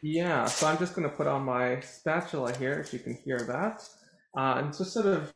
Yeah, 0.03 0.47
so 0.47 0.67
I'm 0.67 0.79
just 0.79 0.97
going 0.97 1.09
to 1.09 1.15
put 1.15 1.29
on 1.29 1.45
my 1.45 1.79
spatula 1.81 2.57
here, 2.57 2.81
if 2.81 2.93
you 2.93 2.99
can 2.99 3.15
hear 3.15 3.39
that, 3.39 3.89
uh, 4.37 4.59
and 4.59 4.77
just 4.77 4.93
sort 4.93 5.07
of 5.07 5.33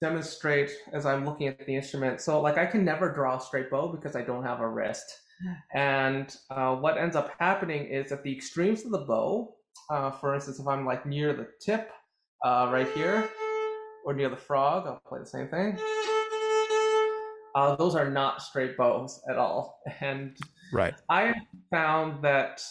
demonstrate 0.00 0.70
as 0.92 1.06
I'm 1.06 1.24
looking 1.24 1.48
at 1.48 1.66
the 1.66 1.74
instrument. 1.74 2.20
So, 2.20 2.40
like, 2.40 2.56
I 2.56 2.66
can 2.66 2.84
never 2.84 3.12
draw 3.12 3.36
a 3.36 3.40
straight 3.40 3.68
bow 3.68 3.88
because 3.88 4.14
I 4.14 4.22
don't 4.22 4.44
have 4.44 4.60
a 4.60 4.68
wrist. 4.68 5.06
And 5.74 6.36
uh, 6.50 6.76
what 6.76 6.98
ends 6.98 7.16
up 7.16 7.32
happening 7.38 7.86
is 7.86 8.12
at 8.12 8.22
the 8.22 8.30
extremes 8.30 8.84
of 8.84 8.90
the 8.90 8.98
bow, 8.98 9.54
uh, 9.90 10.10
for 10.10 10.34
instance, 10.34 10.60
if 10.60 10.66
I'm 10.66 10.84
like 10.84 11.06
near 11.06 11.32
the 11.32 11.48
tip, 11.64 11.90
uh, 12.44 12.68
right 12.70 12.88
here, 12.92 13.28
or 14.04 14.12
near 14.12 14.28
the 14.28 14.36
frog, 14.36 14.86
I'll 14.86 15.00
play 15.06 15.18
the 15.18 15.26
same 15.26 15.48
thing. 15.48 15.78
Uh, 17.54 17.74
those 17.76 17.94
are 17.94 18.08
not 18.08 18.42
straight 18.42 18.76
bows 18.76 19.22
at 19.28 19.36
all. 19.36 19.80
And 20.00 20.36
right. 20.72 20.94
I 21.08 21.34
found 21.70 22.22
that 22.22 22.62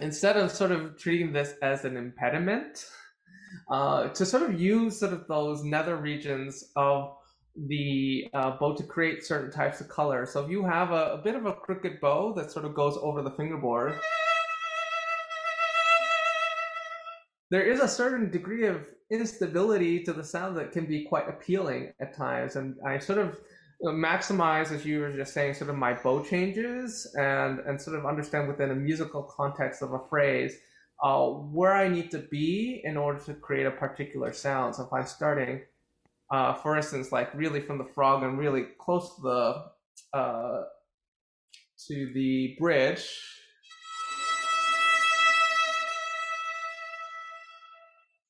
instead 0.00 0.36
of 0.36 0.50
sort 0.50 0.72
of 0.72 0.98
treating 0.98 1.32
this 1.32 1.54
as 1.62 1.84
an 1.84 1.96
impediment, 1.96 2.84
uh, 3.70 4.08
to 4.08 4.26
sort 4.26 4.42
of 4.42 4.60
use 4.60 4.98
sort 4.98 5.12
of 5.12 5.26
those 5.28 5.64
nether 5.64 5.96
regions 5.96 6.72
of 6.76 7.16
the 7.68 8.28
uh, 8.34 8.50
bow 8.58 8.74
to 8.74 8.82
create 8.82 9.24
certain 9.24 9.50
types 9.50 9.80
of 9.80 9.88
color. 9.88 10.26
So 10.26 10.44
if 10.44 10.50
you 10.50 10.64
have 10.64 10.90
a, 10.90 11.14
a 11.14 11.20
bit 11.22 11.34
of 11.34 11.46
a 11.46 11.52
crooked 11.52 12.00
bow 12.00 12.34
that 12.34 12.50
sort 12.50 12.64
of 12.64 12.74
goes 12.74 12.98
over 13.00 13.22
the 13.22 13.30
fingerboard, 13.30 13.98
there 17.50 17.62
is 17.62 17.80
a 17.80 17.88
certain 17.88 18.30
degree 18.30 18.66
of 18.66 18.86
instability 19.10 20.02
to 20.02 20.12
the 20.12 20.24
sound 20.24 20.56
that 20.56 20.72
can 20.72 20.84
be 20.84 21.04
quite 21.04 21.28
appealing 21.28 21.92
at 22.00 22.14
times. 22.14 22.56
And 22.56 22.74
I 22.84 22.98
sort 22.98 23.18
of 23.18 23.38
maximize, 23.82 24.72
as 24.72 24.84
you 24.84 25.00
were 25.00 25.12
just 25.12 25.34
saying, 25.34 25.54
sort 25.54 25.70
of 25.70 25.76
my 25.76 25.94
bow 25.94 26.22
changes 26.22 27.12
and 27.18 27.60
and 27.60 27.80
sort 27.80 27.98
of 27.98 28.06
understand 28.06 28.48
within 28.48 28.70
a 28.70 28.74
musical 28.74 29.22
context 29.22 29.82
of 29.82 29.92
a 29.92 30.00
phrase 30.08 30.56
uh, 31.02 31.26
where 31.26 31.72
I 31.72 31.88
need 31.88 32.10
to 32.12 32.18
be 32.18 32.80
in 32.84 32.96
order 32.96 33.20
to 33.20 33.34
create 33.34 33.66
a 33.66 33.70
particular 33.70 34.32
sound. 34.32 34.76
So 34.76 34.84
if 34.84 34.92
I'm 34.92 35.06
starting, 35.06 35.62
uh, 36.30 36.54
for 36.54 36.76
instance, 36.76 37.12
like 37.12 37.34
really 37.34 37.60
from 37.60 37.78
the 37.78 37.84
frog 37.84 38.22
and 38.22 38.38
really 38.38 38.66
close 38.78 39.14
to 39.16 39.22
the 39.22 40.18
uh, 40.18 40.62
to 41.88 42.12
the 42.14 42.56
bridge. 42.58 43.35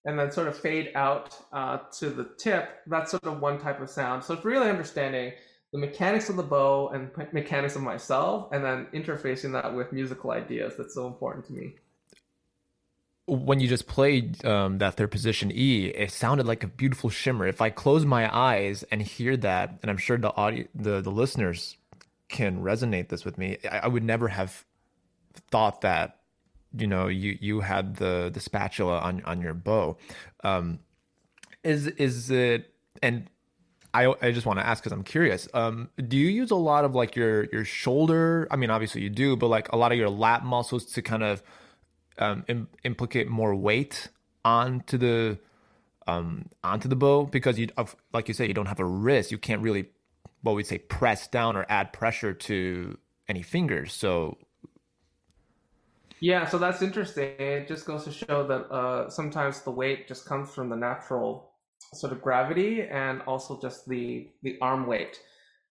And 0.07 0.19
then 0.19 0.31
sort 0.31 0.49
of 0.49 0.57
fade 0.57 0.93
out 0.95 1.37
uh, 1.53 1.79
to 1.99 2.11
the 2.11 2.31
tip. 2.39 2.81
That's 2.87 3.11
sort 3.11 3.25
of 3.25 3.41
one 3.41 3.59
type 3.59 3.81
of 3.81 3.91
sound. 3.91 4.25
So 4.25 4.35
it's 4.35 4.45
really 4.45 4.71
understanding 4.71 5.33
the 5.73 5.79
mechanics 5.79 6.31
of 6.31 6.37
the 6.37 6.45
bow 6.45 6.89
and 6.95 7.11
mechanics 7.33 7.77
of 7.77 7.83
myself, 7.83 8.49
and 8.53 8.65
then 8.65 8.87
interfacing 8.95 9.53
that 9.53 9.75
with 9.75 9.93
musical 9.93 10.31
ideas. 10.31 10.75
That's 10.79 10.95
so 10.95 11.07
important 11.09 11.45
to 11.47 11.53
me 11.53 11.75
when 13.27 13.59
you 13.59 13.67
just 13.67 13.87
played 13.89 14.45
um, 14.45 14.79
that 14.79 14.95
third 14.95 15.11
position 15.11 15.51
E, 15.53 15.87
it 15.87 16.13
sounded 16.13 16.47
like 16.47 16.63
a 16.63 16.69
beautiful 16.69 17.11
shimmer. 17.11 17.47
If 17.47 17.61
I 17.61 17.71
close 17.71 18.05
my 18.05 18.35
eyes 18.35 18.85
and 18.85 19.03
hear 19.03 19.37
that, 19.39 19.79
and 19.83 19.91
I'm 19.91 19.97
sure 19.97 20.17
the 20.17 20.35
audio, 20.35 20.67
the 20.75 21.01
the 21.01 21.11
listeners 21.11 21.77
can 22.29 22.63
resonate 22.63 23.09
this 23.09 23.25
with 23.25 23.37
me, 23.37 23.59
I, 23.71 23.79
I 23.81 23.89
would 23.89 24.05
never 24.05 24.29
have 24.29 24.65
thought 25.51 25.81
that 25.81 26.16
you 26.77 26.87
know 26.87 27.07
you 27.07 27.39
you 27.41 27.61
had 27.61 27.97
the 27.97 28.31
the 28.33 28.41
spatula 28.41 28.99
on 28.99 29.23
on 29.25 29.41
your 29.41 29.55
bow. 29.55 29.97
Um, 30.45 30.81
is 31.63 31.87
is 31.87 32.31
it 32.31 32.73
and 33.03 33.29
I, 33.95 34.15
I 34.21 34.31
just 34.31 34.47
want 34.47 34.59
to 34.59 34.67
ask 34.67 34.83
because 34.83 34.93
I'm 34.93 35.05
curious. 35.05 35.49
Um, 35.55 35.89
do 35.97 36.19
you 36.19 36.29
use 36.29 36.51
a 36.51 36.57
lot 36.57 36.85
of 36.85 36.95
like 36.95 37.17
your 37.17 37.45
your 37.45 37.65
shoulder? 37.65 38.47
I 38.51 38.57
mean, 38.57 38.71
obviously 38.71 39.01
you 39.01 39.09
do, 39.09 39.37
but 39.37 39.47
like 39.47 39.73
a 39.73 39.77
lot 39.77 39.91
of 39.91 39.99
your 39.99 40.11
lat 40.11 40.45
muscles 40.45 40.85
to 40.93 41.03
kind 41.03 41.23
of 41.23 41.43
um, 42.19 42.45
Im- 42.49 42.69
implicate 42.85 43.29
more 43.29 43.55
weight 43.55 44.09
onto 44.45 44.99
the 44.99 45.39
um, 46.07 46.47
onto 46.63 46.89
the 46.89 46.97
bow 46.97 47.25
because 47.25 47.59
you, 47.59 47.69
like 48.13 48.29
you 48.29 48.35
say, 48.35 48.47
you 48.47 48.55
don't 48.55 48.67
have 48.67 48.81
a 48.81 48.85
wrist. 48.85 49.33
You 49.33 49.39
can't 49.39 49.63
really, 49.63 49.89
what 50.43 50.55
we 50.55 50.63
say, 50.63 50.79
press 50.79 51.27
down 51.27 51.57
or 51.57 51.67
add 51.69 51.93
pressure 51.93 52.33
to 52.33 52.99
any 53.29 53.43
fingers. 53.43 53.93
So, 53.93 54.39
yeah, 56.21 56.47
so 56.47 56.59
that's 56.59 56.83
interesting. 56.83 57.35
It 57.39 57.69
just 57.69 57.87
goes 57.87 58.05
to 58.05 58.13
show 58.13 58.47
that 58.47 58.73
uh, 58.73 59.11
sometimes 59.11 59.63
the 59.63 59.71
weight 59.71 60.09
just 60.09 60.25
comes 60.27 60.51
from 60.55 60.69
the 60.69 60.77
natural 60.77 61.53
sort 61.95 62.13
of 62.13 62.23
gravity 62.23 62.83
and 62.83 63.23
also 63.23 63.61
just 63.61 63.89
the 63.89 64.29
the 64.43 64.59
arm 64.61 64.87
weight 64.87 65.21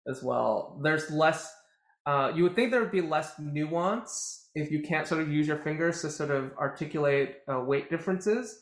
as 0.08 0.24
well. 0.24 0.80
There's 0.84 1.10
less. 1.12 1.54
Uh, 2.06 2.32
you 2.36 2.44
would 2.44 2.56
think 2.56 2.70
there 2.70 2.82
would 2.82 2.92
be 2.92 3.02
less 3.02 3.34
nuance 3.40 4.50
if 4.54 4.72
you 4.72 4.84
can't 4.84 5.08
sort 5.08 5.22
of 5.22 5.32
use 5.32 5.48
your 5.48 5.58
fingers 5.58 6.02
to 6.02 6.12
sort 6.12 6.30
of 6.30 6.52
articulate 6.58 7.42
uh, 7.52 7.60
weight 7.60 7.90
differences. 7.90 8.62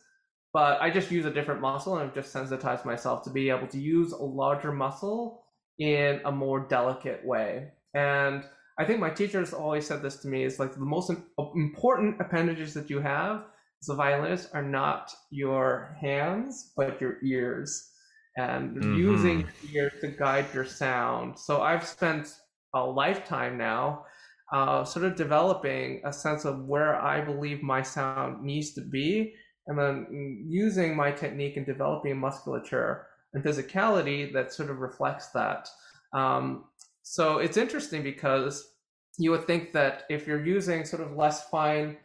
But 0.53 0.81
I 0.81 0.89
just 0.89 1.11
use 1.11 1.25
a 1.25 1.33
different 1.33 1.59
muscle 1.59 1.97
and 1.97 2.03
I've 2.03 2.15
just 2.15 2.31
sensitized 2.31 2.85
myself 2.85 3.23
to 3.23 3.31
be 3.31 3.49
able 3.49 3.67
to 3.67 3.79
use 3.79 4.11
a 4.13 4.23
larger 4.23 4.71
muscle 4.71 5.43
in 5.79 6.21
a 6.25 6.31
more 6.31 6.59
delicate 6.59 7.25
way. 7.25 7.71
And 7.93 8.45
I 8.79 8.85
think 8.85 8.99
my 8.99 9.09
teachers 9.09 9.53
always 9.53 9.85
said 9.85 10.01
this 10.01 10.17
to 10.17 10.27
me 10.27 10.43
is 10.43 10.59
like 10.59 10.73
the 10.73 10.79
most 10.79 11.11
important 11.55 12.19
appendages 12.19 12.73
that 12.73 12.89
you 12.89 12.99
have 12.99 13.45
as 13.81 13.89
a 13.89 13.95
violinist 13.95 14.49
are 14.53 14.63
not 14.63 15.13
your 15.29 15.95
hands, 16.01 16.71
but 16.75 16.99
your 16.99 17.17
ears 17.23 17.91
and 18.37 18.77
mm-hmm. 18.77 18.95
using 18.95 19.47
your 19.71 19.83
ears 19.83 19.93
to 20.01 20.07
guide 20.07 20.45
your 20.53 20.65
sound. 20.65 21.37
So 21.37 21.61
I've 21.61 21.85
spent 21.85 22.33
a 22.73 22.83
lifetime 22.83 23.57
now 23.57 24.05
uh, 24.51 24.83
sort 24.83 25.05
of 25.05 25.15
developing 25.15 26.01
a 26.05 26.13
sense 26.13 26.45
of 26.45 26.65
where 26.65 26.95
I 26.95 27.21
believe 27.21 27.63
my 27.63 27.81
sound 27.81 28.43
needs 28.43 28.73
to 28.73 28.81
be, 28.81 29.33
and 29.67 29.77
then 29.77 30.45
using 30.47 30.95
my 30.95 31.11
technique 31.11 31.57
and 31.57 31.65
developing 31.65 32.19
musculature 32.19 33.07
and 33.33 33.43
physicality 33.43 34.31
that 34.33 34.53
sort 34.53 34.69
of 34.69 34.79
reflects 34.79 35.27
that. 35.29 35.67
Um, 36.13 36.65
so 37.03 37.37
it's 37.37 37.57
interesting 37.57 38.01
because 38.01 38.73
you 39.17 39.31
would 39.31 39.45
think 39.45 39.73
that 39.73 40.03
if 40.09 40.25
you're 40.25 40.43
using 40.43 40.85
sort 40.85 41.03
of 41.03 41.15
less 41.15 41.47
fine, 41.49 41.97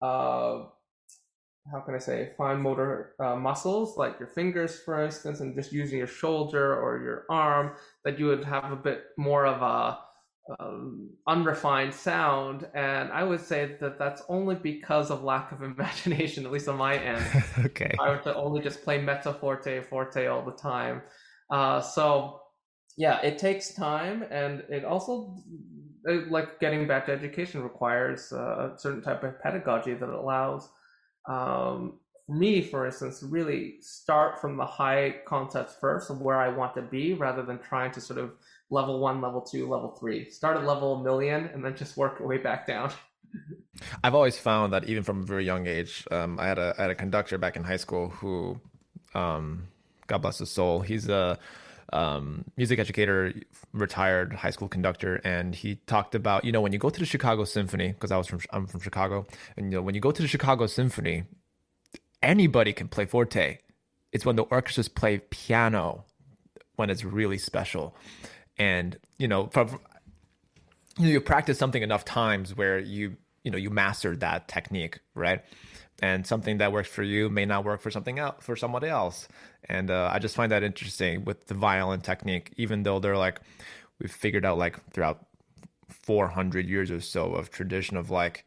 uh, 0.00 0.64
how 1.72 1.80
can 1.84 1.94
I 1.94 1.98
say, 1.98 2.32
fine 2.38 2.60
motor 2.60 3.14
uh, 3.18 3.36
muscles, 3.36 3.96
like 3.96 4.18
your 4.18 4.28
fingers, 4.28 4.80
for 4.80 5.04
instance, 5.04 5.40
and 5.40 5.54
just 5.54 5.72
using 5.72 5.98
your 5.98 6.06
shoulder 6.06 6.74
or 6.80 7.02
your 7.02 7.24
arm, 7.30 7.76
that 8.04 8.18
you 8.18 8.26
would 8.26 8.44
have 8.44 8.72
a 8.72 8.76
bit 8.76 9.04
more 9.16 9.46
of 9.46 9.62
a 9.62 9.98
um, 10.60 11.10
unrefined 11.26 11.94
sound, 11.94 12.66
and 12.74 13.10
I 13.10 13.24
would 13.24 13.40
say 13.40 13.76
that 13.80 13.98
that's 13.98 14.22
only 14.28 14.54
because 14.56 15.10
of 15.10 15.22
lack 15.22 15.52
of 15.52 15.62
imagination, 15.72 16.44
at 16.44 16.52
least 16.52 16.68
on 16.68 16.76
my 16.76 16.96
end. 16.96 17.24
okay. 17.66 17.94
I 17.98 18.10
would 18.10 18.26
only 18.26 18.62
just 18.62 18.82
play 18.82 19.00
mezzo 19.00 19.32
forte, 19.32 19.82
forte 19.82 20.26
all 20.26 20.44
the 20.44 20.52
time. 20.52 21.02
Uh, 21.50 21.80
so, 21.80 22.40
yeah, 22.96 23.20
it 23.22 23.38
takes 23.38 23.74
time, 23.74 24.24
and 24.30 24.62
it 24.68 24.84
also, 24.84 25.36
uh, 26.08 26.20
like 26.28 26.60
getting 26.60 26.86
back 26.86 27.06
to 27.06 27.12
education, 27.12 27.62
requires 27.62 28.32
uh, 28.32 28.72
a 28.74 28.78
certain 28.78 29.02
type 29.02 29.24
of 29.24 29.40
pedagogy 29.40 29.94
that 29.94 30.08
allows 30.08 30.68
um, 31.26 31.98
me, 32.28 32.62
for 32.62 32.86
instance, 32.86 33.22
really 33.22 33.76
start 33.80 34.40
from 34.40 34.56
the 34.56 34.64
high 34.64 35.16
concepts 35.26 35.76
first 35.80 36.10
of 36.10 36.20
where 36.20 36.40
I 36.40 36.48
want 36.48 36.74
to 36.74 36.82
be 36.82 37.14
rather 37.14 37.42
than 37.42 37.58
trying 37.58 37.90
to 37.92 38.00
sort 38.00 38.18
of 38.18 38.32
level 38.70 39.00
one, 39.00 39.20
level 39.20 39.40
two, 39.40 39.68
level 39.68 39.90
three. 39.98 40.30
Start 40.30 40.56
at 40.56 40.64
level 40.64 40.94
a 40.94 41.02
million 41.02 41.46
and 41.52 41.64
then 41.64 41.76
just 41.76 41.96
work 41.96 42.20
way 42.20 42.38
back 42.38 42.66
down. 42.66 42.92
I've 44.04 44.14
always 44.14 44.38
found 44.38 44.72
that 44.72 44.84
even 44.84 45.02
from 45.02 45.20
a 45.20 45.24
very 45.24 45.44
young 45.44 45.66
age, 45.66 46.06
um, 46.10 46.38
I 46.38 46.46
had 46.46 46.58
a 46.58 46.74
I 46.78 46.82
had 46.82 46.90
a 46.90 46.94
conductor 46.94 47.36
back 47.36 47.56
in 47.56 47.64
high 47.64 47.76
school 47.76 48.08
who, 48.08 48.60
um, 49.14 49.68
God 50.06 50.18
bless 50.18 50.38
his 50.38 50.50
soul, 50.50 50.80
he's 50.80 51.08
a 51.08 51.38
um, 51.92 52.44
music 52.56 52.78
educator, 52.78 53.32
retired 53.72 54.32
high 54.32 54.50
school 54.50 54.68
conductor, 54.68 55.16
and 55.24 55.54
he 55.54 55.76
talked 55.86 56.14
about 56.14 56.44
you 56.44 56.52
know 56.52 56.60
when 56.60 56.72
you 56.72 56.78
go 56.78 56.90
to 56.90 56.98
the 57.00 57.06
Chicago 57.06 57.44
Symphony 57.44 57.88
because 57.88 58.10
I 58.10 58.16
was 58.16 58.26
from 58.26 58.40
I'm 58.50 58.66
from 58.66 58.80
Chicago, 58.80 59.26
and 59.56 59.72
you 59.72 59.78
know 59.78 59.82
when 59.82 59.94
you 59.94 60.00
go 60.00 60.10
to 60.10 60.22
the 60.22 60.28
Chicago 60.28 60.66
Symphony, 60.66 61.24
anybody 62.22 62.72
can 62.72 62.88
play 62.88 63.06
forte. 63.06 63.58
It's 64.12 64.24
when 64.24 64.36
the 64.36 64.44
orchestras 64.44 64.88
play 64.88 65.18
piano 65.18 66.04
when 66.76 66.90
it's 66.90 67.04
really 67.04 67.38
special, 67.38 67.96
and 68.58 68.96
you 69.18 69.28
know 69.28 69.48
from 69.48 69.80
you, 70.98 71.06
know, 71.06 71.12
you 71.12 71.20
practice 71.20 71.58
something 71.58 71.82
enough 71.82 72.04
times 72.04 72.56
where 72.56 72.78
you 72.78 73.16
you 73.42 73.50
know 73.50 73.58
you 73.58 73.70
mastered 73.70 74.20
that 74.20 74.48
technique, 74.48 75.00
right? 75.14 75.42
And 76.02 76.26
something 76.26 76.58
that 76.58 76.72
works 76.72 76.88
for 76.88 77.02
you 77.02 77.28
may 77.28 77.46
not 77.46 77.64
work 77.64 77.80
for 77.80 77.90
something 77.90 78.18
else 78.18 78.36
for 78.40 78.56
somebody 78.56 78.88
else. 78.88 79.28
And 79.68 79.90
uh, 79.90 80.10
I 80.12 80.18
just 80.18 80.36
find 80.36 80.52
that 80.52 80.62
interesting 80.62 81.24
with 81.24 81.46
the 81.46 81.54
violin 81.54 82.00
technique, 82.00 82.52
even 82.56 82.82
though 82.82 82.98
they're 82.98 83.16
like 83.16 83.40
we've 83.98 84.12
figured 84.12 84.44
out 84.44 84.58
like 84.58 84.78
throughout 84.92 85.26
400 85.88 86.68
years 86.68 86.90
or 86.90 87.00
so 87.00 87.34
of 87.34 87.50
tradition 87.50 87.96
of 87.96 88.10
like 88.10 88.44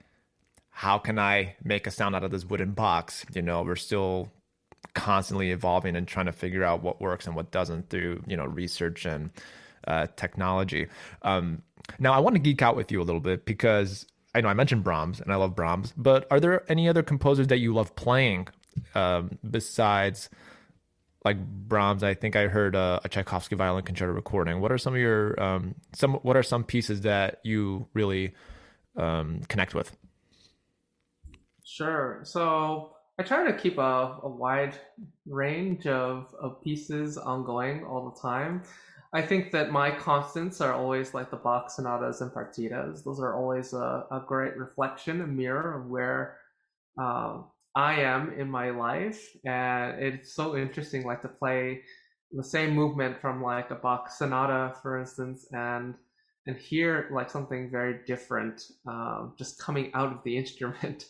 how 0.69 0.99
can 0.99 1.17
I 1.17 1.55
make 1.63 1.87
a 1.87 1.91
sound 1.91 2.15
out 2.15 2.23
of 2.23 2.29
this 2.29 2.45
wooden 2.45 2.71
box? 2.71 3.25
You 3.33 3.41
know, 3.41 3.63
we're 3.63 3.75
still 3.75 4.31
constantly 4.93 5.51
evolving 5.51 5.95
and 5.95 6.07
trying 6.07 6.27
to 6.27 6.31
figure 6.31 6.63
out 6.63 6.83
what 6.83 7.01
works 7.01 7.25
and 7.25 7.35
what 7.35 7.49
doesn't 7.49 7.89
through 7.89 8.21
you 8.27 8.37
know 8.37 8.45
research 8.45 9.05
and 9.05 9.31
uh, 9.87 10.07
technology. 10.15 10.87
Um, 11.23 11.63
now, 11.99 12.13
I 12.13 12.19
want 12.19 12.35
to 12.35 12.39
geek 12.39 12.61
out 12.61 12.75
with 12.75 12.91
you 12.91 13.01
a 13.01 13.05
little 13.05 13.21
bit 13.21 13.45
because 13.45 14.05
I 14.35 14.41
know 14.41 14.49
I 14.49 14.53
mentioned 14.53 14.83
Brahms 14.83 15.19
and 15.19 15.31
I 15.31 15.35
love 15.35 15.55
Brahms, 15.55 15.93
but 15.97 16.27
are 16.29 16.39
there 16.39 16.63
any 16.69 16.87
other 16.87 17.01
composers 17.01 17.47
that 17.47 17.57
you 17.57 17.73
love 17.73 17.95
playing 17.95 18.47
um, 18.93 19.31
besides 19.49 20.29
like 21.27 21.45
Brahms? 21.67 22.03
I 22.03 22.13
think 22.13 22.35
I 22.35 22.47
heard 22.47 22.75
a, 22.75 23.01
a, 23.03 23.09
Tchaikovsky 23.09 23.55
violin 23.55 23.83
concerto 23.83 24.13
recording. 24.13 24.61
What 24.61 24.71
are 24.71 24.77
some 24.77 24.93
of 24.93 24.99
your 24.99 25.39
um, 25.41 25.75
some? 25.93 26.13
What 26.15 26.37
are 26.37 26.43
some 26.43 26.63
pieces 26.63 27.01
that 27.01 27.39
you 27.43 27.87
really 27.93 28.33
um, 28.95 29.41
connect 29.49 29.75
with? 29.75 29.95
Sure. 31.63 32.21
So 32.23 32.93
I 33.19 33.23
try 33.23 33.51
to 33.51 33.57
keep 33.57 33.77
a, 33.77 34.19
a 34.23 34.29
wide 34.29 34.75
range 35.25 35.85
of, 35.85 36.33
of 36.39 36.61
pieces 36.63 37.17
ongoing 37.17 37.83
all 37.83 38.09
the 38.09 38.21
time. 38.21 38.63
I 39.13 39.21
think 39.21 39.51
that 39.51 39.71
my 39.71 39.91
constants 39.91 40.61
are 40.61 40.73
always 40.73 41.13
like 41.13 41.29
the 41.29 41.37
Bach 41.37 41.69
sonatas 41.69 42.21
and 42.21 42.31
partitas. 42.31 43.03
Those 43.03 43.19
are 43.19 43.35
always 43.35 43.73
a, 43.73 44.05
a 44.11 44.23
great 44.25 44.55
reflection, 44.55 45.21
a 45.21 45.27
mirror 45.27 45.79
of 45.79 45.89
where 45.89 46.37
uh, 47.01 47.39
I 47.77 48.01
am 48.01 48.33
in 48.33 48.49
my 48.49 48.71
life. 48.71 49.23
And 49.45 50.01
it's 50.01 50.33
so 50.33 50.57
interesting, 50.57 51.05
like 51.05 51.21
to 51.21 51.27
play 51.27 51.83
the 52.31 52.43
same 52.43 52.71
movement 52.71 53.21
from 53.21 53.43
like 53.43 53.69
a 53.69 53.75
Bach 53.75 54.09
sonata, 54.09 54.73
for 54.81 54.99
instance, 54.99 55.47
and 55.51 55.93
and 56.47 56.57
hear 56.57 57.07
like 57.11 57.29
something 57.29 57.69
very 57.69 57.99
different 58.07 58.63
uh, 58.89 59.27
just 59.37 59.59
coming 59.59 59.91
out 59.93 60.11
of 60.11 60.23
the 60.23 60.35
instrument. 60.41 61.05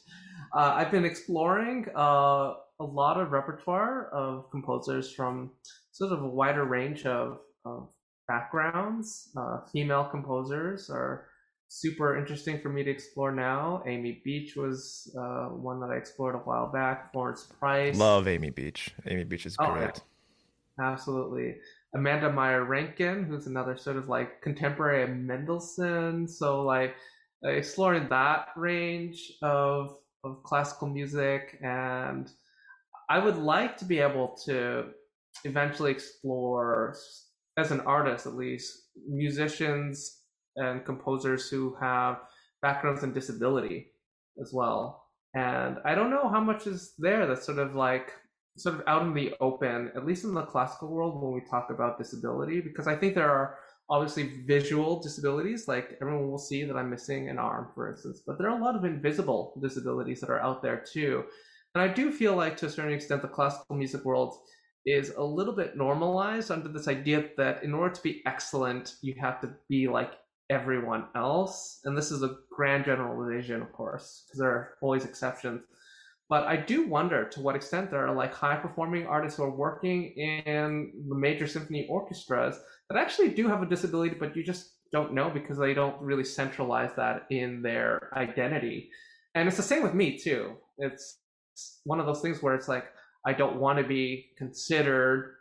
Uh, 0.53 0.73
I've 0.75 0.91
been 0.91 1.05
exploring 1.05 1.87
uh, 1.95 2.55
a 2.81 2.87
lot 3.01 3.17
of 3.17 3.31
repertoire 3.31 4.09
of 4.09 4.51
composers 4.51 5.09
from 5.13 5.51
sort 5.93 6.11
of 6.11 6.21
a 6.21 6.27
wider 6.27 6.65
range 6.65 7.05
of 7.05 7.39
of 7.63 7.93
backgrounds. 8.27 9.29
Uh, 9.37 9.61
female 9.71 10.03
composers 10.03 10.89
are 10.89 11.27
super 11.67 12.17
interesting 12.17 12.59
for 12.61 12.69
me 12.69 12.83
to 12.83 12.91
explore 12.91 13.31
now. 13.31 13.83
Amy 13.85 14.21
Beach 14.23 14.55
was 14.55 15.13
uh, 15.19 15.47
one 15.47 15.79
that 15.81 15.89
I 15.89 15.95
explored 15.95 16.35
a 16.35 16.39
while 16.39 16.71
back. 16.71 17.11
Florence 17.11 17.43
Price. 17.59 17.97
Love 17.97 18.27
Amy 18.27 18.49
Beach. 18.49 18.93
Amy 19.05 19.23
Beach 19.23 19.45
is 19.45 19.55
great. 19.57 19.69
Oh, 19.69 19.79
yeah. 19.79 19.91
Absolutely. 20.79 21.55
Amanda 21.95 22.29
Maier 22.29 22.67
Röntgen, 22.67 23.25
who's 23.27 23.47
another 23.47 23.77
sort 23.77 23.97
of 23.97 24.09
like 24.09 24.41
contemporary 24.41 25.03
of 25.03 25.09
Mendelssohn. 25.09 26.27
So 26.27 26.61
like 26.63 26.95
exploring 27.43 28.07
that 28.09 28.49
range 28.55 29.33
of 29.41 29.97
of 30.23 30.43
classical 30.43 30.87
music 30.87 31.57
and 31.61 32.29
I 33.09 33.19
would 33.19 33.37
like 33.37 33.77
to 33.77 33.85
be 33.85 33.99
able 33.99 34.35
to 34.45 34.87
eventually 35.43 35.91
explore 35.91 36.95
as 37.57 37.71
an 37.71 37.81
artist 37.81 38.25
at 38.25 38.35
least 38.35 38.89
musicians 39.07 40.23
and 40.57 40.85
composers 40.85 41.49
who 41.49 41.75
have 41.79 42.19
backgrounds 42.61 43.03
in 43.03 43.13
disability 43.13 43.91
as 44.41 44.51
well. 44.53 45.05
And 45.33 45.77
i 45.85 45.93
don't 45.93 46.09
know 46.09 46.29
how 46.29 46.39
much 46.39 46.67
is 46.67 46.93
there 46.97 47.27
that's 47.27 47.45
sort 47.45 47.59
of 47.59 47.75
like 47.75 48.11
sort 48.57 48.75
of 48.75 48.81
out 48.87 49.03
in 49.03 49.13
the 49.13 49.35
open 49.39 49.91
at 49.95 50.05
least 50.05 50.23
in 50.23 50.33
the 50.33 50.41
classical 50.41 50.89
world 50.89 51.21
when 51.21 51.31
we 51.31 51.41
talk 51.41 51.69
about 51.69 51.99
disability 51.99 52.59
because 52.59 52.87
i 52.87 52.95
think 52.95 53.13
there 53.13 53.29
are 53.29 53.59
obviously 53.87 54.41
visual 54.47 54.99
disabilities 54.99 55.67
like 55.67 55.95
everyone 56.01 56.27
will 56.31 56.39
see 56.39 56.63
that 56.63 56.75
i'm 56.75 56.89
missing 56.89 57.29
an 57.29 57.37
arm 57.37 57.67
for 57.75 57.91
instance 57.91 58.23
but 58.25 58.39
there 58.39 58.49
are 58.49 58.57
a 58.57 58.63
lot 58.63 58.75
of 58.75 58.83
invisible 58.83 59.53
disabilities 59.61 60.19
that 60.21 60.31
are 60.31 60.41
out 60.41 60.63
there 60.63 60.83
too. 60.91 61.23
And 61.75 61.83
i 61.83 61.87
do 61.87 62.11
feel 62.11 62.35
like 62.35 62.57
to 62.57 62.65
a 62.65 62.69
certain 62.69 62.93
extent 62.93 63.21
the 63.21 63.27
classical 63.27 63.75
music 63.75 64.03
world 64.05 64.39
is 64.87 65.09
a 65.17 65.23
little 65.23 65.53
bit 65.53 65.75
normalized 65.75 66.49
under 66.49 66.69
this 66.69 66.87
idea 66.87 67.29
that 67.35 67.61
in 67.61 67.73
order 67.73 67.93
to 67.93 68.01
be 68.01 68.21
excellent, 68.25 68.95
you 69.01 69.13
have 69.19 69.41
to 69.41 69.53
be 69.67 69.87
like 69.89 70.13
everyone 70.49 71.05
else. 71.15 71.79
And 71.85 71.97
this 71.97 72.11
is 72.11 72.23
a 72.23 72.37
grand 72.51 72.85
generalization, 72.85 73.61
of 73.61 73.71
course, 73.73 74.23
because 74.25 74.39
there 74.39 74.49
are 74.49 74.69
always 74.81 75.05
exceptions. 75.05 75.61
But 76.29 76.43
I 76.43 76.57
do 76.57 76.87
wonder 76.87 77.25
to 77.29 77.41
what 77.41 77.55
extent 77.55 77.89
there 77.89 78.05
are 78.05 78.13
like 78.13 78.33
high 78.33 78.57
performing 78.57 79.07
artists 79.07 79.37
who 79.37 79.43
are 79.43 79.55
working 79.55 80.11
in 80.15 80.91
the 81.07 81.15
major 81.15 81.47
symphony 81.47 81.87
orchestras 81.89 82.59
that 82.89 82.97
actually 82.97 83.29
do 83.29 83.47
have 83.47 83.61
a 83.61 83.65
disability, 83.65 84.15
but 84.19 84.35
you 84.35 84.43
just 84.43 84.73
don't 84.91 85.13
know 85.13 85.29
because 85.29 85.57
they 85.57 85.73
don't 85.73 86.01
really 86.01 86.25
centralize 86.25 86.91
that 86.95 87.25
in 87.29 87.61
their 87.61 88.09
identity. 88.15 88.89
And 89.35 89.47
it's 89.47 89.57
the 89.57 89.63
same 89.63 89.83
with 89.83 89.93
me 89.93 90.17
too. 90.17 90.55
It's 90.77 91.19
one 91.85 91.99
of 91.99 92.05
those 92.05 92.21
things 92.21 92.41
where 92.41 92.55
it's 92.55 92.67
like, 92.67 92.85
I 93.25 93.33
don't 93.33 93.57
want 93.57 93.79
to 93.79 93.87
be 93.87 94.29
considered 94.37 95.35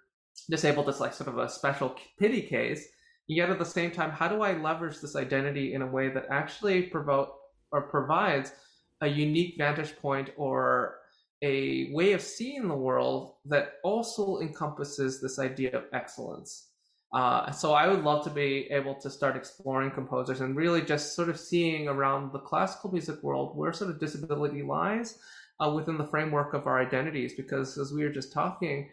disabled 0.50 0.88
as 0.88 1.00
like 1.00 1.14
sort 1.14 1.28
of 1.28 1.38
a 1.38 1.48
special 1.48 1.96
pity 2.18 2.42
case. 2.42 2.86
Yet 3.28 3.50
at 3.50 3.58
the 3.58 3.64
same 3.64 3.90
time, 3.90 4.10
how 4.10 4.28
do 4.28 4.42
I 4.42 4.52
leverage 4.52 5.00
this 5.00 5.16
identity 5.16 5.74
in 5.74 5.82
a 5.82 5.86
way 5.86 6.08
that 6.10 6.26
actually 6.30 6.82
provoke 6.82 7.36
or 7.72 7.82
provides 7.82 8.52
a 9.00 9.06
unique 9.06 9.56
vantage 9.58 9.96
point 9.96 10.30
or 10.36 10.98
a 11.42 11.92
way 11.92 12.12
of 12.12 12.22
seeing 12.22 12.68
the 12.68 12.74
world 12.74 13.34
that 13.44 13.74
also 13.84 14.40
encompasses 14.40 15.20
this 15.20 15.38
idea 15.38 15.76
of 15.76 15.84
excellence. 15.92 16.68
Uh, 17.12 17.50
so 17.50 17.72
I 17.72 17.88
would 17.88 18.02
love 18.02 18.24
to 18.24 18.30
be 18.30 18.68
able 18.70 18.94
to 18.96 19.10
start 19.10 19.36
exploring 19.36 19.90
composers 19.90 20.40
and 20.40 20.56
really 20.56 20.82
just 20.82 21.14
sort 21.14 21.28
of 21.28 21.38
seeing 21.38 21.88
around 21.88 22.32
the 22.32 22.38
classical 22.38 22.90
music 22.90 23.22
world 23.22 23.56
where 23.56 23.72
sort 23.72 23.90
of 23.90 24.00
disability 24.00 24.62
lies 24.62 25.18
uh, 25.60 25.70
within 25.70 25.98
the 25.98 26.06
framework 26.06 26.52
of 26.52 26.66
our 26.66 26.80
identities 26.80 27.34
because 27.34 27.78
as 27.78 27.92
we 27.92 28.02
were 28.02 28.10
just 28.10 28.32
talking 28.32 28.90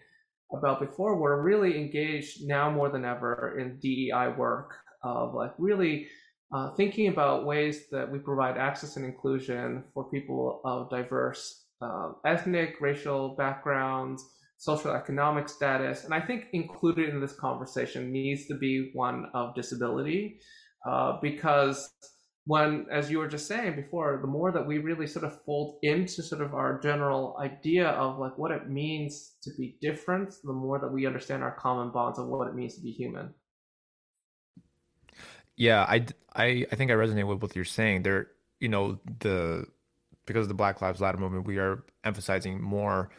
about 0.54 0.80
before 0.80 1.20
we're 1.20 1.42
really 1.42 1.78
engaged 1.78 2.48
now 2.48 2.70
more 2.70 2.90
than 2.90 3.06
ever 3.06 3.58
in 3.60 3.80
dei 3.80 4.34
work 4.38 4.76
of 5.04 5.34
like 5.34 5.54
really 5.58 6.08
uh, 6.54 6.74
thinking 6.76 7.08
about 7.08 7.46
ways 7.46 7.90
that 7.92 8.10
we 8.12 8.20
provide 8.20 8.58
access 8.58 8.96
and 8.96 9.06
inclusion 9.06 9.84
for 9.94 10.10
people 10.10 10.62
of 10.64 10.90
diverse 10.90 11.66
uh, 11.82 12.12
ethnic 12.26 12.76
racial 12.80 13.36
backgrounds 13.36 14.24
social 14.58 14.92
economic 14.92 15.50
status 15.50 16.06
and 16.06 16.14
i 16.14 16.20
think 16.22 16.46
included 16.54 17.10
in 17.10 17.20
this 17.20 17.34
conversation 17.34 18.12
needs 18.12 18.46
to 18.46 18.56
be 18.56 18.92
one 18.94 19.26
of 19.34 19.56
disability 19.56 20.40
uh, 20.88 21.18
because 21.22 21.90
when, 22.46 22.86
as 22.92 23.10
you 23.10 23.20
were 23.20 23.28
just 23.28 23.48
saying 23.48 23.76
before, 23.76 24.20
the 24.22 24.28
more 24.28 24.52
that 24.52 24.68
we 24.68 24.78
really 24.78 25.08
sort 25.08 25.24
of 25.24 25.42
fold 25.44 25.80
into 25.82 26.22
sort 26.22 26.42
of 26.42 26.54
our 26.54 26.80
general 26.80 27.38
idea 27.40 27.88
of 27.90 28.20
like 28.20 28.38
what 28.38 28.52
it 28.52 28.70
means 28.70 29.36
to 29.44 29.52
be 29.58 29.78
different, 29.82 30.36
the 30.44 30.52
more 30.52 30.78
that 30.80 30.92
we 30.92 31.06
understand 31.06 31.42
our 31.42 31.56
common 31.56 31.92
bonds 31.92 32.20
of 32.20 32.28
what 32.28 32.48
it 32.48 32.56
means 32.56 32.76
to 32.76 32.82
be 32.82 32.92
human. 32.92 33.34
Yeah, 35.56 35.84
I, 35.84 36.06
I, 36.36 36.66
I 36.72 36.76
think 36.76 36.92
I 36.92 36.96
resonate 36.96 37.28
with 37.28 37.42
what 37.42 37.56
you're 37.56 37.64
saying. 37.64 38.04
There, 38.04 38.28
you 38.60 38.70
know, 38.70 39.00
the 39.20 39.66
because 40.26 40.44
of 40.44 40.48
the 40.48 40.54
Black 40.54 40.82
Lives 40.82 41.00
Matter 41.00 41.18
movement, 41.18 41.46
we 41.46 41.58
are 41.58 41.84
emphasizing 42.04 42.62
more 42.62 43.10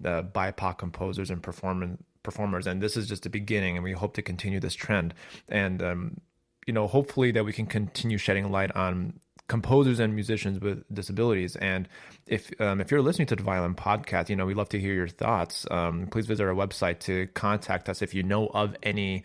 the 0.00 0.24
BIPOC 0.34 0.78
composers 0.78 1.30
and 1.30 1.42
performance 1.42 2.02
performers, 2.22 2.66
and 2.66 2.82
this 2.82 2.96
is 2.96 3.06
just 3.06 3.22
the 3.22 3.30
beginning, 3.30 3.76
and 3.76 3.84
we 3.84 3.92
hope 3.92 4.14
to 4.14 4.22
continue 4.22 4.58
this 4.58 4.74
trend. 4.74 5.14
And 5.48 5.82
um, 5.82 6.20
you 6.66 6.72
know, 6.72 6.86
hopefully 6.86 7.30
that 7.32 7.44
we 7.44 7.52
can 7.52 7.66
continue 7.66 8.18
shedding 8.18 8.50
light 8.50 8.74
on 8.74 9.20
composers 9.48 10.00
and 10.00 10.14
musicians 10.14 10.58
with 10.60 10.82
disabilities. 10.92 11.56
And 11.56 11.88
if 12.26 12.50
um, 12.60 12.80
if 12.80 12.90
you're 12.90 13.02
listening 13.02 13.26
to 13.28 13.36
the 13.36 13.42
Violin 13.42 13.74
Podcast, 13.74 14.28
you 14.28 14.36
know 14.36 14.46
we 14.46 14.54
love 14.54 14.68
to 14.70 14.80
hear 14.80 14.94
your 14.94 15.08
thoughts. 15.08 15.66
Um, 15.70 16.06
please 16.06 16.26
visit 16.26 16.44
our 16.44 16.54
website 16.54 17.00
to 17.00 17.26
contact 17.34 17.88
us 17.88 18.02
if 18.02 18.14
you 18.14 18.22
know 18.22 18.46
of 18.48 18.74
any 18.82 19.24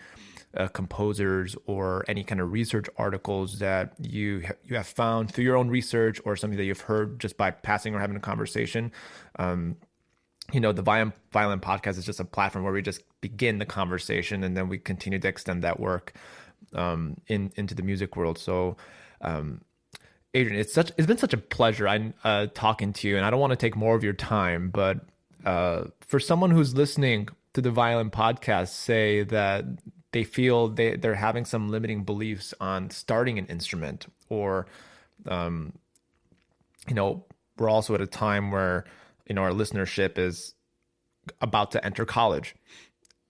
uh, 0.57 0.67
composers 0.67 1.55
or 1.65 2.03
any 2.07 2.23
kind 2.23 2.41
of 2.41 2.51
research 2.51 2.87
articles 2.97 3.59
that 3.59 3.93
you 3.99 4.43
you 4.63 4.75
have 4.75 4.87
found 4.87 5.31
through 5.33 5.45
your 5.45 5.55
own 5.55 5.69
research 5.69 6.19
or 6.25 6.35
something 6.35 6.57
that 6.57 6.65
you've 6.65 6.81
heard 6.81 7.19
just 7.19 7.37
by 7.37 7.51
passing 7.51 7.95
or 7.95 7.99
having 7.99 8.17
a 8.17 8.21
conversation. 8.21 8.91
Um, 9.37 9.77
you 10.51 10.59
know, 10.59 10.71
the 10.71 10.81
Violin, 10.81 11.13
Violin 11.31 11.59
podcast 11.59 11.99
is 11.99 12.05
just 12.05 12.19
a 12.19 12.25
platform 12.25 12.63
where 12.63 12.73
we 12.73 12.81
just 12.81 13.03
begin 13.21 13.59
the 13.59 13.65
conversation 13.65 14.43
and 14.43 14.57
then 14.57 14.67
we 14.67 14.79
continue 14.79 15.19
to 15.19 15.27
extend 15.27 15.63
that 15.63 15.79
work 15.79 16.13
um, 16.73 17.17
in 17.27 17.51
into 17.55 17.75
the 17.75 17.83
music 17.83 18.15
world. 18.15 18.37
So, 18.37 18.77
um, 19.21 19.61
Adrian, 20.33 20.59
it's 20.59 20.73
such 20.73 20.91
it's 20.97 21.07
been 21.07 21.17
such 21.17 21.33
a 21.33 21.37
pleasure 21.37 21.87
I 21.87 22.13
uh, 22.23 22.47
talking 22.53 22.93
to 22.93 23.07
you, 23.07 23.17
and 23.17 23.25
I 23.25 23.29
don't 23.29 23.39
want 23.39 23.51
to 23.51 23.57
take 23.57 23.75
more 23.75 23.95
of 23.95 24.03
your 24.03 24.13
time, 24.13 24.69
but 24.69 24.99
uh, 25.45 25.85
for 26.01 26.19
someone 26.19 26.51
who's 26.51 26.75
listening 26.75 27.29
to 27.53 27.61
the 27.61 27.71
Violin 27.71 28.11
podcast, 28.11 28.69
say 28.69 29.23
that 29.23 29.65
they 30.11 30.23
feel 30.23 30.69
they 30.69 30.95
they're 30.95 31.15
having 31.15 31.45
some 31.45 31.69
limiting 31.69 32.03
beliefs 32.03 32.53
on 32.59 32.89
starting 32.89 33.37
an 33.37 33.45
instrument 33.45 34.07
or 34.29 34.67
um, 35.27 35.73
you 36.87 36.95
know 36.95 37.25
we're 37.57 37.69
also 37.69 37.93
at 37.93 38.01
a 38.01 38.07
time 38.07 38.51
where 38.51 38.85
you 39.27 39.35
know 39.35 39.41
our 39.41 39.51
listenership 39.51 40.17
is 40.17 40.53
about 41.41 41.71
to 41.71 41.85
enter 41.85 42.05
college 42.05 42.55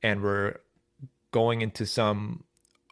and 0.02 0.22
we're 0.22 0.56
going 1.32 1.62
into 1.62 1.86
some 1.86 2.44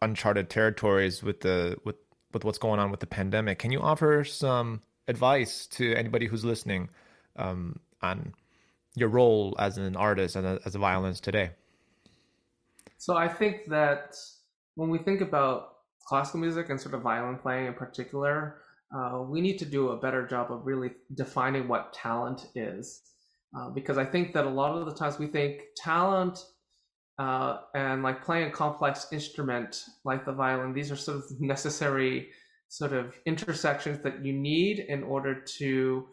uncharted 0.02 0.50
territories 0.50 1.24
with 1.24 1.42
the 1.42 1.78
with 1.84 1.96
with 2.34 2.44
what's 2.44 2.58
going 2.58 2.80
on 2.80 2.92
with 2.92 3.00
the 3.00 3.08
pandemic 3.08 3.58
can 3.60 3.72
you 3.72 3.80
offer 3.80 4.24
some 4.24 4.82
advice 5.08 5.66
to 5.66 5.96
anybody 5.96 6.28
who's 6.28 6.44
listening 6.44 6.90
um, 7.38 7.80
on 8.02 8.34
your 8.96 9.10
role 9.10 9.56
as 9.60 9.78
an 9.78 9.96
artist 9.96 10.36
and 10.36 10.60
as 10.66 10.76
a 10.76 10.80
violinist 10.80 11.24
today 11.24 11.52
so 12.98 13.16
I 13.16 13.28
think 13.28 13.66
that 13.68 14.18
when 14.76 14.90
we 14.90 14.98
think 14.98 15.22
about 15.22 15.76
classical 16.06 16.40
music 16.40 16.70
and 16.70 16.82
sort 16.82 16.96
of 16.96 17.02
violin 17.02 17.38
playing 17.38 17.68
in 17.68 17.74
particular, 17.74 18.58
uh, 18.96 19.22
we 19.22 19.40
need 19.40 19.60
to 19.60 19.66
do 19.66 19.90
a 19.90 19.98
better 19.98 20.26
job 20.26 20.52
of 20.52 20.66
really 20.66 20.92
defining 21.14 21.68
what 21.68 21.94
talent 21.94 22.48
is. 22.56 23.04
Uh, 23.58 23.70
because 23.70 23.98
I 23.98 24.06
think 24.06 24.34
that 24.34 24.46
a 24.46 24.50
lot 24.50 24.78
of 24.78 24.86
the 24.86 24.94
times 24.94 25.20
we 25.20 25.28
think 25.28 25.62
talent 25.76 26.40
uh, 27.20 27.62
and 27.74 28.04
like 28.04 28.24
playing 28.24 28.48
a 28.48 28.52
complex 28.52 29.08
instrument 29.12 29.86
like 30.04 30.26
the 30.26 30.32
violin, 30.32 30.74
these 30.74 30.92
are 30.92 30.96
sort 30.96 31.18
of 31.18 31.42
necessary 31.42 32.30
sort 32.70 32.94
of 32.94 33.16
intersections 33.26 34.02
that 34.04 34.24
you 34.24 34.34
need 34.34 34.80
in 34.80 35.04
order 35.04 35.42
to 35.42 36.06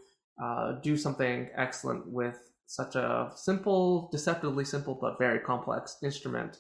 uh, 0.43 0.73
do 0.83 0.97
something 0.97 1.49
excellent 1.57 2.07
with 2.07 2.51
such 2.67 2.97
a 2.97 3.31
simple, 3.35 4.09
deceptively 4.11 4.65
simple, 4.65 4.97
but 5.01 5.19
very 5.19 5.41
complex 5.41 5.99
instrument. 6.03 6.59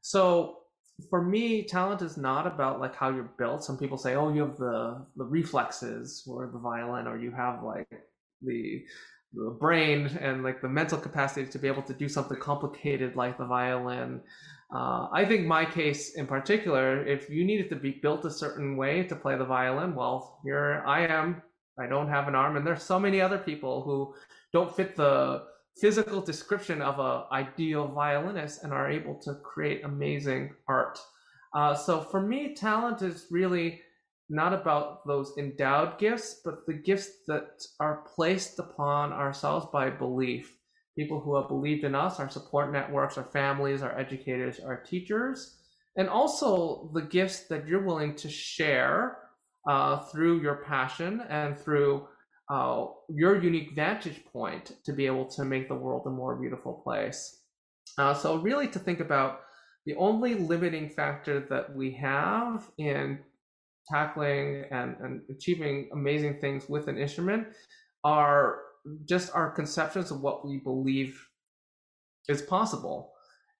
So 0.00 0.58
for 1.10 1.22
me, 1.22 1.64
talent 1.64 2.02
is 2.02 2.16
not 2.16 2.46
about 2.46 2.80
like 2.80 2.94
how 2.94 3.10
you're 3.10 3.32
built. 3.38 3.64
Some 3.64 3.78
people 3.78 3.98
say, 3.98 4.14
"Oh, 4.14 4.32
you 4.32 4.42
have 4.42 4.56
the 4.58 5.04
the 5.16 5.24
reflexes 5.24 6.24
or 6.28 6.46
the 6.52 6.58
violin, 6.58 7.06
or 7.06 7.18
you 7.18 7.32
have 7.32 7.62
like 7.62 7.88
the 8.42 8.84
brain 9.58 10.06
and 10.20 10.42
like 10.42 10.60
the 10.60 10.68
mental 10.68 10.98
capacity 10.98 11.46
to 11.50 11.58
be 11.58 11.68
able 11.68 11.82
to 11.82 11.94
do 11.94 12.08
something 12.08 12.38
complicated 12.38 13.16
like 13.16 13.38
the 13.38 13.46
violin." 13.46 14.20
Uh, 14.74 15.08
I 15.12 15.24
think 15.26 15.46
my 15.46 15.66
case 15.66 16.14
in 16.14 16.26
particular, 16.26 17.04
if 17.06 17.28
you 17.28 17.44
needed 17.44 17.68
to 17.70 17.76
be 17.76 17.90
built 17.90 18.24
a 18.24 18.30
certain 18.30 18.76
way 18.76 19.02
to 19.04 19.14
play 19.14 19.36
the 19.36 19.44
violin, 19.44 19.94
well, 19.94 20.40
here 20.44 20.82
I 20.86 21.06
am. 21.06 21.42
I 21.78 21.86
don't 21.86 22.08
have 22.08 22.28
an 22.28 22.34
arm, 22.34 22.56
and 22.56 22.66
there's 22.66 22.82
so 22.82 22.98
many 22.98 23.20
other 23.20 23.38
people 23.38 23.82
who 23.82 24.14
don't 24.52 24.74
fit 24.74 24.96
the 24.96 25.44
physical 25.80 26.20
description 26.20 26.82
of 26.82 26.98
a 26.98 27.26
ideal 27.32 27.88
violinist 27.88 28.62
and 28.62 28.72
are 28.72 28.90
able 28.90 29.14
to 29.20 29.34
create 29.36 29.84
amazing 29.84 30.54
art. 30.68 30.98
Uh, 31.54 31.74
so 31.74 32.00
for 32.00 32.20
me, 32.20 32.54
talent 32.54 33.02
is 33.02 33.26
really 33.30 33.80
not 34.28 34.52
about 34.52 35.06
those 35.06 35.32
endowed 35.38 35.98
gifts, 35.98 36.40
but 36.44 36.66
the 36.66 36.74
gifts 36.74 37.10
that 37.28 37.62
are 37.80 38.04
placed 38.14 38.58
upon 38.58 39.12
ourselves 39.12 39.66
by 39.72 39.90
belief. 39.90 40.56
People 40.96 41.20
who 41.20 41.36
have 41.36 41.48
believed 41.48 41.84
in 41.84 41.94
us, 41.94 42.20
our 42.20 42.28
support 42.28 42.72
networks, 42.72 43.16
our 43.16 43.24
families, 43.24 43.82
our 43.82 43.98
educators, 43.98 44.60
our 44.60 44.82
teachers, 44.82 45.56
and 45.96 46.08
also 46.08 46.90
the 46.94 47.02
gifts 47.02 47.46
that 47.48 47.66
you're 47.66 47.84
willing 47.84 48.14
to 48.16 48.28
share 48.28 49.18
uh, 49.68 49.98
through 49.98 50.40
your 50.40 50.56
passion 50.56 51.22
and 51.28 51.58
through 51.58 52.06
uh, 52.50 52.86
your 53.08 53.42
unique 53.42 53.74
vantage 53.74 54.24
point 54.32 54.72
to 54.84 54.92
be 54.92 55.06
able 55.06 55.26
to 55.26 55.44
make 55.44 55.68
the 55.68 55.74
world 55.74 56.06
a 56.06 56.10
more 56.10 56.36
beautiful 56.36 56.74
place. 56.84 57.40
Uh, 57.98 58.14
so, 58.14 58.36
really, 58.36 58.68
to 58.68 58.78
think 58.78 59.00
about 59.00 59.40
the 59.86 59.94
only 59.96 60.34
limiting 60.34 60.88
factor 60.88 61.40
that 61.40 61.74
we 61.74 61.92
have 61.92 62.70
in 62.78 63.18
tackling 63.90 64.64
and, 64.70 64.96
and 65.00 65.22
achieving 65.30 65.88
amazing 65.92 66.38
things 66.40 66.68
with 66.68 66.88
an 66.88 66.98
instrument 66.98 67.48
are 68.04 68.58
just 69.08 69.34
our 69.34 69.50
conceptions 69.50 70.10
of 70.10 70.20
what 70.20 70.46
we 70.46 70.58
believe 70.58 71.20
is 72.28 72.42
possible. 72.42 73.12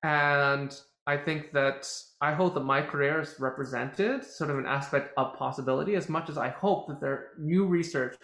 And 0.02 0.74
I 1.06 1.16
think 1.16 1.52
that 1.52 1.88
I 2.20 2.32
hope 2.32 2.54
that 2.54 2.64
my 2.64 2.82
career 2.82 3.18
has 3.18 3.38
represented 3.40 4.24
sort 4.24 4.50
of 4.50 4.58
an 4.58 4.66
aspect 4.66 5.12
of 5.16 5.34
possibility 5.36 5.94
as 5.96 6.08
much 6.08 6.28
as 6.28 6.38
I 6.38 6.48
hope 6.48 6.88
that 6.88 7.00
there 7.00 7.30
new 7.38 7.66
research 7.66 8.16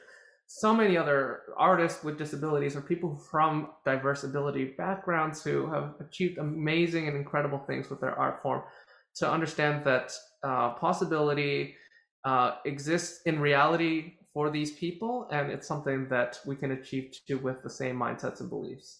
so 0.50 0.74
many 0.74 0.96
other 0.96 1.42
artists 1.58 2.02
with 2.02 2.16
disabilities 2.16 2.74
or 2.74 2.80
people 2.80 3.14
from 3.14 3.68
diverse 3.84 4.24
ability 4.24 4.74
backgrounds 4.78 5.44
who 5.44 5.70
have 5.70 5.94
achieved 6.00 6.38
amazing 6.38 7.06
and 7.06 7.14
incredible 7.14 7.58
things 7.58 7.90
with 7.90 8.00
their 8.00 8.18
art 8.18 8.40
form 8.40 8.62
to 9.16 9.30
understand 9.30 9.84
that 9.84 10.10
uh, 10.42 10.70
possibility 10.70 11.74
uh, 12.28 12.48
exists 12.72 13.22
in 13.30 13.40
reality 13.40 13.96
for 14.32 14.50
these 14.50 14.72
people 14.72 15.14
and 15.30 15.50
it's 15.50 15.66
something 15.66 16.00
that 16.08 16.38
we 16.48 16.54
can 16.54 16.70
achieve 16.72 17.04
too 17.26 17.38
with 17.38 17.62
the 17.62 17.70
same 17.80 17.96
mindsets 18.04 18.40
and 18.40 18.50
beliefs 18.50 18.90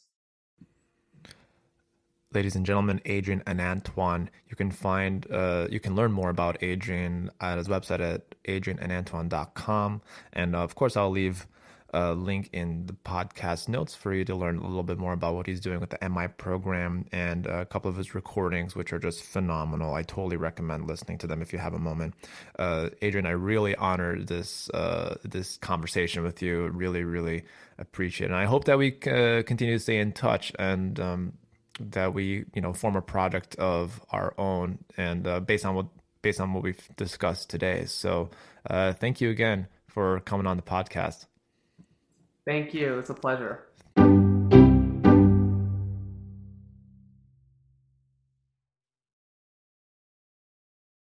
ladies 2.32 2.56
and 2.56 2.66
gentlemen, 2.66 3.00
Adrian 3.06 3.42
Anantawan. 3.46 4.28
You 4.48 4.56
can 4.56 4.70
find, 4.70 5.26
uh, 5.30 5.66
you 5.70 5.80
can 5.80 5.94
learn 5.94 6.12
more 6.12 6.30
about 6.30 6.62
Adrian 6.62 7.30
at 7.40 7.56
his 7.56 7.68
website 7.68 8.00
at 8.00 8.34
adriananantawan.com. 8.44 10.02
And 10.34 10.54
uh, 10.54 10.58
of 10.58 10.74
course, 10.74 10.96
I'll 10.96 11.10
leave 11.10 11.46
a 11.94 12.12
link 12.12 12.50
in 12.52 12.86
the 12.86 12.92
podcast 12.92 13.68
notes 13.68 13.94
for 13.94 14.12
you 14.12 14.24
to 14.24 14.34
learn 14.34 14.58
a 14.58 14.66
little 14.66 14.82
bit 14.82 14.98
more 14.98 15.12
about 15.12 15.34
what 15.34 15.46
he's 15.46 15.60
doing 15.60 15.80
with 15.80 15.90
the 15.90 16.08
MI 16.08 16.28
program 16.28 17.06
and 17.12 17.46
a 17.46 17.64
couple 17.64 17.90
of 17.90 17.96
his 17.96 18.14
recordings, 18.14 18.74
which 18.76 18.92
are 18.92 18.98
just 18.98 19.22
phenomenal. 19.22 19.94
I 19.94 20.02
totally 20.02 20.36
recommend 20.36 20.86
listening 20.86 21.18
to 21.18 21.26
them 21.26 21.40
if 21.40 21.52
you 21.52 21.58
have 21.58 21.74
a 21.74 21.78
moment. 21.78 22.14
Uh, 22.58 22.90
Adrian, 23.00 23.26
I 23.26 23.30
really 23.30 23.74
honor 23.76 24.22
this 24.22 24.68
uh, 24.70 25.16
this 25.24 25.56
conversation 25.56 26.22
with 26.22 26.42
you. 26.42 26.68
Really, 26.68 27.04
really 27.04 27.44
appreciate 27.78 28.26
it. 28.26 28.32
And 28.32 28.40
I 28.40 28.44
hope 28.44 28.64
that 28.64 28.76
we 28.76 28.98
uh, 29.06 29.42
continue 29.44 29.74
to 29.74 29.80
stay 29.80 29.98
in 29.98 30.12
touch 30.12 30.52
and. 30.58 30.98
Um, 31.00 31.32
that 31.80 32.12
we 32.12 32.44
you 32.56 32.60
know 32.60 32.72
form 32.72 32.96
a 32.96 33.00
product 33.00 33.54
of 33.54 34.04
our 34.10 34.34
own 34.36 34.80
and 34.96 35.28
uh, 35.28 35.38
based 35.38 35.64
on 35.64 35.76
what 35.76 35.86
based 36.22 36.40
on 36.40 36.52
what 36.52 36.64
we've 36.64 36.88
discussed 36.96 37.48
today. 37.50 37.84
So 37.84 38.30
uh, 38.68 38.94
thank 38.94 39.20
you 39.20 39.30
again 39.30 39.68
for 39.86 40.18
coming 40.20 40.48
on 40.48 40.56
the 40.56 40.62
podcast. 40.64 41.27
Thank 42.48 42.72
you. 42.72 42.98
It's 42.98 43.10
a 43.10 43.14
pleasure. 43.14 43.66